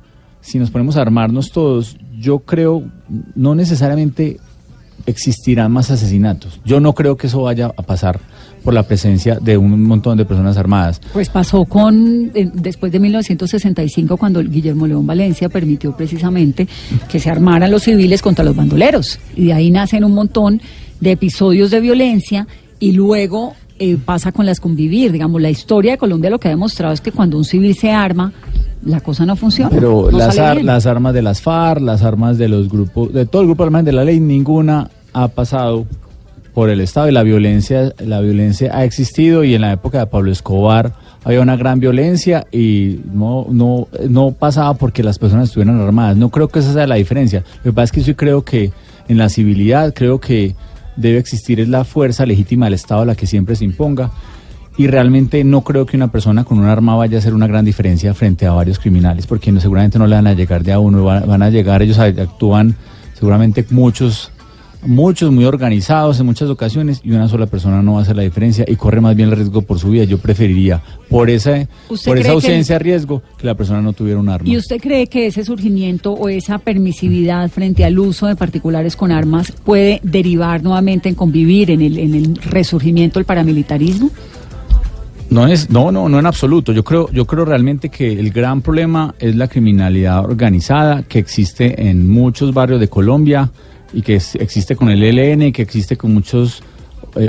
si 0.46 0.60
nos 0.60 0.70
ponemos 0.70 0.96
a 0.96 1.02
armarnos 1.02 1.52
todos, 1.52 1.98
yo 2.20 2.40
creo 2.40 2.84
no 3.34 3.56
necesariamente 3.56 4.38
existirán 5.08 5.72
más 5.72 5.90
asesinatos. 5.90 6.60
Yo 6.64 6.80
no 6.80 6.94
creo 6.94 7.18
que 7.18 7.28
eso 7.28 7.42
vaya 7.42 7.72
a 7.76 7.82
pasar 7.82 8.20
por 8.64 8.74
la 8.74 8.84
presencia 8.84 9.40
de 9.40 9.58
un 9.58 9.84
montón 9.84 10.18
de 10.18 10.26
personas 10.26 10.56
armadas. 10.58 11.02
Pues 11.14 11.30
pasó 11.30 11.66
con, 11.66 12.32
eh, 12.36 12.50
después 12.54 12.92
de 12.92 13.00
1965, 13.00 14.18
cuando 14.18 14.42
Guillermo 14.44 14.86
León 14.86 15.06
Valencia 15.08 15.50
permitió 15.50 15.98
precisamente 15.98 16.68
que 17.10 17.20
se 17.20 17.30
armaran 17.32 17.72
los 17.72 17.84
civiles 17.84 18.22
contra 18.22 18.46
los 18.46 18.56
bandoleros. 18.56 19.20
Y 19.36 19.46
de 19.46 19.54
ahí 19.54 19.72
nacen 19.72 20.04
un 20.04 20.14
montón 20.14 20.62
de 21.00 21.12
episodios 21.12 21.72
de 21.72 21.82
violencia 21.82 22.48
y 22.80 22.92
luego 22.92 23.54
eh, 23.80 23.98
pasa 24.04 24.32
con 24.32 24.46
las 24.46 24.60
convivir. 24.60 25.12
Digamos, 25.12 25.42
la 25.42 25.50
historia 25.50 25.94
de 25.94 25.98
Colombia 25.98 26.30
lo 26.30 26.40
que 26.40 26.50
ha 26.50 26.52
demostrado 26.52 26.94
es 26.94 27.02
que 27.02 27.12
cuando 27.12 27.38
un 27.38 27.46
civil 27.46 27.76
se 27.76 27.92
arma, 27.92 28.32
la 28.84 29.00
cosa 29.02 29.26
no 29.26 29.36
funciona. 29.36 29.70
Pero 29.70 30.10
no 30.12 30.18
las, 30.18 30.38
ar- 30.38 30.64
las 30.64 30.86
armas 30.86 31.14
de 31.14 31.22
las 31.22 31.42
FARC, 31.42 31.82
las 31.82 32.02
armas 32.04 32.38
de 32.38 32.48
los 32.50 32.70
grupos, 32.70 33.14
de 33.14 33.26
todo 33.26 33.42
el 33.42 33.48
grupo 33.48 33.64
armado 33.64 33.86
de 33.86 33.94
la 33.94 34.04
ley, 34.04 34.20
ninguna 34.20 34.90
ha 35.14 35.28
pasado 35.30 35.86
por 36.54 36.70
el 36.70 36.80
Estado 36.82 37.10
y 37.10 37.12
la 37.12 37.24
violencia, 37.24 37.94
la 38.00 38.22
violencia 38.22 38.72
ha 38.78 38.86
existido 38.86 39.44
y 39.44 39.56
en 39.56 39.62
la 39.62 39.74
época 39.74 40.00
de 40.00 40.08
Pablo 40.08 40.32
Escobar 40.32 40.94
había 41.26 41.42
una 41.42 41.58
gran 41.58 41.80
violencia 41.80 42.46
y 42.52 43.00
no, 43.12 43.48
no, 43.50 43.88
no 44.10 44.32
pasaba 44.32 44.74
porque 44.76 45.04
las 45.04 45.18
personas 45.20 45.50
estuvieran 45.50 45.82
armadas. 45.82 46.16
No 46.18 46.30
creo 46.30 46.48
que 46.48 46.60
esa 46.60 46.72
sea 46.72 46.88
la 46.88 46.96
diferencia. 46.96 47.44
Lo 47.64 47.72
que 47.72 47.74
pasa 47.74 47.86
es 47.86 47.92
que 47.92 48.02
yo 48.02 48.16
creo 48.16 48.44
que 48.46 48.72
en 49.08 49.18
la 49.18 49.28
civilidad, 49.30 49.94
creo 49.94 50.20
que 50.20 50.56
debe 50.96 51.18
existir 51.18 51.60
es 51.60 51.68
la 51.68 51.84
fuerza 51.84 52.26
legítima 52.26 52.68
del 52.68 52.76
Estado 52.76 53.04
la 53.04 53.16
que 53.16 53.28
siempre 53.28 53.56
se 53.58 53.66
imponga 53.66 54.12
y 54.78 54.88
realmente 54.88 55.44
no 55.44 55.62
creo 55.62 55.86
que 55.86 55.96
una 55.96 56.12
persona 56.12 56.44
con 56.44 56.60
un 56.60 56.66
arma 56.66 56.96
vaya 56.96 57.18
a 57.18 57.20
hacer 57.20 57.34
una 57.34 57.48
gran 57.48 57.66
diferencia 57.66 58.14
frente 58.14 58.46
a 58.46 58.52
varios 58.52 58.80
criminales, 58.80 59.26
porque 59.28 59.52
no, 59.52 59.62
seguramente 59.62 59.98
no 59.98 60.08
le 60.08 60.16
van 60.16 60.28
a 60.28 60.34
llegar 60.34 60.64
de 60.64 60.74
a 60.74 60.80
uno, 60.80 61.04
van, 61.04 61.28
van 61.28 61.42
a 61.42 61.50
llegar, 61.50 61.82
ellos 61.82 61.98
actúan 62.00 62.76
seguramente 63.14 63.66
muchos, 63.70 64.32
muchos 64.86 65.32
muy 65.32 65.46
organizados 65.46 66.20
en 66.20 66.26
muchas 66.26 66.50
ocasiones 66.50 67.00
y 67.06 67.12
una 67.12 67.30
sola 67.30 67.46
persona 67.46 67.82
no 67.82 67.94
va 67.94 68.00
a 68.00 68.02
hacer 68.04 68.18
la 68.18 68.24
diferencia 68.24 68.66
y 68.68 68.76
corre 68.76 69.00
más 69.00 69.16
bien 69.16 69.30
el 69.30 69.36
riesgo 69.36 69.62
por 69.62 69.80
su 69.80 69.90
vida. 69.90 70.04
Yo 70.04 70.18
preferiría, 70.18 70.82
por 71.10 71.30
esa, 71.30 71.68
¿Usted 71.88 72.12
por 72.12 72.20
esa 72.20 72.32
ausencia 72.34 72.76
de 72.76 72.80
riesgo, 72.80 73.22
que 73.38 73.48
la 73.48 73.56
persona 73.56 73.82
no 73.82 73.94
tuviera 73.94 74.20
un 74.20 74.28
arma. 74.28 74.48
¿Y 74.48 74.58
usted 74.58 74.82
cree 74.82 75.08
que 75.08 75.28
ese 75.28 75.46
surgimiento 75.46 76.12
o 76.12 76.28
esa 76.28 76.58
permisividad 76.58 77.50
frente 77.50 77.86
al 77.86 77.98
uso 77.98 78.28
de 78.28 78.36
particulares 78.36 78.98
con 78.98 79.14
armas 79.14 79.52
puede 79.52 80.02
derivar 80.04 80.62
nuevamente 80.62 81.08
en 81.08 81.16
convivir, 81.16 81.72
en 81.72 81.82
el, 81.82 81.98
en 81.98 82.14
el 82.14 82.36
resurgimiento 82.36 83.20
del 83.20 83.26
paramilitarismo? 83.26 84.12
No 85.36 85.48
es, 85.48 85.70
no, 85.70 85.92
no, 85.92 86.08
no 86.08 86.18
en 86.18 86.26
absoluto. 86.28 86.72
Yo 86.72 86.86
creo, 86.86 87.12
yo 87.12 87.26
creo 87.26 87.44
realmente 87.44 87.90
que 87.90 88.10
el 88.10 88.32
gran 88.32 88.62
problema 88.62 89.16
es 89.20 89.36
la 89.36 89.50
criminalidad 89.50 90.24
organizada 90.24 91.04
que 91.04 91.20
existe 91.20 91.90
en 91.90 92.10
muchos 92.10 92.54
barrios 92.54 92.80
de 92.80 92.88
Colombia 92.88 93.52
y 93.92 94.02
que 94.02 94.16
existe 94.16 94.78
con 94.78 94.90
el 94.90 95.04
ELN, 95.04 95.52
que 95.52 95.62
existe 95.62 95.98
con 95.98 96.14
muchas 96.14 96.64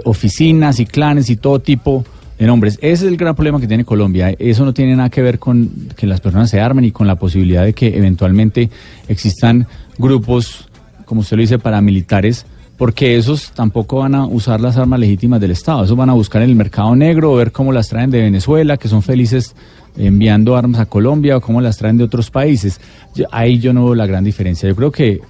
oficinas 0.05 0.79
y 0.79 0.87
clanes 0.87 1.31
y 1.31 1.35
todo 1.35 1.59
tipo 1.59 2.05
de 2.39 2.47
nombres. 2.47 2.75
Ese 2.81 3.07
es 3.07 3.11
el 3.11 3.17
gran 3.17 3.35
problema 3.35 3.59
que 3.59 3.67
tiene 3.67 3.85
Colombia. 3.85 4.33
Eso 4.39 4.65
no 4.65 4.73
tiene 4.73 4.95
nada 4.95 5.11
que 5.11 5.23
ver 5.23 5.41
con 5.41 5.69
que 5.97 6.07
las 6.07 6.21
personas 6.21 6.49
se 6.49 6.61
armen 6.61 6.85
y 6.85 6.93
con 6.93 7.09
la 7.09 7.17
posibilidad 7.17 7.65
de 7.65 7.73
que 7.73 7.89
eventualmente 7.89 8.71
existan 9.09 9.67
grupos, 9.99 10.69
como 11.07 11.23
usted 11.23 11.39
lo 11.39 11.41
dice, 11.41 11.59
paramilitares 11.59 12.47
porque 12.77 13.17
esos 13.17 13.53
tampoco 13.53 13.99
van 13.99 14.15
a 14.15 14.27
usar 14.27 14.61
las 14.61 14.77
armas 14.77 15.01
legítimas 15.01 15.41
del 15.41 15.51
Estado, 15.53 15.85
esos 15.85 15.97
van 15.97 16.11
a 16.11 16.15
buscar 16.15 16.43
en 16.43 16.51
el 16.51 16.57
mercado 16.57 16.95
negro, 16.95 17.35
ver 17.35 17.53
cómo 17.53 17.73
las 17.73 17.89
traen 17.89 18.11
de 18.11 18.21
Venezuela, 18.23 18.77
que 18.77 18.89
son 18.89 19.03
felices 19.03 19.55
enviando 19.97 20.57
armas 20.57 20.81
a 20.81 20.87
Colombia 20.87 21.37
o 21.37 21.41
cómo 21.41 21.61
las 21.61 21.79
traen 21.79 21.97
de 21.97 22.05
otros 22.05 22.31
países. 22.31 22.81
Yo- 23.15 23.25
ahí 23.33 23.59
yo 23.59 23.73
no 23.73 23.85
veo 23.87 23.95
la 23.95 24.07
gran 24.07 24.25
diferencia. 24.25 24.69
Yo 24.69 24.77
creo 24.77 24.93
que, 24.93 25.21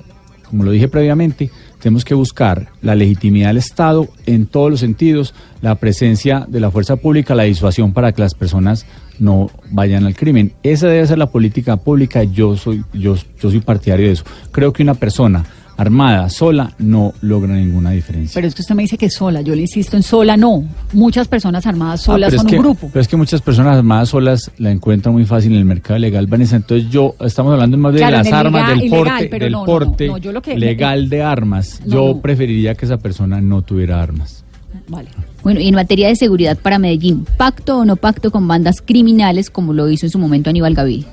como 0.50 0.64
lo 0.64 0.72
dije 0.72 0.88
previamente, 0.88 1.50
tenemos 1.80 2.04
que 2.04 2.14
buscar 2.14 2.68
la 2.82 2.96
legitimidad 2.96 3.48
del 3.48 3.58
Estado 3.58 4.08
en 4.24 4.46
todos 4.46 4.70
los 4.72 4.80
sentidos, 4.80 5.34
la 5.62 5.76
presencia 5.76 6.46
de 6.48 6.58
la 6.58 6.72
fuerza 6.72 6.96
pública, 6.96 7.36
la 7.36 7.44
disuasión 7.44 7.92
para 7.92 8.10
que 8.10 8.22
las 8.22 8.34
personas 8.34 8.86
no 9.20 9.50
vayan 9.70 10.04
al 10.04 10.16
crimen. 10.16 10.52
Esa 10.64 10.88
debe 10.88 11.06
ser 11.06 11.18
la 11.18 11.26
política 11.30 11.76
pública. 11.76 12.24
Yo 12.24 12.56
soy, 12.56 12.82
yo, 12.92 13.14
yo 13.40 13.50
soy 13.50 13.60
partidario 13.60 14.06
de 14.06 14.12
eso. 14.14 14.24
Creo 14.50 14.72
que 14.72 14.82
una 14.82 14.94
persona 14.94 15.44
armada, 15.76 16.28
sola, 16.30 16.72
no 16.78 17.12
logra 17.20 17.54
ninguna 17.54 17.90
diferencia. 17.90 18.32
Pero 18.34 18.46
es 18.48 18.54
que 18.54 18.62
usted 18.62 18.74
me 18.74 18.82
dice 18.82 18.96
que 18.96 19.10
sola, 19.10 19.40
yo 19.42 19.54
le 19.54 19.62
insisto 19.62 19.96
en 19.96 20.02
sola, 20.02 20.36
no. 20.36 20.64
Muchas 20.92 21.28
personas 21.28 21.66
armadas 21.66 22.00
Ah, 22.02 22.04
solas 22.04 22.34
son 22.34 22.46
que- 22.46 22.56
un 22.56 22.62
grupo. 22.62 22.88
Pero 22.92 23.00
es 23.00 23.08
que 23.08 23.16
muchas 23.16 23.42
personas 23.42 23.76
armadas 23.76 24.08
solas 24.08 24.50
la 24.58 24.70
encuentran 24.70 25.14
muy 25.14 25.24
fácil 25.24 25.52
en 25.52 25.58
el 25.58 25.64
mercado 25.64 25.98
legal, 25.98 26.26
Vanessa. 26.26 26.56
Entonces 26.56 26.88
yo, 26.90 27.14
estamos 27.20 27.52
hablando 27.52 27.76
más 27.76 27.92
de 27.92 27.98
Claro, 27.98 28.16
las 28.18 28.32
armas, 28.32 28.62
legal- 28.62 28.80
del 28.80 28.90
porte, 28.90 29.38
del 29.38 29.52
no, 29.52 29.64
porte 29.64 30.06
no, 30.08 30.18
yo 30.18 30.32
lo 30.32 30.42
que- 30.42 30.56
legal 30.58 31.08
de 31.08 31.22
armas. 31.22 31.80
Yo 31.86 32.20
preferiría 32.20 32.74
que 32.74 32.86
esa 32.86 32.96
persona 32.98 33.40
no 33.40 33.62
tuviera 33.62 34.02
armas. 34.02 34.44
Vale. 34.88 35.08
Bueno, 35.42 35.60
y 35.60 35.68
en 35.68 35.74
materia 35.74 36.08
de 36.08 36.16
seguridad 36.16 36.56
para 36.58 36.78
Medellín, 36.78 37.26
¿pacto 37.36 37.78
o 37.78 37.84
no 37.84 37.96
pacto 37.96 38.30
con 38.30 38.46
bandas 38.48 38.80
criminales 38.80 39.50
como 39.50 39.72
lo 39.72 39.88
hizo 39.90 40.06
en 40.06 40.10
su 40.10 40.18
momento 40.18 40.50
Aníbal 40.50 40.74
Gaviria? 40.74 41.06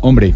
Hombre, 0.00 0.34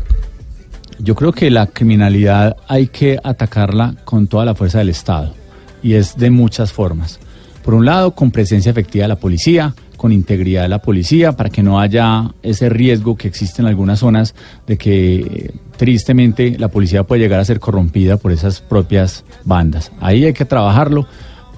yo 0.99 1.15
creo 1.15 1.33
que 1.33 1.51
la 1.51 1.67
criminalidad 1.67 2.57
hay 2.67 2.89
que 2.89 3.19
atacarla 3.23 3.95
con 4.05 4.27
toda 4.27 4.45
la 4.45 4.55
fuerza 4.55 4.79
del 4.79 4.91
Estado 4.91 5.35
y 5.83 5.95
es 5.95 6.17
de 6.17 6.31
muchas 6.31 6.73
formas. 6.73 7.21
Por 7.65 7.75
un 7.75 7.85
lado, 7.85 8.13
con 8.13 8.31
presencia 8.31 8.71
efectiva 8.71 9.05
de 9.05 9.09
la 9.09 9.17
policía, 9.17 9.75
con 9.97 10.13
integridad 10.13 10.63
de 10.63 10.69
la 10.69 10.81
policía, 10.81 11.33
para 11.33 11.51
que 11.51 11.63
no 11.63 11.79
haya 11.81 12.33
ese 12.43 12.69
riesgo 12.69 13.17
que 13.17 13.29
existe 13.29 13.63
en 13.63 13.69
algunas 13.69 13.99
zonas 13.99 14.35
de 14.67 14.79
que 14.79 15.17
eh, 15.17 15.51
tristemente 15.77 16.57
la 16.59 16.69
policía 16.69 17.05
puede 17.05 17.21
llegar 17.21 17.41
a 17.41 17.45
ser 17.45 17.61
corrompida 17.61 18.17
por 18.17 18.33
esas 18.33 18.61
propias 18.61 19.25
bandas. 19.45 19.93
Ahí 20.01 20.25
hay 20.25 20.33
que 20.33 20.45
trabajarlo 20.45 21.07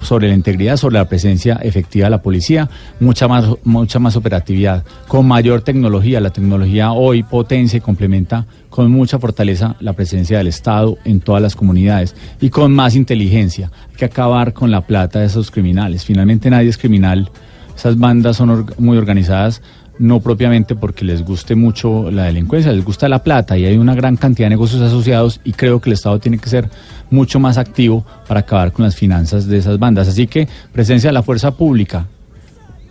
sobre 0.01 0.27
la 0.27 0.33
integridad, 0.33 0.77
sobre 0.77 0.95
la 0.95 1.07
presencia 1.07 1.59
efectiva 1.61 2.05
de 2.05 2.11
la 2.11 2.21
policía, 2.21 2.69
mucha 2.99 3.27
más, 3.27 3.45
mucha 3.63 3.99
más 3.99 4.15
operatividad, 4.15 4.83
con 5.07 5.27
mayor 5.27 5.61
tecnología. 5.61 6.19
La 6.19 6.31
tecnología 6.31 6.91
hoy 6.91 7.23
potencia 7.23 7.77
y 7.77 7.81
complementa 7.81 8.45
con 8.69 8.91
mucha 8.91 9.19
fortaleza 9.19 9.75
la 9.79 9.93
presencia 9.93 10.37
del 10.37 10.47
Estado 10.47 10.97
en 11.05 11.19
todas 11.19 11.41
las 11.41 11.55
comunidades 11.55 12.15
y 12.39 12.49
con 12.49 12.73
más 12.73 12.95
inteligencia. 12.95 13.71
Hay 13.89 13.95
que 13.95 14.05
acabar 14.05 14.53
con 14.53 14.71
la 14.71 14.81
plata 14.81 15.19
de 15.19 15.25
esos 15.25 15.51
criminales. 15.51 16.05
Finalmente 16.05 16.49
nadie 16.49 16.69
es 16.69 16.77
criminal. 16.77 17.29
Esas 17.75 17.97
bandas 17.97 18.37
son 18.37 18.67
muy 18.77 18.97
organizadas 18.97 19.61
no 20.01 20.19
propiamente 20.19 20.75
porque 20.75 21.05
les 21.05 21.23
guste 21.23 21.53
mucho 21.55 22.09
la 22.11 22.23
delincuencia, 22.25 22.71
les 22.71 22.83
gusta 22.83 23.07
la 23.07 23.23
plata 23.23 23.57
y 23.57 23.65
hay 23.65 23.77
una 23.77 23.93
gran 23.95 24.17
cantidad 24.17 24.47
de 24.47 24.51
negocios 24.51 24.81
asociados 24.81 25.39
y 25.43 25.53
creo 25.53 25.79
que 25.79 25.89
el 25.89 25.93
Estado 25.93 26.19
tiene 26.19 26.37
que 26.39 26.49
ser 26.49 26.69
mucho 27.09 27.39
más 27.39 27.57
activo 27.57 28.03
para 28.27 28.39
acabar 28.41 28.71
con 28.71 28.83
las 28.85 28.95
finanzas 28.95 29.45
de 29.47 29.57
esas 29.59 29.77
bandas. 29.77 30.07
Así 30.07 30.25
que 30.27 30.47
presencia 30.73 31.09
de 31.09 31.13
la 31.13 31.23
fuerza 31.23 31.51
pública, 31.51 32.07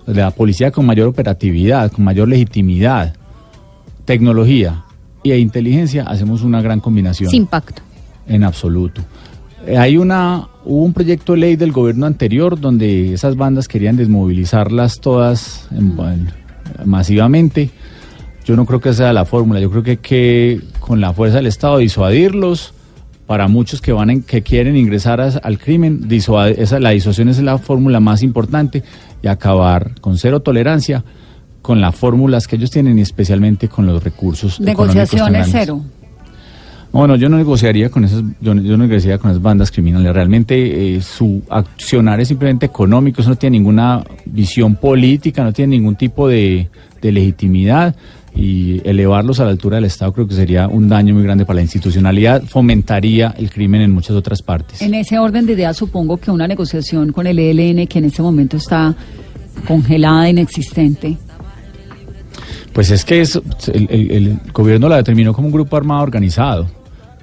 de 0.06 0.14
la 0.20 0.30
policía 0.30 0.70
con 0.70 0.86
mayor 0.86 1.08
operatividad, 1.08 1.90
con 1.90 2.04
mayor 2.04 2.28
legitimidad, 2.28 3.14
tecnología 4.04 4.82
e 5.24 5.38
inteligencia, 5.38 6.04
hacemos 6.04 6.42
una 6.42 6.62
gran 6.62 6.80
combinación. 6.80 7.30
Sin 7.30 7.46
pacto. 7.46 7.82
En 8.26 8.44
absoluto. 8.44 9.02
Eh, 9.66 9.76
Hay 9.76 9.96
una, 9.96 10.48
hubo 10.64 10.84
un 10.84 10.92
proyecto 10.92 11.32
de 11.34 11.38
ley 11.40 11.56
del 11.56 11.72
gobierno 11.72 12.06
anterior 12.06 12.58
donde 12.58 13.12
esas 13.14 13.36
bandas 13.36 13.68
querían 13.68 13.96
desmovilizarlas 13.96 15.00
todas 15.00 15.66
en- 15.72 15.98
en- 15.98 16.40
masivamente. 16.84 17.70
Yo 18.44 18.56
no 18.56 18.66
creo 18.66 18.80
que 18.80 18.88
esa 18.90 19.04
sea 19.04 19.12
la 19.12 19.24
fórmula. 19.24 19.60
Yo 19.60 19.70
creo 19.70 19.82
que 19.82 19.90
hay 19.92 19.96
que 19.98 20.60
con 20.80 21.00
la 21.00 21.12
fuerza 21.12 21.36
del 21.36 21.46
Estado 21.46 21.78
disuadirlos. 21.78 22.74
Para 23.26 23.46
muchos 23.46 23.80
que 23.80 23.92
van 23.92 24.10
en- 24.10 24.22
que 24.24 24.42
quieren 24.42 24.76
ingresar 24.76 25.20
a- 25.20 25.28
al 25.28 25.56
crimen, 25.58 26.08
disuade- 26.08 26.56
esa, 26.58 26.80
la 26.80 26.90
disuasión 26.90 27.28
es 27.28 27.38
la 27.40 27.58
fórmula 27.58 28.00
más 28.00 28.24
importante 28.24 28.82
y 29.22 29.28
acabar 29.28 29.92
con 30.00 30.18
cero 30.18 30.40
tolerancia 30.40 31.04
con 31.62 31.80
las 31.80 31.94
fórmulas 31.94 32.48
que 32.48 32.56
ellos 32.56 32.70
tienen 32.72 32.98
y 32.98 33.02
especialmente 33.02 33.68
con 33.68 33.86
los 33.86 34.02
recursos 34.02 34.58
Negociaciones 34.58 35.46
cero. 35.52 35.80
Bueno, 36.92 37.14
yo 37.14 37.28
no 37.28 37.36
negociaría 37.36 37.88
con 37.88 38.04
esas, 38.04 38.22
yo, 38.40 38.52
no- 38.54 38.62
yo 38.62 38.76
no 38.76 38.84
negociaría 38.86 39.18
con 39.18 39.30
esas 39.30 39.42
bandas 39.42 39.70
criminales. 39.70 40.12
Realmente 40.12 40.96
eh, 40.96 41.00
su 41.00 41.42
accionar 41.48 42.18
es 42.20 42.28
simplemente 42.28 42.66
económico, 42.66 43.20
eso 43.20 43.30
no 43.30 43.36
tiene 43.36 43.58
ninguna 43.58 44.02
visión 44.26 44.74
política, 44.74 45.44
no 45.44 45.52
tiene 45.52 45.76
ningún 45.76 45.94
tipo 45.94 46.26
de, 46.26 46.68
de 47.00 47.12
legitimidad 47.12 47.94
y 48.34 48.80
elevarlos 48.88 49.38
a 49.40 49.44
la 49.44 49.50
altura 49.50 49.76
del 49.76 49.84
Estado 49.84 50.12
creo 50.12 50.26
que 50.26 50.34
sería 50.34 50.66
un 50.68 50.88
daño 50.88 51.14
muy 51.14 51.22
grande 51.22 51.44
para 51.44 51.56
la 51.56 51.62
institucionalidad, 51.62 52.42
fomentaría 52.44 53.34
el 53.38 53.50
crimen 53.50 53.82
en 53.82 53.92
muchas 53.92 54.16
otras 54.16 54.42
partes. 54.42 54.82
En 54.82 54.94
ese 54.94 55.18
orden 55.18 55.46
de 55.46 55.52
ideas, 55.52 55.76
supongo 55.76 56.16
que 56.16 56.30
una 56.32 56.48
negociación 56.48 57.12
con 57.12 57.26
el 57.28 57.38
ELN, 57.38 57.86
que 57.86 57.98
en 58.00 58.04
este 58.06 58.22
momento 58.22 58.56
está 58.56 58.94
congelada, 59.66 60.28
inexistente. 60.28 61.16
Pues 62.72 62.90
es 62.90 63.04
que 63.04 63.20
es, 63.20 63.40
el, 63.72 63.88
el- 63.90 64.10
el 64.10 64.38
gobierno 64.52 64.88
la 64.88 64.96
determinó 64.96 65.32
como 65.34 65.46
un 65.48 65.52
grupo 65.52 65.76
armado 65.76 66.02
organizado 66.02 66.66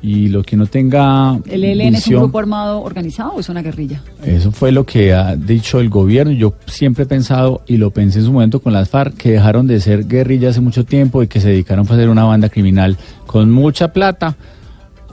y 0.07 0.29
lo 0.29 0.41
que 0.43 0.55
no 0.55 0.65
tenga 0.67 1.37
¿El 1.49 1.65
ELN 1.65 1.81
es 1.81 1.87
un 1.87 2.11
visión- 2.11 2.21
grupo 2.21 2.39
armado 2.39 2.81
organizado 2.81 3.31
o 3.31 3.39
es 3.41 3.49
una 3.49 3.61
guerrilla? 3.61 4.01
Eso 4.23 4.51
fue 4.53 4.71
lo 4.71 4.85
que 4.85 5.13
ha 5.13 5.35
dicho 5.35 5.79
el 5.81 5.89
gobierno. 5.89 6.31
Yo 6.31 6.53
siempre 6.65 7.03
he 7.03 7.07
pensado, 7.07 7.61
y 7.67 7.75
lo 7.75 7.91
pensé 7.91 8.19
en 8.19 8.25
su 8.25 8.31
momento 8.31 8.61
con 8.61 8.71
las 8.71 8.87
FARC, 8.89 9.15
que 9.17 9.31
dejaron 9.31 9.67
de 9.67 9.81
ser 9.81 10.07
guerrillas 10.07 10.51
hace 10.51 10.61
mucho 10.61 10.85
tiempo 10.85 11.21
y 11.23 11.27
que 11.27 11.41
se 11.41 11.49
dedicaron 11.49 11.85
a 11.85 11.95
ser 11.95 12.07
una 12.09 12.23
banda 12.23 12.47
criminal 12.47 12.95
con 13.25 13.51
mucha 13.51 13.91
plata 13.91 14.37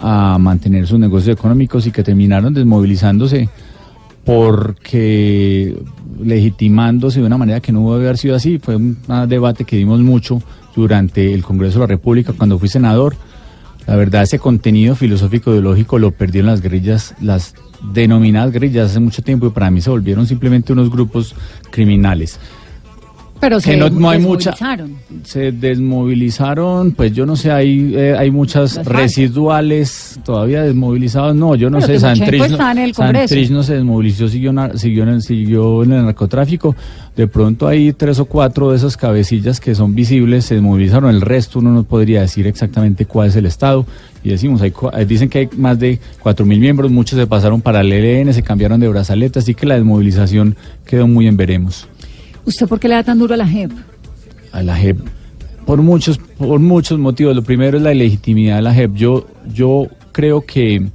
a 0.01 0.37
mantener 0.39 0.87
sus 0.87 0.99
negocios 0.99 1.37
económicos 1.37 1.87
y 1.87 1.91
que 1.91 2.03
terminaron 2.03 2.53
desmovilizándose 2.55 3.49
porque 4.25 5.77
legitimándose 6.23 7.21
de 7.21 7.27
una 7.27 7.37
manera 7.39 7.61
que 7.61 7.73
no 7.73 7.93
debe 7.95 8.05
haber 8.07 8.19
sido 8.19 8.35
así. 8.37 8.59
Fue 8.59 8.77
un 8.77 8.99
debate 9.29 9.65
que 9.65 9.77
dimos 9.77 10.01
mucho 10.01 10.43
durante 10.77 11.33
el 11.35 11.43
Congreso 11.43 11.75
de 11.75 11.81
la 11.81 11.87
República 11.89 12.33
cuando 12.33 12.59
fui 12.59 12.69
senador. 12.69 13.17
La 13.87 13.97
verdad, 13.97 14.23
ese 14.23 14.39
contenido 14.39 14.97
filosófico 14.97 15.51
ideológico 15.51 15.99
lo 15.99 16.11
perdieron 16.11 16.51
las 16.51 16.63
guerrillas, 16.63 17.15
las 17.21 17.55
denominadas 17.93 18.51
guerrillas 18.51 18.91
hace 18.91 19.01
mucho 19.01 19.23
tiempo 19.23 19.47
y 19.47 19.51
para 19.51 19.71
mí 19.71 19.81
se 19.83 19.91
volvieron 19.91 20.27
simplemente 20.27 20.73
unos 20.73 20.91
grupos 20.91 21.35
criminales. 21.71 22.39
Pero 23.41 23.57
Que 23.57 23.63
se 23.63 23.77
no- 23.77 23.91
no 23.91 24.09
hay 24.09 24.19
mucha-. 24.21 24.55
Se 25.25 25.53
desmovilizaron, 25.53 26.93
pues 26.93 27.13
yo 27.13 27.27
no 27.27 27.37
sé, 27.37 27.51
hay, 27.51 27.93
eh, 27.95 28.15
hay 28.17 28.31
muchas 28.31 28.85
residuales 28.87 30.19
todavía 30.25 30.63
desmovilizados. 30.63 31.35
No, 31.35 31.55
yo 31.55 31.69
no 31.71 31.79
Pero 31.79 31.87
sé, 31.89 31.99
Santrich, 32.01 32.49
no-. 32.51 32.57
Santrich 32.95 33.51
se 33.63 33.75
desmovilizó, 33.75 34.29
siguió, 34.29 34.53
siguió, 34.77 35.03
en 35.03 35.09
el, 35.11 35.23
siguió 35.23 35.83
en 35.83 35.93
el 35.93 36.05
narcotráfico. 36.05 36.75
De 37.17 37.27
pronto 37.29 37.67
hay 37.69 37.93
tres 37.93 38.19
o 38.19 38.25
cuatro 38.25 38.71
de 38.71 38.77
esas 38.77 38.97
cabecillas 38.97 39.61
que 39.61 39.75
son 39.75 39.95
visibles, 39.95 40.47
se 40.47 40.55
desmovilizaron. 40.57 41.11
El 41.11 41.21
resto 41.21 41.59
uno 41.59 41.71
no 41.73 41.85
podría 41.85 42.23
decir 42.23 42.47
exactamente 42.47 43.07
cuál 43.07 43.29
es 43.29 43.37
el 43.37 43.47
estado. 43.47 43.87
Y 44.23 44.31
decimos, 44.31 44.63
hay, 44.63 44.73
eh, 44.97 45.05
dicen 45.05 45.29
que 45.29 45.39
hay 45.41 45.49
más 45.57 45.79
de 45.79 46.01
cuatro 46.21 46.47
mil 46.47 46.59
miembros, 46.59 46.91
muchos 46.91 47.19
se 47.19 47.27
pasaron 47.27 47.61
para 47.61 47.83
el 47.83 47.93
ELN, 47.93 48.33
se 48.33 48.43
cambiaron 48.43 48.81
de 48.81 48.89
brazaleta, 48.89 49.41
así 49.41 49.55
que 49.55 49.67
la 49.67 49.75
desmovilización 49.75 50.57
quedó 50.87 51.07
muy 51.07 51.27
en 51.27 51.37
veremos. 51.37 51.87
¿Usted 52.45 52.67
por 52.69 52.79
qué 52.81 52.89
le 52.89 52.95
da 52.95 53.05
tan 53.05 53.19
duro 53.19 53.35
a 53.35 53.37
la 53.37 53.47
JEP? 53.47 53.71
a 54.55 54.63
la 54.63 54.77
JEP 54.77 54.99
por 55.67 55.83
muchos 55.83 56.19
por 56.19 56.61
muchos 56.61 56.99
motivos. 56.99 57.35
Lo 57.35 57.43
primero 57.43 57.77
es 57.77 57.83
la 57.83 57.93
ilegitimidad 57.93 58.57
de 58.57 58.63
la 58.63 58.75
JEP. 58.75 58.95
Yo 58.95 59.27
yo 59.53 59.89
creo 60.13 60.43
que 60.43 60.87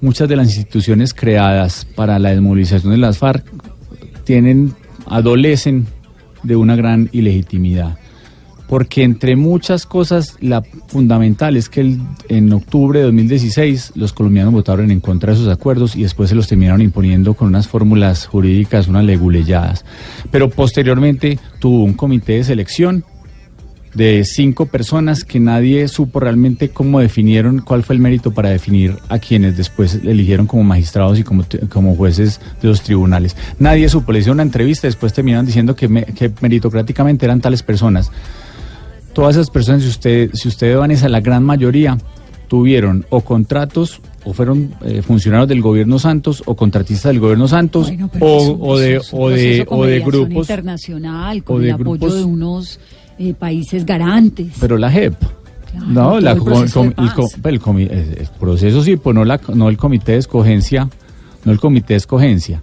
muchas 0.00 0.28
de 0.28 0.36
las 0.36 0.46
instituciones 0.46 1.14
creadas 1.14 1.84
para 1.84 2.18
la 2.18 2.30
desmovilización 2.30 2.92
de 2.92 2.98
las 2.98 3.18
FARC 3.18 3.44
tienen 4.24 4.74
adolecen 5.06 5.86
de 6.42 6.56
una 6.56 6.76
gran 6.76 7.08
ilegitimidad. 7.12 7.98
Porque 8.68 9.02
entre 9.02 9.36
muchas 9.36 9.84
cosas, 9.84 10.36
la 10.40 10.62
fundamental 10.88 11.56
es 11.56 11.68
que 11.68 11.82
el- 11.82 12.00
en 12.28 12.52
octubre 12.52 13.00
de 13.00 13.04
2016 13.06 13.92
los 13.96 14.12
colombianos 14.14 14.52
votaron 14.54 14.90
en 14.90 15.00
contra 15.00 15.32
de 15.32 15.38
esos 15.40 15.52
acuerdos 15.52 15.94
y 15.94 16.02
después 16.02 16.30
se 16.30 16.34
los 16.34 16.48
terminaron 16.48 16.80
imponiendo 16.80 17.34
con 17.34 17.48
unas 17.48 17.68
fórmulas 17.68 18.26
jurídicas, 18.26 18.88
unas 18.88 19.04
leguleyadas. 19.04 19.84
Pero 20.30 20.48
posteriormente 20.48 21.38
tuvo 21.58 21.84
un 21.84 21.92
comité 21.92 22.34
de 22.34 22.44
selección 22.44 23.04
de 23.94 24.24
cinco 24.24 24.64
personas 24.64 25.22
que 25.22 25.38
nadie 25.38 25.86
supo 25.86 26.18
realmente 26.18 26.70
cómo 26.70 27.00
definieron, 27.00 27.58
cuál 27.58 27.82
fue 27.82 27.94
el 27.94 28.00
mérito 28.00 28.30
para 28.32 28.48
definir 28.48 28.96
a 29.10 29.18
quienes 29.18 29.58
después 29.58 29.96
eligieron 30.02 30.46
como 30.46 30.64
magistrados 30.64 31.18
y 31.18 31.24
como, 31.24 31.44
como 31.68 31.94
jueces 31.94 32.40
de 32.62 32.68
los 32.68 32.80
tribunales. 32.80 33.36
Nadie 33.58 33.90
supo, 33.90 34.12
le 34.12 34.20
hicieron 34.20 34.36
una 34.36 34.44
entrevista, 34.44 34.86
después 34.86 35.12
terminaron 35.12 35.44
diciendo 35.44 35.76
que, 35.76 35.88
me- 35.88 36.04
que 36.06 36.32
meritocráticamente 36.40 37.26
eran 37.26 37.42
tales 37.42 37.62
personas. 37.62 38.10
Todas 39.12 39.36
esas 39.36 39.50
personas, 39.50 39.82
si 39.82 39.88
usted, 39.88 40.30
si 40.32 40.48
usted 40.48 40.76
Vanessa, 40.76 41.08
la 41.08 41.20
gran 41.20 41.44
mayoría 41.44 41.98
tuvieron 42.48 43.04
o 43.10 43.20
contratos 43.22 44.00
o 44.24 44.32
fueron 44.32 44.74
eh, 44.82 45.02
funcionarios 45.02 45.48
del 45.48 45.60
gobierno 45.62 45.98
Santos 45.98 46.42
o 46.46 46.54
contratistas 46.54 47.10
del 47.12 47.20
gobierno 47.20 47.48
Santos 47.48 47.88
Bueno, 47.88 48.10
o, 48.20 48.38
eso- 48.40 48.58
o 48.60 48.78
de, 48.78 48.96
es 48.96 49.12
un 49.12 49.20
o 49.22 49.28
de, 49.30 49.64
con 49.66 49.78
o 49.80 49.84
de 49.84 50.00
grupos. 50.00 50.48
internacional, 50.48 51.42
con 51.44 51.56
o 51.56 51.60
el 51.60 51.70
apoyo 51.72 52.12
de 52.14 52.24
unos 52.24 52.78
eh, 53.18 53.34
países 53.34 53.84
garantes. 53.84 54.52
Pero 54.60 54.76
la 54.78 54.90
JEP. 54.90 55.14
Claro, 55.70 55.86
no, 55.86 56.20
la 56.20 56.32
el 56.32 56.42
proceso 56.42 56.80
com- 56.80 56.88
de 56.88 57.50
el, 57.50 58.28
proceso 58.38 58.82
sí, 58.82 58.96
pues 58.96 59.14
no, 59.14 59.24
la, 59.24 59.40
no 59.54 59.68
el 59.70 59.76
comité 59.78 60.12
de 60.12 60.18
escogencia 60.18 60.88
no 61.44 61.50
el 61.52 61.58
comité 61.58 61.94
de 61.94 61.98
escogencia. 61.98 62.62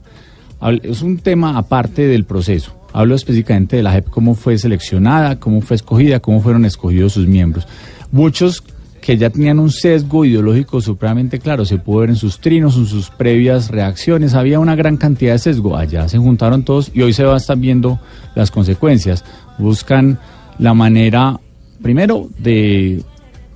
Es 0.83 1.01
un 1.01 1.17
tema 1.17 1.57
aparte 1.57 2.07
del 2.07 2.23
proceso. 2.25 2.73
Hablo 2.93 3.15
específicamente 3.15 3.75
de 3.77 3.83
la 3.83 3.91
JEP, 3.91 4.09
cómo 4.09 4.35
fue 4.35 4.57
seleccionada, 4.57 5.39
cómo 5.39 5.61
fue 5.61 5.75
escogida, 5.75 6.19
cómo 6.19 6.41
fueron 6.41 6.65
escogidos 6.65 7.13
sus 7.13 7.27
miembros. 7.27 7.67
Muchos 8.11 8.63
que 9.01 9.17
ya 9.17 9.29
tenían 9.29 9.59
un 9.59 9.71
sesgo 9.71 10.25
ideológico 10.25 10.81
supremamente 10.81 11.39
claro, 11.39 11.65
se 11.65 11.77
pudo 11.77 11.99
ver 11.99 12.09
en 12.09 12.15
sus 12.15 12.39
trinos, 12.39 12.75
en 12.75 12.85
sus 12.85 13.09
previas 13.09 13.69
reacciones, 13.69 14.33
había 14.33 14.59
una 14.59 14.75
gran 14.75 14.97
cantidad 14.97 15.33
de 15.33 15.39
sesgo, 15.39 15.77
allá 15.77 16.09
se 16.09 16.17
juntaron 16.17 16.63
todos 16.63 16.91
y 16.93 17.01
hoy 17.01 17.13
se 17.13 17.23
va 17.23 17.35
a 17.35 17.37
estar 17.37 17.57
viendo 17.57 17.99
las 18.35 18.51
consecuencias. 18.51 19.23
Buscan 19.57 20.19
la 20.57 20.73
manera, 20.73 21.39
primero, 21.81 22.27
de 22.37 23.03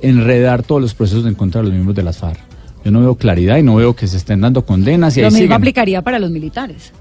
enredar 0.01 0.63
todos 0.63 0.81
los 0.81 0.93
procesos 0.93 1.25
en 1.25 1.35
contra 1.35 1.59
de 1.61 1.65
los 1.65 1.73
miembros 1.73 1.95
de 1.95 2.03
las 2.03 2.17
FARC. 2.17 2.39
Yo 2.85 2.91
no 2.91 2.99
veo 3.01 3.15
claridad 3.15 3.57
y 3.57 3.63
no 3.63 3.75
veo 3.75 3.95
que 3.95 4.07
se 4.07 4.17
estén 4.17 4.41
dando 4.41 4.65
condenas 4.65 5.15
y 5.17 5.21
Lo 5.21 5.27
ahí 5.27 5.33
mismo 5.33 5.43
siguen. 5.45 5.53
aplicaría 5.53 6.01
para 6.01 6.19
los 6.19 6.31
militares. 6.31 6.91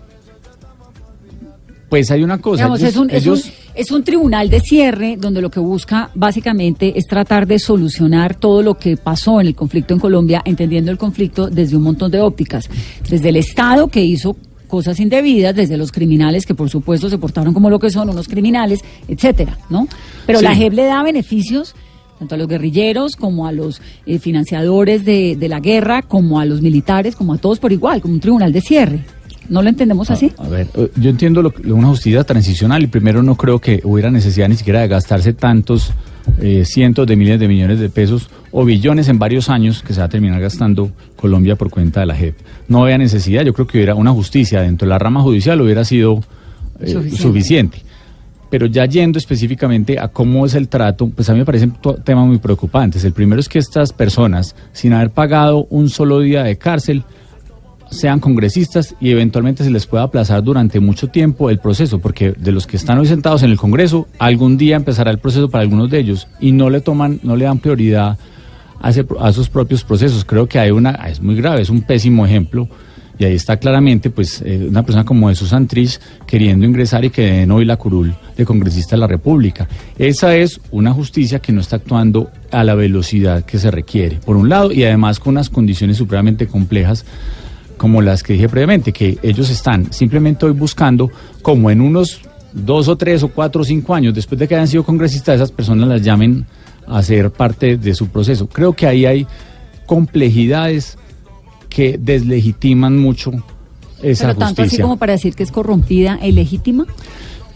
Pues 1.92 2.10
hay 2.10 2.22
una 2.22 2.38
cosa, 2.38 2.62
Digamos, 2.64 2.80
ellos- 2.80 2.90
es, 2.92 2.96
un, 2.96 3.10
es, 3.10 3.26
un, 3.26 3.52
es 3.74 3.90
un 3.90 4.02
tribunal 4.02 4.48
de 4.48 4.60
cierre 4.60 5.18
donde 5.20 5.42
lo 5.42 5.50
que 5.50 5.60
busca 5.60 6.08
básicamente 6.14 6.94
es 6.96 7.06
tratar 7.06 7.46
de 7.46 7.58
solucionar 7.58 8.34
todo 8.34 8.62
lo 8.62 8.78
que 8.78 8.96
pasó 8.96 9.42
en 9.42 9.48
el 9.48 9.54
conflicto 9.54 9.92
en 9.92 10.00
Colombia, 10.00 10.40
entendiendo 10.46 10.90
el 10.90 10.96
conflicto 10.96 11.50
desde 11.50 11.76
un 11.76 11.82
montón 11.82 12.10
de 12.10 12.22
ópticas. 12.22 12.70
Desde 13.10 13.28
el 13.28 13.36
Estado 13.36 13.88
que 13.88 14.02
hizo 14.02 14.38
cosas 14.68 14.98
indebidas, 15.00 15.54
desde 15.54 15.76
los 15.76 15.92
criminales 15.92 16.46
que 16.46 16.54
por 16.54 16.70
supuesto 16.70 17.10
se 17.10 17.18
portaron 17.18 17.52
como 17.52 17.68
lo 17.68 17.78
que 17.78 17.90
son 17.90 18.08
unos 18.08 18.26
criminales, 18.26 18.80
etcétera, 19.06 19.58
¿no? 19.68 19.86
Pero 20.24 20.38
Sí. 20.38 20.46
la 20.46 20.54
JEP 20.54 20.72
le 20.72 20.84
da 20.84 21.02
beneficios 21.02 21.74
tanto 22.18 22.36
a 22.36 22.38
los 22.38 22.48
guerrilleros 22.48 23.16
como 23.16 23.46
a 23.46 23.52
los 23.52 23.82
eh, 24.06 24.18
financiadores 24.18 25.04
de, 25.04 25.36
de 25.38 25.48
la 25.50 25.60
guerra, 25.60 26.00
como 26.00 26.40
a 26.40 26.46
los 26.46 26.62
militares, 26.62 27.16
como 27.16 27.34
a 27.34 27.36
todos 27.38 27.58
por 27.58 27.70
igual, 27.70 28.00
como 28.00 28.14
un 28.14 28.20
tribunal 28.20 28.50
de 28.50 28.62
cierre. 28.62 29.00
¿No 29.48 29.62
lo 29.62 29.68
entendemos 29.68 30.10
así? 30.10 30.32
A 30.38 30.48
ver, 30.48 30.68
eh, 30.74 30.90
yo 30.96 31.10
entiendo 31.10 31.42
lo, 31.42 31.50
que- 31.52 31.72
una 31.72 31.88
justicia 31.88 32.22
transicional 32.24 32.82
y 32.82 32.86
primero 32.86 33.22
no 33.22 33.34
creo 33.36 33.58
que 33.58 33.80
hubiera 33.84 34.10
necesidad 34.10 34.48
ni 34.48 34.56
siquiera 34.56 34.80
de 34.80 34.88
gastarse 34.88 35.32
tantos 35.32 35.92
eh, 36.40 36.64
cientos 36.64 37.06
de 37.06 37.16
miles 37.16 37.40
de 37.40 37.48
millones 37.48 37.80
de 37.80 37.88
pesos 37.88 38.28
o 38.52 38.64
billones 38.64 39.08
en 39.08 39.18
varios 39.18 39.48
años 39.50 39.82
que 39.82 39.92
se 39.92 40.00
va 40.00 40.06
a 40.06 40.08
terminar 40.08 40.40
gastando 40.40 40.90
Colombia 41.16 41.56
por 41.56 41.68
cuenta 41.70 42.00
de 42.00 42.06
la 42.06 42.14
JEP. 42.14 42.36
No 42.68 42.84
había 42.84 42.96
necesidad, 42.98 43.44
yo 43.44 43.52
creo 43.52 43.66
que 43.66 43.78
hubiera 43.78 43.94
una 43.96 44.12
justicia 44.12 44.60
dentro 44.62 44.86
de 44.86 44.90
la 44.90 44.98
rama 44.98 45.20
judicial 45.22 45.60
hubiera 45.60 45.84
sido 45.84 46.22
eh, 46.80 46.88
Suficiente. 46.92 47.16
suficiente. 47.22 47.78
Pero 48.50 48.66
ya 48.66 48.84
yendo 48.84 49.18
específicamente 49.18 49.98
a 49.98 50.08
cómo 50.08 50.44
es 50.46 50.54
el 50.54 50.68
trato, 50.68 51.08
pues 51.08 51.28
a 51.30 51.32
mí 51.32 51.38
me 51.38 51.44
parecen 51.46 51.72
temas 52.04 52.26
muy 52.26 52.38
preocupantes. 52.38 53.02
El 53.02 53.14
primero 53.14 53.40
es 53.40 53.48
que 53.48 53.58
estas 53.58 53.92
personas, 53.94 54.54
sin 54.74 54.92
haber 54.92 55.10
pagado 55.10 55.66
un 55.70 55.88
solo 55.88 56.20
día 56.20 56.44
de 56.44 56.56
cárcel, 56.58 57.02
sean 57.92 58.18
congresistas 58.20 58.94
y 59.00 59.10
eventualmente 59.10 59.62
se 59.62 59.70
les 59.70 59.86
pueda 59.86 60.02
aplazar 60.04 60.42
durante 60.42 60.80
mucho 60.80 61.08
tiempo 61.08 61.50
el 61.50 61.58
proceso, 61.58 62.00
porque 62.00 62.32
de 62.32 62.50
los 62.52 62.66
que 62.66 62.76
están 62.76 62.98
hoy 62.98 63.06
sentados 63.06 63.42
en 63.42 63.50
el 63.50 63.56
Congreso, 63.56 64.08
algún 64.18 64.56
día 64.56 64.76
empezará 64.76 65.10
el 65.10 65.18
proceso 65.18 65.48
para 65.48 65.62
algunos 65.62 65.90
de 65.90 65.98
ellos 66.00 66.26
y 66.40 66.52
no 66.52 66.70
le 66.70 66.80
toman, 66.80 67.20
no 67.22 67.36
le 67.36 67.44
dan 67.44 67.58
prioridad 67.58 68.18
a, 68.80 68.90
ese- 68.90 69.06
a 69.20 69.32
sus 69.32 69.48
propios 69.48 69.84
procesos. 69.84 70.24
Creo 70.24 70.48
que 70.48 70.58
hay 70.58 70.70
una, 70.72 70.90
es 71.08 71.20
muy 71.20 71.36
grave, 71.36 71.62
es 71.62 71.70
un 71.70 71.82
pésimo 71.82 72.26
ejemplo. 72.26 72.68
Y 73.18 73.24
ahí 73.24 73.34
está 73.34 73.58
claramente, 73.58 74.08
pues, 74.10 74.42
eh, 74.44 74.66
una 74.68 74.82
persona 74.82 75.04
como 75.04 75.28
Jesús 75.28 75.50
Santrich 75.50 76.00
queriendo 76.26 76.66
ingresar 76.66 77.04
y 77.04 77.10
que 77.10 77.22
den 77.22 77.50
hoy 77.52 77.64
la 77.64 77.76
curul 77.76 78.12
de 78.36 78.44
congresista 78.44 78.96
de 78.96 79.00
la 79.00 79.06
República. 79.06 79.68
Esa 79.98 80.34
es 80.34 80.60
una 80.72 80.92
justicia 80.92 81.38
que 81.38 81.52
no 81.52 81.60
está 81.60 81.76
actuando 81.76 82.30
a 82.50 82.64
la 82.64 82.74
velocidad 82.74 83.44
que 83.44 83.58
se 83.58 83.70
requiere, 83.70 84.16
por 84.24 84.36
un 84.36 84.48
lado, 84.48 84.72
y 84.72 84.82
además 84.84 85.20
con 85.20 85.34
unas 85.34 85.50
condiciones 85.50 85.98
supremamente 85.98 86.48
complejas 86.48 87.04
como 87.82 88.00
las 88.00 88.22
que 88.22 88.34
dije 88.34 88.48
previamente, 88.48 88.92
que 88.92 89.18
ellos 89.24 89.50
están 89.50 89.92
simplemente 89.92 90.46
hoy 90.46 90.52
buscando, 90.52 91.10
como 91.42 91.68
en 91.68 91.80
unos 91.80 92.20
dos 92.52 92.86
o 92.86 92.94
tres 92.94 93.24
o 93.24 93.28
cuatro 93.28 93.62
o 93.62 93.64
cinco 93.64 93.92
años 93.92 94.14
después 94.14 94.38
de 94.38 94.46
que 94.46 94.54
hayan 94.54 94.68
sido 94.68 94.84
congresistas, 94.84 95.34
esas 95.34 95.50
personas 95.50 95.88
las 95.88 96.00
llamen 96.00 96.46
a 96.86 97.02
ser 97.02 97.32
parte 97.32 97.76
de 97.76 97.92
su 97.96 98.06
proceso. 98.06 98.46
Creo 98.46 98.72
que 98.72 98.86
ahí 98.86 99.04
hay 99.04 99.26
complejidades 99.84 100.96
que 101.68 101.98
deslegitiman 101.98 103.00
mucho 103.00 103.32
esa 104.00 104.28
Pero 104.28 104.38
tanto 104.38 104.62
así 104.62 104.80
como 104.80 104.96
para 104.96 105.14
decir 105.14 105.34
que 105.34 105.42
es 105.42 105.50
corrompida 105.50 106.20
e 106.22 106.28
ilegítima. 106.28 106.86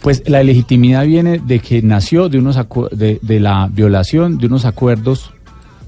Pues 0.02 0.28
la 0.28 0.42
legitimidad 0.42 1.06
viene 1.06 1.38
de 1.38 1.60
que 1.60 1.82
nació 1.82 2.28
de 2.28 2.38
unos 2.38 2.58
de, 2.90 3.20
de 3.22 3.38
la 3.38 3.68
violación 3.72 4.38
de 4.38 4.48
unos 4.48 4.64
acuerdos, 4.64 5.30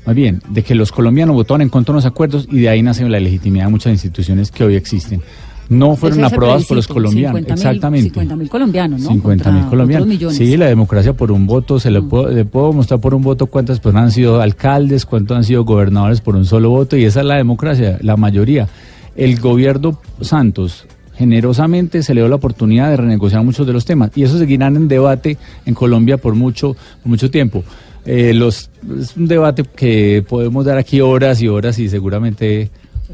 más 0.09 0.15
bien, 0.15 0.41
de 0.49 0.63
que 0.63 0.75
los 0.75 0.91
colombianos 0.91 1.37
votaron 1.37 1.61
en 1.61 1.69
contra 1.69 1.93
de 1.93 1.97
unos 1.97 2.07
acuerdos 2.07 2.49
y 2.51 2.61
de 2.61 2.71
ahí 2.71 2.83
nace 2.83 3.07
la 3.07 3.21
legitimidad 3.21 3.67
de 3.67 3.73
muchas 3.73 3.93
instituciones 3.93 4.51
que 4.51 4.65
hoy 4.65 4.75
existen. 4.75 5.21
No 5.69 5.97
fueron 5.97 6.21
Ese 6.21 6.27
es 6.27 6.33
el 6.33 6.35
aprobados 6.35 6.65
por 6.65 6.79
los 6.79 6.89
colombianos, 6.89 7.43
50.000 7.43 7.53
exactamente. 7.53 8.19
50.000 8.19 8.49
colombianos, 8.49 9.03
¿no? 9.03 9.09
50 9.11 9.53
mil 9.53 9.67
colombianos. 9.67 10.35
Sí, 10.35 10.57
la 10.57 10.65
democracia 10.65 11.13
por 11.13 11.31
un 11.31 11.47
voto, 11.47 11.79
se 11.79 11.91
le, 11.91 12.01
puedo, 12.01 12.31
le 12.31 12.47
puedo 12.47 12.73
mostrar 12.73 13.01
por 13.01 13.13
un 13.13 13.21
voto 13.21 13.49
cuántas 13.49 13.81
personas 13.81 14.05
han 14.05 14.13
sido 14.13 14.41
alcaldes, 14.41 15.05
cuántos 15.05 15.37
han 15.37 15.45
sido 15.45 15.67
gobernadores 15.67 16.23
por 16.23 16.37
un 16.37 16.47
solo 16.47 16.71
voto, 16.71 16.97
y 16.97 17.05
esa 17.05 17.21
es 17.21 17.27
la 17.27 17.35
democracia, 17.35 17.99
la 18.01 18.17
mayoría. 18.17 18.67
El 19.15 19.39
gobierno 19.39 20.01
Santos 20.23 20.87
generosamente 21.19 22.03
se 22.03 22.15
le 22.15 22.23
dio 22.23 22.29
la 22.29 22.37
oportunidad 22.37 22.89
de 22.89 22.97
renegociar 22.97 23.45
muchos 23.45 23.67
de 23.67 23.75
los 23.75 23.85
temas, 23.85 24.11
y 24.15 24.23
eso 24.23 24.39
seguirán 24.39 24.75
en 24.75 24.89
debate 24.89 25.37
en 25.67 25.75
Colombia 25.75 26.17
por 26.17 26.35
mucho, 26.35 26.77
por 27.03 27.11
mucho 27.11 27.31
tiempo. 27.31 27.63
Eh, 28.11 28.33
los, 28.33 28.71
es 28.99 29.15
un 29.19 29.29
debate 29.29 29.65
que 29.65 30.25
podemos 30.27 30.65
dar 30.65 30.79
aquí 30.79 31.03
horas 31.03 31.43
y 31.43 31.49
horas 31.49 31.79
y 31.79 31.91
seguramente 31.91 32.63
eh, 32.63 32.71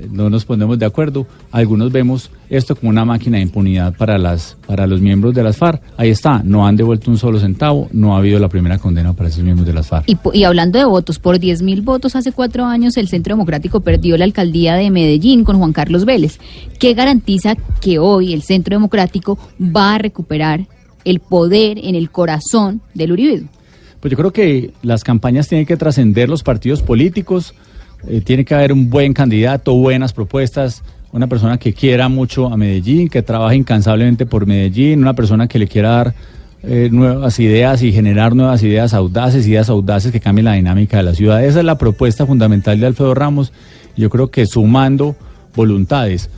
no 0.09 0.31
nos 0.31 0.45
ponemos 0.45 0.79
de 0.79 0.87
acuerdo. 0.87 1.27
Algunos 1.51 1.91
vemos 1.91 2.31
esto 2.49 2.77
como 2.77 2.91
una 2.91 3.05
máquina 3.05 3.39
de 3.39 3.43
impunidad 3.43 3.97
para 3.97 4.19
las 4.19 4.57
para 4.69 4.87
los 4.87 5.01
miembros 5.01 5.35
de 5.35 5.43
las 5.43 5.57
FARC. 5.57 5.83
Ahí 5.97 6.11
está, 6.11 6.45
no 6.45 6.65
han 6.65 6.77
devuelto 6.77 7.11
un 7.11 7.19
solo 7.19 7.41
centavo, 7.41 7.89
no 7.91 8.15
ha 8.15 8.19
habido 8.19 8.39
la 8.39 8.49
primera 8.49 8.79
condena 8.79 9.13
para 9.15 9.31
esos 9.31 9.43
miembros 9.43 9.67
de 9.67 9.73
las 9.73 9.89
FARC. 9.89 10.07
Y, 10.33 10.45
hablando 10.45 10.79
de 10.79 10.85
votos, 10.85 11.19
por 11.19 11.41
10 11.41 11.63
mil 11.63 11.83
votos 11.83 12.15
hace 12.15 12.31
cuatro 12.31 12.65
años 12.65 12.97
el 12.97 13.09
Centro 13.09 13.35
Democrático 13.35 13.81
perdió 13.81 14.17
la 14.17 14.27
alcaldía 14.27 14.77
de 14.77 14.93
Medellín 14.93 15.43
con 15.43 15.59
Juan 15.59 15.73
Carlos 15.73 16.05
Vélez. 16.05 16.39
¿Qué 16.79 16.95
garantiza 16.95 17.57
que 17.81 17.99
hoy 17.99 18.33
el 18.33 18.43
Centro 18.43 18.77
Democrático 18.77 19.39
va 19.61 19.97
a 19.97 19.99
recuperar 19.99 20.69
el 21.05 21.19
poder 21.19 21.79
en 21.79 21.97
el 21.97 22.13
corazón 22.13 22.81
del 22.95 23.11
uribismo? 23.11 23.49
Pues 24.05 24.11
yo 24.11 24.19
creo 24.19 24.33
que 24.35 24.71
las 24.83 25.03
campañas 25.03 25.49
tienen 25.49 25.65
que 25.67 25.79
trascender 25.79 26.29
los 26.29 26.43
partidos 26.43 26.83
políticos, 26.83 27.55
eh, 28.07 28.21
tiene 28.21 28.45
que 28.45 28.55
haber 28.55 28.71
un 28.71 28.91
buen 28.91 29.15
candidato, 29.15 29.73
buenas 29.73 30.13
propuestas, 30.13 30.83
una 31.11 31.27
persona 31.27 31.57
que 31.57 31.73
quiera 31.73 32.11
mucho 32.11 32.53
a 32.53 32.59
Medellín, 32.59 33.09
que 33.09 33.23
trabaje 33.23 33.57
incansablemente 33.57 34.27
por 34.27 34.45
Medellín, 34.45 35.01
una 35.01 35.15
persona 35.15 35.49
que 35.49 35.59
le 35.59 35.69
quiera 35.69 35.89
dar 35.89 36.15
eh, 36.65 36.91
nuevas 36.93 37.41
ideas 37.41 37.83
y 37.83 37.93
generar 37.93 38.37
nuevas 38.37 38.63
ideas 38.63 38.93
audaces, 38.93 39.47
ideas 39.47 39.71
audaces 39.71 40.13
que 40.13 40.21
cambien 40.21 40.45
la 40.45 40.53
dinámica 40.53 40.99
de 40.99 41.05
la 41.05 41.15
ciudad. 41.15 41.43
Esa 41.43 41.61
es 41.61 41.65
la 41.65 41.79
propuesta 41.79 42.27
fundamental 42.27 42.79
de 42.79 42.89
Alfredo 42.89 43.15
Ramos. 43.15 43.55
Yo 43.97 44.11
creo 44.11 44.31
que 44.31 44.45
sumando 44.45 45.17
voluntades, 45.57 46.29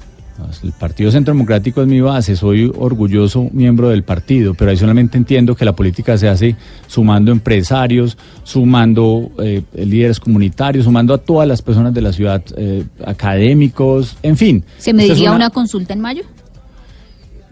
el 0.63 0.73
Partido 0.73 1.11
Centro 1.11 1.33
Democrático 1.35 1.81
es 1.83 1.89
mi 1.89 2.01
base, 2.01 2.37
soy 2.37 2.71
orgulloso 2.77 3.49
miembro 3.53 3.89
del 3.89 4.03
partido, 4.05 4.55
pero 4.55 4.71
adicionalmente 4.71 5.17
entiendo 5.19 5.55
que 5.55 5.65
la 5.65 5.75
política 5.75 6.17
se 6.19 6.29
hace 6.29 6.57
sumando 6.87 7.33
empresarios, 7.33 8.17
sumando 8.45 9.31
eh, 9.39 9.63
líderes 9.75 10.21
comunitarios, 10.21 10.85
sumando 10.85 11.15
a 11.15 11.19
todas 11.19 11.49
las 11.49 11.63
personas 11.63 11.93
de 11.95 12.01
la 12.03 12.13
ciudad, 12.13 12.43
eh, 12.57 12.85
académicos, 13.05 14.17
en 14.23 14.37
fin. 14.37 14.65
¿Se 14.79 14.91
Esta 14.91 14.91
es 14.91 14.97
mediría 15.09 15.31
una- 15.31 15.37
una 15.47 15.51
consulta 15.51 15.93
en 15.93 16.01
mayo? 16.01 16.23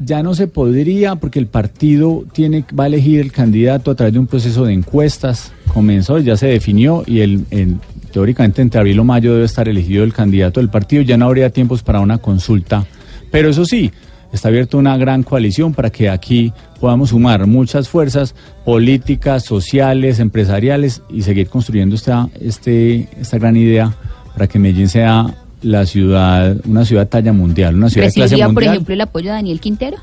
ya 0.00 0.22
no 0.24 0.34
se 0.34 0.48
podría 0.48 1.14
porque 1.14 1.38
el 1.38 1.46
partido 1.46 2.24
tiene 2.32 2.64
va 2.78 2.84
a 2.84 2.86
elegir 2.88 3.20
el 3.20 3.30
candidato 3.30 3.92
a 3.92 3.94
través 3.94 4.12
de 4.12 4.18
un 4.18 4.26
proceso 4.26 4.64
de 4.64 4.72
encuestas. 4.72 5.52
Comenzó, 5.72 6.18
ya 6.18 6.36
se 6.36 6.48
definió 6.48 7.04
y 7.06 7.20
el, 7.20 7.44
el- 7.50 7.76
teóricamente 8.14 8.62
entre 8.62 8.78
abril 8.78 9.00
o 9.00 9.04
mayo 9.04 9.32
debe 9.34 9.44
estar 9.44 9.68
elegido 9.68 10.04
el 10.04 10.12
candidato 10.12 10.60
del 10.60 10.68
partido. 10.68 11.02
Ya 11.02 11.16
no 11.16 11.26
habría 11.26 11.50
tiempos 11.50 11.82
para 11.82 11.98
una 11.98 12.18
consulta. 12.18 12.86
Pero 13.32 13.50
eso 13.50 13.64
sí, 13.64 13.90
está 14.32 14.50
abierta 14.50 14.76
una 14.76 14.96
gran 14.96 15.24
coalición 15.24 15.74
para 15.74 15.90
que 15.90 16.08
aquí 16.08 16.52
podamos 16.80 17.10
sumar 17.10 17.48
muchas 17.48 17.88
fuerzas 17.88 18.36
políticas, 18.64 19.42
sociales, 19.42 20.20
empresariales 20.20 21.02
y 21.10 21.22
seguir 21.22 21.48
construyendo 21.48 21.96
esta, 21.96 22.28
este, 22.40 23.08
esta 23.20 23.36
gran 23.36 23.56
idea 23.56 23.92
para 24.32 24.46
que 24.46 24.60
Medellín 24.60 24.88
sea 24.88 25.34
la 25.62 25.84
ciudad, 25.84 26.56
una 26.66 26.84
ciudad 26.84 27.08
talla 27.08 27.32
mundial, 27.32 27.74
una 27.74 27.90
ciudad 27.90 28.06
de 28.06 28.12
clase 28.12 28.26
¿Recibiría, 28.26 28.46
por 28.46 28.54
mundial. 28.54 28.74
ejemplo, 28.74 28.94
el 28.94 29.00
apoyo 29.00 29.30
de 29.30 29.32
Daniel 29.32 29.58
Quintero? 29.58 29.96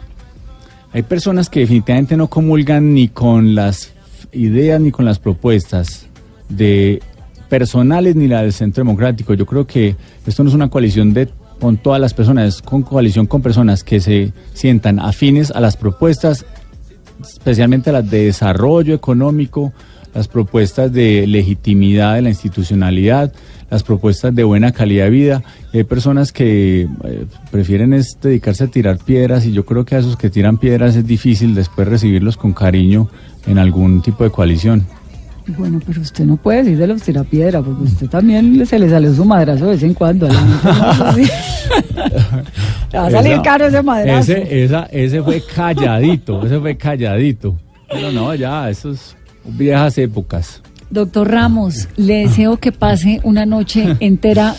Hay 0.92 1.04
personas 1.04 1.50
que 1.50 1.62
definitivamente 1.62 2.18
no 2.18 2.28
comulgan 2.28 2.94
ni 2.94 3.08
con 3.08 3.56
las 3.56 3.94
ideas 4.34 4.82
ni 4.82 4.92
con 4.92 5.06
las 5.06 5.18
propuestas 5.18 6.08
de 6.50 7.02
personales 7.52 8.16
ni 8.16 8.30
la 8.30 8.44
del 8.44 8.54
Centro 8.54 8.82
Democrático. 8.82 9.34
Yo 9.34 9.46
creo 9.46 9.68
que 9.68 9.98
esto 10.26 10.42
no 10.42 10.50
es 10.50 10.56
una 10.56 10.70
coalición 10.70 11.14
de 11.14 11.28
con 11.60 11.76
todas 11.76 12.00
las 12.00 12.14
personas, 12.14 12.48
es 12.48 12.62
con 12.62 12.82
coalición 12.82 13.28
con 13.28 13.42
personas 13.42 13.84
que 13.84 14.00
se 14.00 14.32
sientan 14.54 15.00
afines 15.00 15.52
a 15.52 15.60
las 15.60 15.76
propuestas, 15.76 16.46
especialmente 17.22 17.92
las 17.92 18.10
de 18.10 18.28
desarrollo 18.28 18.96
económico, 18.96 19.74
las 20.14 20.30
propuestas 20.30 20.94
de 20.94 21.28
legitimidad 21.28 22.16
de 22.16 22.22
la 22.22 22.30
institucionalidad, 22.30 23.34
las 23.70 23.84
propuestas 23.84 24.34
de 24.34 24.46
buena 24.46 24.72
calidad 24.72 25.04
de 25.04 25.10
vida. 25.10 25.44
Hay 25.74 25.84
personas 25.84 26.32
que 26.32 26.88
eh, 27.04 27.26
prefieren 27.52 27.94
dedicarse 28.22 28.64
a 28.64 28.68
tirar 28.68 28.98
piedras 28.98 29.46
y 29.46 29.52
yo 29.52 29.66
creo 29.66 29.84
que 29.84 29.96
a 29.96 30.00
esos 30.00 30.16
que 30.16 30.30
tiran 30.30 30.58
piedras 30.58 30.96
es 30.96 31.06
difícil 31.06 31.54
después 31.54 31.86
recibirlos 31.86 32.38
con 32.38 32.54
cariño 32.54 33.10
en 33.46 33.58
algún 33.58 34.02
tipo 34.02 34.24
de 34.24 34.30
coalición. 34.30 34.88
Bueno, 35.58 35.80
pero 35.86 36.02
usted 36.02 36.26
no 36.26 36.38
puede 36.38 36.60
decir 36.64 36.78
de 36.78 36.88
los 36.88 37.02
tirapiedra, 37.02 37.62
porque 37.62 37.84
usted 37.84 38.08
también 38.08 38.66
se 38.66 38.80
le 38.80 38.90
salió 38.90 39.14
su 39.14 39.26
madrazo 39.26 39.66
de 39.66 39.72
vez 39.72 39.84
en 39.84 39.94
cuando. 39.94 40.28
a 40.28 40.34
la 40.34 41.14
gente. 41.14 41.32
Le 42.92 42.98
va 43.00 43.08
a 43.08 43.12
salir 43.12 43.34
Esa- 43.34 43.42
caro 43.42 43.66
ese 43.68 43.82
madrazo. 43.84 44.32
Ese, 44.34 44.64
esa, 44.64 44.86
ese 44.92 45.22
fue 45.24 45.42
calladito, 45.56 46.46
ese 46.46 46.60
fue 46.60 46.76
calladito. 46.78 47.56
Pero 47.90 48.12
no, 48.12 48.34
ya, 48.36 48.70
esos 48.70 49.16
viejas 49.46 49.98
épocas. 49.98 50.62
Doctor 50.90 51.30
Ramos, 51.32 51.88
le 51.96 52.16
deseo 52.28 52.58
que 52.58 52.72
pase 52.74 53.22
una 53.24 53.46
noche 53.46 53.96
entera, 54.02 54.56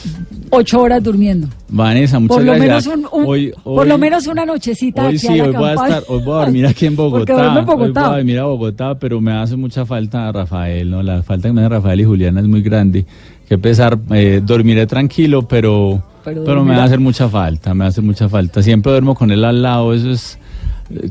ocho 0.52 0.80
horas 0.82 1.02
durmiendo. 1.02 1.48
Vanessa, 1.68 2.18
muchas 2.20 2.36
Por 2.36 2.44
lo, 2.46 2.52
gracias. 2.54 2.86
menos 2.96 3.10
un, 3.12 3.20
un- 3.20 3.26
Hoy- 3.26 3.52
por 3.64 3.86
lo 3.86 3.96
menos 3.98 4.26
una 4.26 4.44
nochecita 4.44 5.02
Hoy 5.02 5.08
aquí 5.08 5.18
sí, 5.18 5.28
a 5.28 5.36
la 5.36 5.44
hoy 5.44 5.52
voy 5.56 5.68
a 5.68 5.72
estar, 5.74 6.02
hoy 6.08 6.22
voy 6.22 6.34
a 6.34 6.44
dormir 6.44 6.66
aquí 6.66 6.86
en 6.86 6.96
Bogotá. 6.96 7.32
En 7.32 7.40
Hoy 7.40 7.54
voy 7.54 7.64
Bogotá. 7.64 8.06
a 8.06 8.16
dormir 8.16 8.38
a 8.38 8.44
Bogotá, 8.44 8.94
pero 8.98 9.20
me 9.20 9.32
hace 9.32 9.56
mucha 9.56 9.86
falta 9.86 10.30
Rafael, 10.30 10.90
¿no? 10.90 11.02
La 11.02 11.22
falta 11.22 11.48
que 11.48 11.52
me 11.54 11.60
hace 11.62 11.68
Rafael 11.70 12.00
y 12.00 12.04
Juliana 12.04 12.40
es 12.40 12.46
muy 12.46 12.62
grande. 12.62 13.04
Que 13.48 13.58
pesar, 13.58 13.98
eh, 14.10 14.40
dormiré 14.44 14.86
tranquilo, 14.86 15.42
pero, 15.48 16.02
Pero 16.24 16.44
pero, 16.44 16.64
me 16.64 16.76
va 16.76 16.82
a 16.82 16.84
hacer 16.84 17.00
mucha 17.00 17.28
falta, 17.28 17.74
me 17.74 17.80
va 17.80 17.86
a 17.86 17.88
hacer 17.88 18.04
mucha 18.04 18.28
falta. 18.28 18.62
Siempre 18.62 18.92
duermo 18.92 19.14
con 19.14 19.30
él 19.30 19.44
al 19.44 19.62
lado, 19.62 19.92
eso 19.94 20.10
es... 20.10 20.38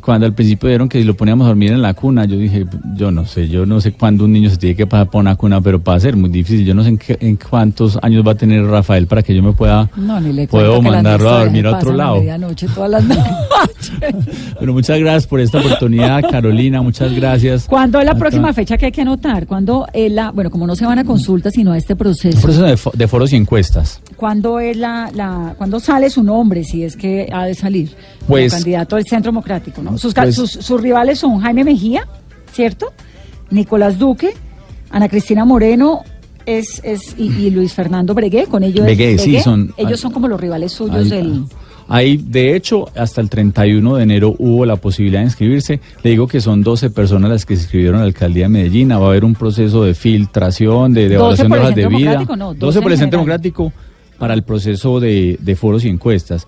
Cuando 0.02 0.26
al 0.26 0.34
principio 0.34 0.70
dijeron 0.70 0.90
que 0.90 1.00
si 1.00 1.04
lo 1.06 1.16
poníamos 1.16 1.46
a 1.46 1.50
dormir 1.50 1.72
en 1.72 1.82
la 1.82 1.94
cuna, 1.94 2.26
yo 2.26 2.38
dije, 2.38 2.66
yo 2.96 3.12
no 3.12 3.26
sé, 3.26 3.48
yo 3.48 3.66
no 3.66 3.80
sé 3.82 3.92
cuándo 3.94 4.26
un 4.26 4.34
niño 4.34 4.50
se 4.50 4.58
tiene 4.58 4.76
que 4.76 4.88
pasar 4.88 5.10
por 5.10 5.22
una 5.22 5.36
cuna, 5.36 5.62
pero 5.62 5.82
va 5.84 5.96
a 5.96 6.00
ser 6.00 6.16
muy 6.16 6.30
difícil. 6.30 6.66
Yo 6.66 6.74
no 6.74 6.84
sé 6.84 6.90
en, 6.90 6.98
qué- 6.98 7.18
en 7.20 7.36
cuántos 7.38 7.98
años 8.02 8.26
va 8.26 8.32
a 8.34 8.36
tener 8.36 8.66
Rafael 8.66 9.08
para 9.08 9.24
que 9.24 9.36
yo 9.36 9.42
me 9.44 9.54
pueda, 9.54 9.90
No, 9.96 10.20
ni 10.20 10.34
le 10.34 10.48
puedo 10.48 10.82
mandarlo 10.82 11.30
a 11.30 11.40
dormir 11.44 11.68
a 11.68 11.78
otro 11.78 11.94
lado. 11.94 12.18
medianoche 12.18 12.68
todas 12.74 12.90
las 12.92 13.04
noches. 13.06 14.16
Bueno, 14.58 14.74
muchas 14.74 15.00
gracias 15.00 15.28
por 15.28 15.40
esta 15.40 15.60
oportunidad, 15.60 16.22
Carolina. 16.30 16.82
Muchas 16.82 17.14
gracias. 17.14 17.66
¿Cuándo 17.68 18.00
es 18.00 18.06
la 18.06 18.16
próxima 18.16 18.54
fecha 18.54 18.78
que 18.78 18.88
hay 18.88 18.92
que 18.92 19.02
anotar? 19.02 19.48
¿Cuándo 19.48 19.88
es 19.94 20.12
la, 20.12 20.32
bueno, 20.32 20.50
como 20.50 20.68
no 20.68 20.76
se 20.76 20.86
van 20.86 21.00
a 21.00 21.04
consultas, 21.04 21.54
sino 21.54 21.72
a 21.72 21.78
este 21.78 21.96
proceso? 21.96 22.38
Un 22.38 22.42
proceso 22.44 22.64
de, 22.66 22.76
fo- 22.76 22.94
de 22.94 23.08
foros 23.08 23.34
y 23.34 23.36
encuestas. 23.36 24.02
¿Cuándo 24.16 24.60
es 24.60 24.78
la, 24.78 25.10
la, 25.16 25.56
cuándo 25.58 25.80
sale 25.80 26.10
su 26.10 26.24
nombre, 26.24 26.64
si 26.64 26.84
es 26.84 26.96
que 26.96 27.28
ha 27.32 27.46
de 27.46 27.56
salir? 27.56 27.92
Pues- 28.28 28.52
como 28.52 28.62
candidato 28.62 28.96
del 28.96 29.06
Centro 29.06 29.32
Democrático, 29.32 29.70
¿no? 29.82 29.97
Sus, 29.97 30.13
ca- 30.13 30.24
Pues- 30.24 30.36
sus, 30.36 30.51
sus 30.51 30.82
rivales 30.82 31.19
son 31.19 31.39
Jaime 31.39 31.63
Mejía, 31.63 32.07
¿cierto? 32.51 32.91
Nicolás 33.49 33.97
Duque, 33.99 34.34
Ana 34.89 35.07
Cristina 35.09 35.45
Moreno, 35.45 36.01
es, 36.45 36.82
es, 36.84 37.15
y, 37.17 37.26
y 37.28 37.49
Luis 37.51 37.74
Fernando 37.74 38.13
Bregué, 38.13 38.45
con 38.47 38.63
ellos. 38.63 38.84
Bregué, 38.86 39.17
sí, 39.17 39.39
son- 39.39 39.74
Ellos 39.78 39.99
son 39.99 40.11
como 40.11 40.28
los 40.28 40.39
rivales 40.41 40.72
suyos 40.72 40.95
Ahí- 41.05 41.09
del. 41.09 41.43
Ahí, 41.88 42.15
de 42.15 42.55
hecho, 42.55 42.88
hasta 42.95 43.19
el 43.19 43.30
31 43.30 43.95
de 43.97 44.03
enero 44.03 44.34
hubo 44.39 44.65
la 44.65 44.78
posibilidad 44.78 45.19
de 45.19 45.26
inscribirse. 45.26 45.82
Le 46.03 46.11
digo 46.11 46.26
que 46.26 46.39
son 46.39 46.63
12 46.63 46.89
personas 46.89 47.30
las 47.30 47.45
que 47.45 47.57
se 47.57 47.63
inscribieron 47.63 47.97
a 47.97 47.99
la 48.03 48.05
alcaldía 48.07 48.45
de 48.45 48.49
Medellín. 48.49 48.91
Va 48.91 48.95
a 48.95 49.07
haber 49.07 49.26
un 49.26 49.36
proceso 49.36 49.84
de 49.84 49.93
filtración, 49.93 50.93
de, 50.93 51.09
de 51.09 51.15
12 51.15 51.41
evaluación 51.43 51.76
de 51.76 51.86
hojas 51.86 51.93
de 51.97 51.97
vida. 52.26 52.36
No, 52.38 52.47
12 52.53 52.59
12 52.59 52.82
por 52.82 52.91
el 52.91 52.93
en 52.93 52.99
Centro. 52.99 53.19
Democrático 53.19 53.74
para 54.17 54.34
el 54.34 54.43
proceso 54.43 55.01
de, 55.01 55.38
de 55.41 55.55
foros 55.57 55.84
y 55.84 55.89
encuestas. 55.89 56.47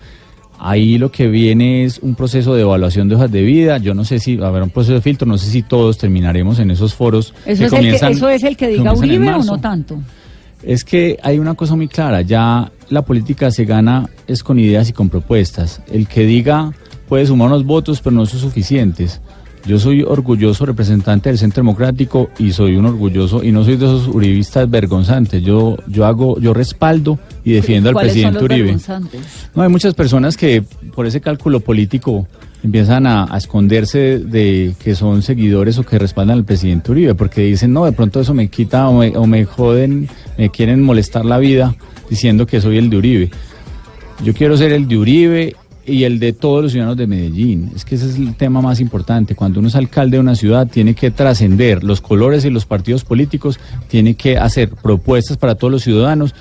Ahí 0.59 0.97
lo 0.97 1.11
que 1.11 1.27
viene 1.27 1.83
es 1.83 1.99
un 1.99 2.15
proceso 2.15 2.55
de 2.55 2.61
evaluación 2.61 3.09
de 3.09 3.15
hojas 3.15 3.31
de 3.31 3.41
vida. 3.41 3.77
Yo 3.79 3.93
no 3.93 4.05
sé 4.05 4.19
si 4.19 4.37
va 4.37 4.47
a 4.47 4.49
haber 4.49 4.63
un 4.63 4.69
proceso 4.69 4.93
de 4.93 5.01
filtro, 5.01 5.27
no 5.27 5.37
sé 5.37 5.49
si 5.49 5.61
todos 5.61 5.97
terminaremos 5.97 6.59
en 6.59 6.71
esos 6.71 6.93
foros. 6.93 7.33
Eso, 7.45 7.65
es, 7.65 7.73
el 7.73 7.81
que, 7.81 7.95
eso 7.95 8.29
es 8.29 8.43
el 8.43 8.55
que 8.55 8.67
diga 8.67 8.93
Uribe 8.93 9.33
o 9.33 9.43
no 9.43 9.59
tanto. 9.59 9.99
Es 10.61 10.85
que 10.85 11.19
hay 11.21 11.39
una 11.39 11.55
cosa 11.55 11.75
muy 11.75 11.89
clara, 11.89 12.21
ya 12.21 12.71
la 12.89 13.01
política 13.01 13.51
se 13.51 13.65
gana 13.65 14.09
es 14.27 14.43
con 14.43 14.59
ideas 14.59 14.89
y 14.89 14.93
con 14.93 15.09
propuestas. 15.09 15.81
El 15.91 16.07
que 16.07 16.25
diga 16.25 16.71
puede 17.09 17.25
sumar 17.25 17.47
unos 17.47 17.65
votos, 17.65 17.99
pero 18.01 18.15
no 18.15 18.25
son 18.25 18.39
suficientes. 18.39 19.19
Yo 19.65 19.79
soy 19.79 20.03
orgulloso 20.03 20.65
representante 20.65 21.29
del 21.29 21.37
Centro 21.37 21.61
Democrático 21.61 22.29
y 22.37 22.51
soy 22.51 22.75
un 22.75 22.85
orgulloso 22.85 23.43
y 23.43 23.53
no 23.53 23.63
soy 23.63 23.77
de 23.77 23.85
esos 23.85 24.07
uribistas 24.09 24.69
vergonzantes. 24.69 25.41
Yo 25.41 25.77
yo 25.87 26.05
hago 26.05 26.37
yo 26.39 26.53
respaldo 26.53 27.17
y 27.45 27.53
defiendo 27.53 27.89
al 27.89 27.93
¿Cuáles 27.93 28.13
son 28.13 28.33
presidente 28.33 28.57
los 28.57 28.89
Uribe. 28.89 29.17
No, 29.55 29.63
hay 29.63 29.69
muchas 29.69 29.93
personas 29.93 30.35
que 30.35 30.63
por 30.93 31.05
ese 31.05 31.21
cálculo 31.21 31.61
político 31.61 32.27
empiezan 32.61 33.07
a, 33.07 33.33
a 33.33 33.37
esconderse 33.37 34.19
de 34.19 34.75
que 34.83 34.95
son 34.95 35.21
seguidores 35.21 35.77
o 35.77 35.83
que 35.83 35.97
respaldan 35.97 36.39
al 36.39 36.45
presidente 36.45 36.91
Uribe, 36.91 37.15
porque 37.15 37.41
dicen, 37.41 37.71
no, 37.71 37.85
de 37.85 37.93
pronto 37.93 38.19
eso 38.19 38.33
me 38.33 38.49
quita 38.49 38.89
o 38.89 38.99
me, 38.99 39.15
o 39.15 39.25
me 39.25 39.45
joden, 39.45 40.09
me 40.37 40.49
quieren 40.49 40.81
molestar 40.83 41.23
la 41.23 41.37
vida 41.37 41.73
diciendo 42.09 42.45
que 42.45 42.59
soy 42.59 42.77
el 42.77 42.89
de 42.89 42.97
Uribe. 42.97 43.31
Yo 44.23 44.33
quiero 44.33 44.55
ser 44.57 44.71
el 44.71 44.87
de 44.87 44.97
Uribe 44.97 45.55
y 45.85 46.03
el 46.03 46.19
de 46.19 46.33
todos 46.33 46.63
los 46.63 46.71
ciudadanos 46.71 46.97
de 46.97 47.07
Medellín. 47.07 47.71
Es 47.75 47.83
que 47.83 47.95
ese 47.95 48.09
es 48.09 48.15
el 48.15 48.35
tema 48.35 48.61
más 48.61 48.79
importante. 48.79 49.35
Cuando 49.35 49.59
uno 49.59 49.67
es 49.67 49.75
alcalde 49.75 50.17
de 50.17 50.21
una 50.21 50.35
ciudad, 50.35 50.67
tiene 50.67 50.93
que 50.95 51.11
trascender 51.11 51.83
los 51.83 52.01
colores 52.01 52.45
y 52.45 52.49
los 52.49 52.65
partidos 52.65 53.03
políticos, 53.03 53.59
tiene 53.87 54.15
que 54.15 54.37
hacer 54.37 54.69
propuestas 54.69 55.37
para 55.37 55.55
todos 55.55 55.71
los 55.71 55.83
ciudadanos 55.83 56.33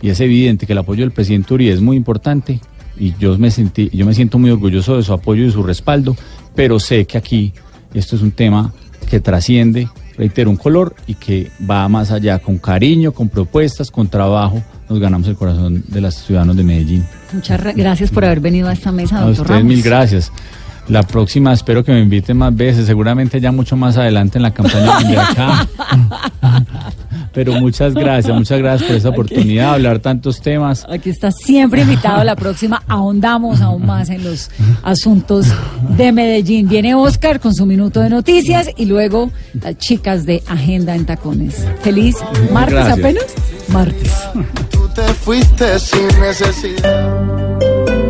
y 0.00 0.10
es 0.10 0.20
evidente 0.20 0.66
que 0.66 0.72
el 0.72 0.78
apoyo 0.78 1.02
del 1.02 1.12
presidente 1.12 1.54
Uribe 1.54 1.72
es 1.72 1.80
muy 1.80 1.96
importante 1.96 2.60
y 2.98 3.14
yo 3.18 3.36
me 3.38 3.50
sentí, 3.50 3.90
yo 3.92 4.06
me 4.06 4.14
siento 4.14 4.38
muy 4.38 4.50
orgulloso 4.50 4.96
de 4.96 5.02
su 5.02 5.12
apoyo 5.12 5.44
y 5.44 5.50
su 5.50 5.62
respaldo, 5.62 6.16
pero 6.54 6.78
sé 6.78 7.06
que 7.06 7.18
aquí 7.18 7.52
esto 7.94 8.14
es 8.14 8.22
un 8.22 8.32
tema 8.32 8.72
que 9.08 9.20
trasciende, 9.20 9.88
reitero, 10.16 10.50
un 10.50 10.56
color 10.56 10.94
y 11.06 11.14
que 11.14 11.50
va 11.68 11.88
más 11.88 12.10
allá, 12.10 12.38
con 12.38 12.58
cariño, 12.58 13.12
con 13.12 13.28
propuestas, 13.28 13.90
con 13.90 14.08
trabajo, 14.08 14.62
nos 14.88 14.98
ganamos 15.00 15.26
el 15.28 15.36
corazón 15.36 15.82
de 15.88 16.00
los 16.00 16.14
ciudadanos 16.14 16.56
de 16.56 16.62
Medellín. 16.64 17.04
Muchas 17.32 17.60
ra- 17.60 17.72
gracias 17.72 18.10
por 18.10 18.24
haber 18.24 18.40
venido 18.40 18.68
a 18.68 18.72
esta 18.72 18.92
mesa, 18.92 19.16
A 19.18 19.20
doctor 19.26 19.42
ustedes 19.42 19.60
Ramos. 19.60 19.64
mil 19.74 19.82
gracias. 19.82 20.30
La 20.88 21.02
próxima 21.02 21.52
espero 21.52 21.82
que 21.82 21.92
me 21.92 22.00
inviten 22.00 22.36
más 22.36 22.54
veces, 22.54 22.86
seguramente 22.86 23.40
ya 23.40 23.50
mucho 23.52 23.76
más 23.76 23.96
adelante 23.96 24.38
en 24.38 24.42
la 24.42 24.52
campaña 24.52 24.98
de 25.00 25.16
acá. 25.16 25.66
Pero 27.32 27.54
muchas 27.54 27.94
gracias, 27.94 28.34
muchas 28.36 28.58
gracias 28.60 28.86
por 28.86 28.96
esta 28.96 29.08
oportunidad 29.08 29.70
de 29.70 29.74
hablar 29.74 29.98
tantos 29.98 30.40
temas. 30.40 30.86
Aquí 30.88 31.10
está 31.10 31.32
siempre 31.32 31.82
invitado. 31.82 32.22
La 32.22 32.36
próxima 32.36 32.82
ahondamos 32.86 33.60
aún 33.60 33.86
más 33.86 34.08
en 34.08 34.22
los 34.22 34.50
asuntos 34.84 35.46
de 35.96 36.12
Medellín. 36.12 36.68
Viene 36.68 36.94
Oscar 36.94 37.40
con 37.40 37.52
su 37.52 37.66
minuto 37.66 38.00
de 38.00 38.08
noticias 38.08 38.68
y 38.76 38.84
luego 38.84 39.32
las 39.60 39.76
chicas 39.78 40.26
de 40.26 40.44
Agenda 40.46 40.94
en 40.94 41.06
Tacones. 41.06 41.66
Feliz 41.82 42.16
martes 42.52 42.74
Gracias. 42.74 42.98
apenas. 42.98 43.24
Martes. 43.68 44.12
Tú 44.70 44.88
te 44.94 45.02
fuiste 45.02 45.78
sin 45.80 46.06
necesidad. 46.20 48.03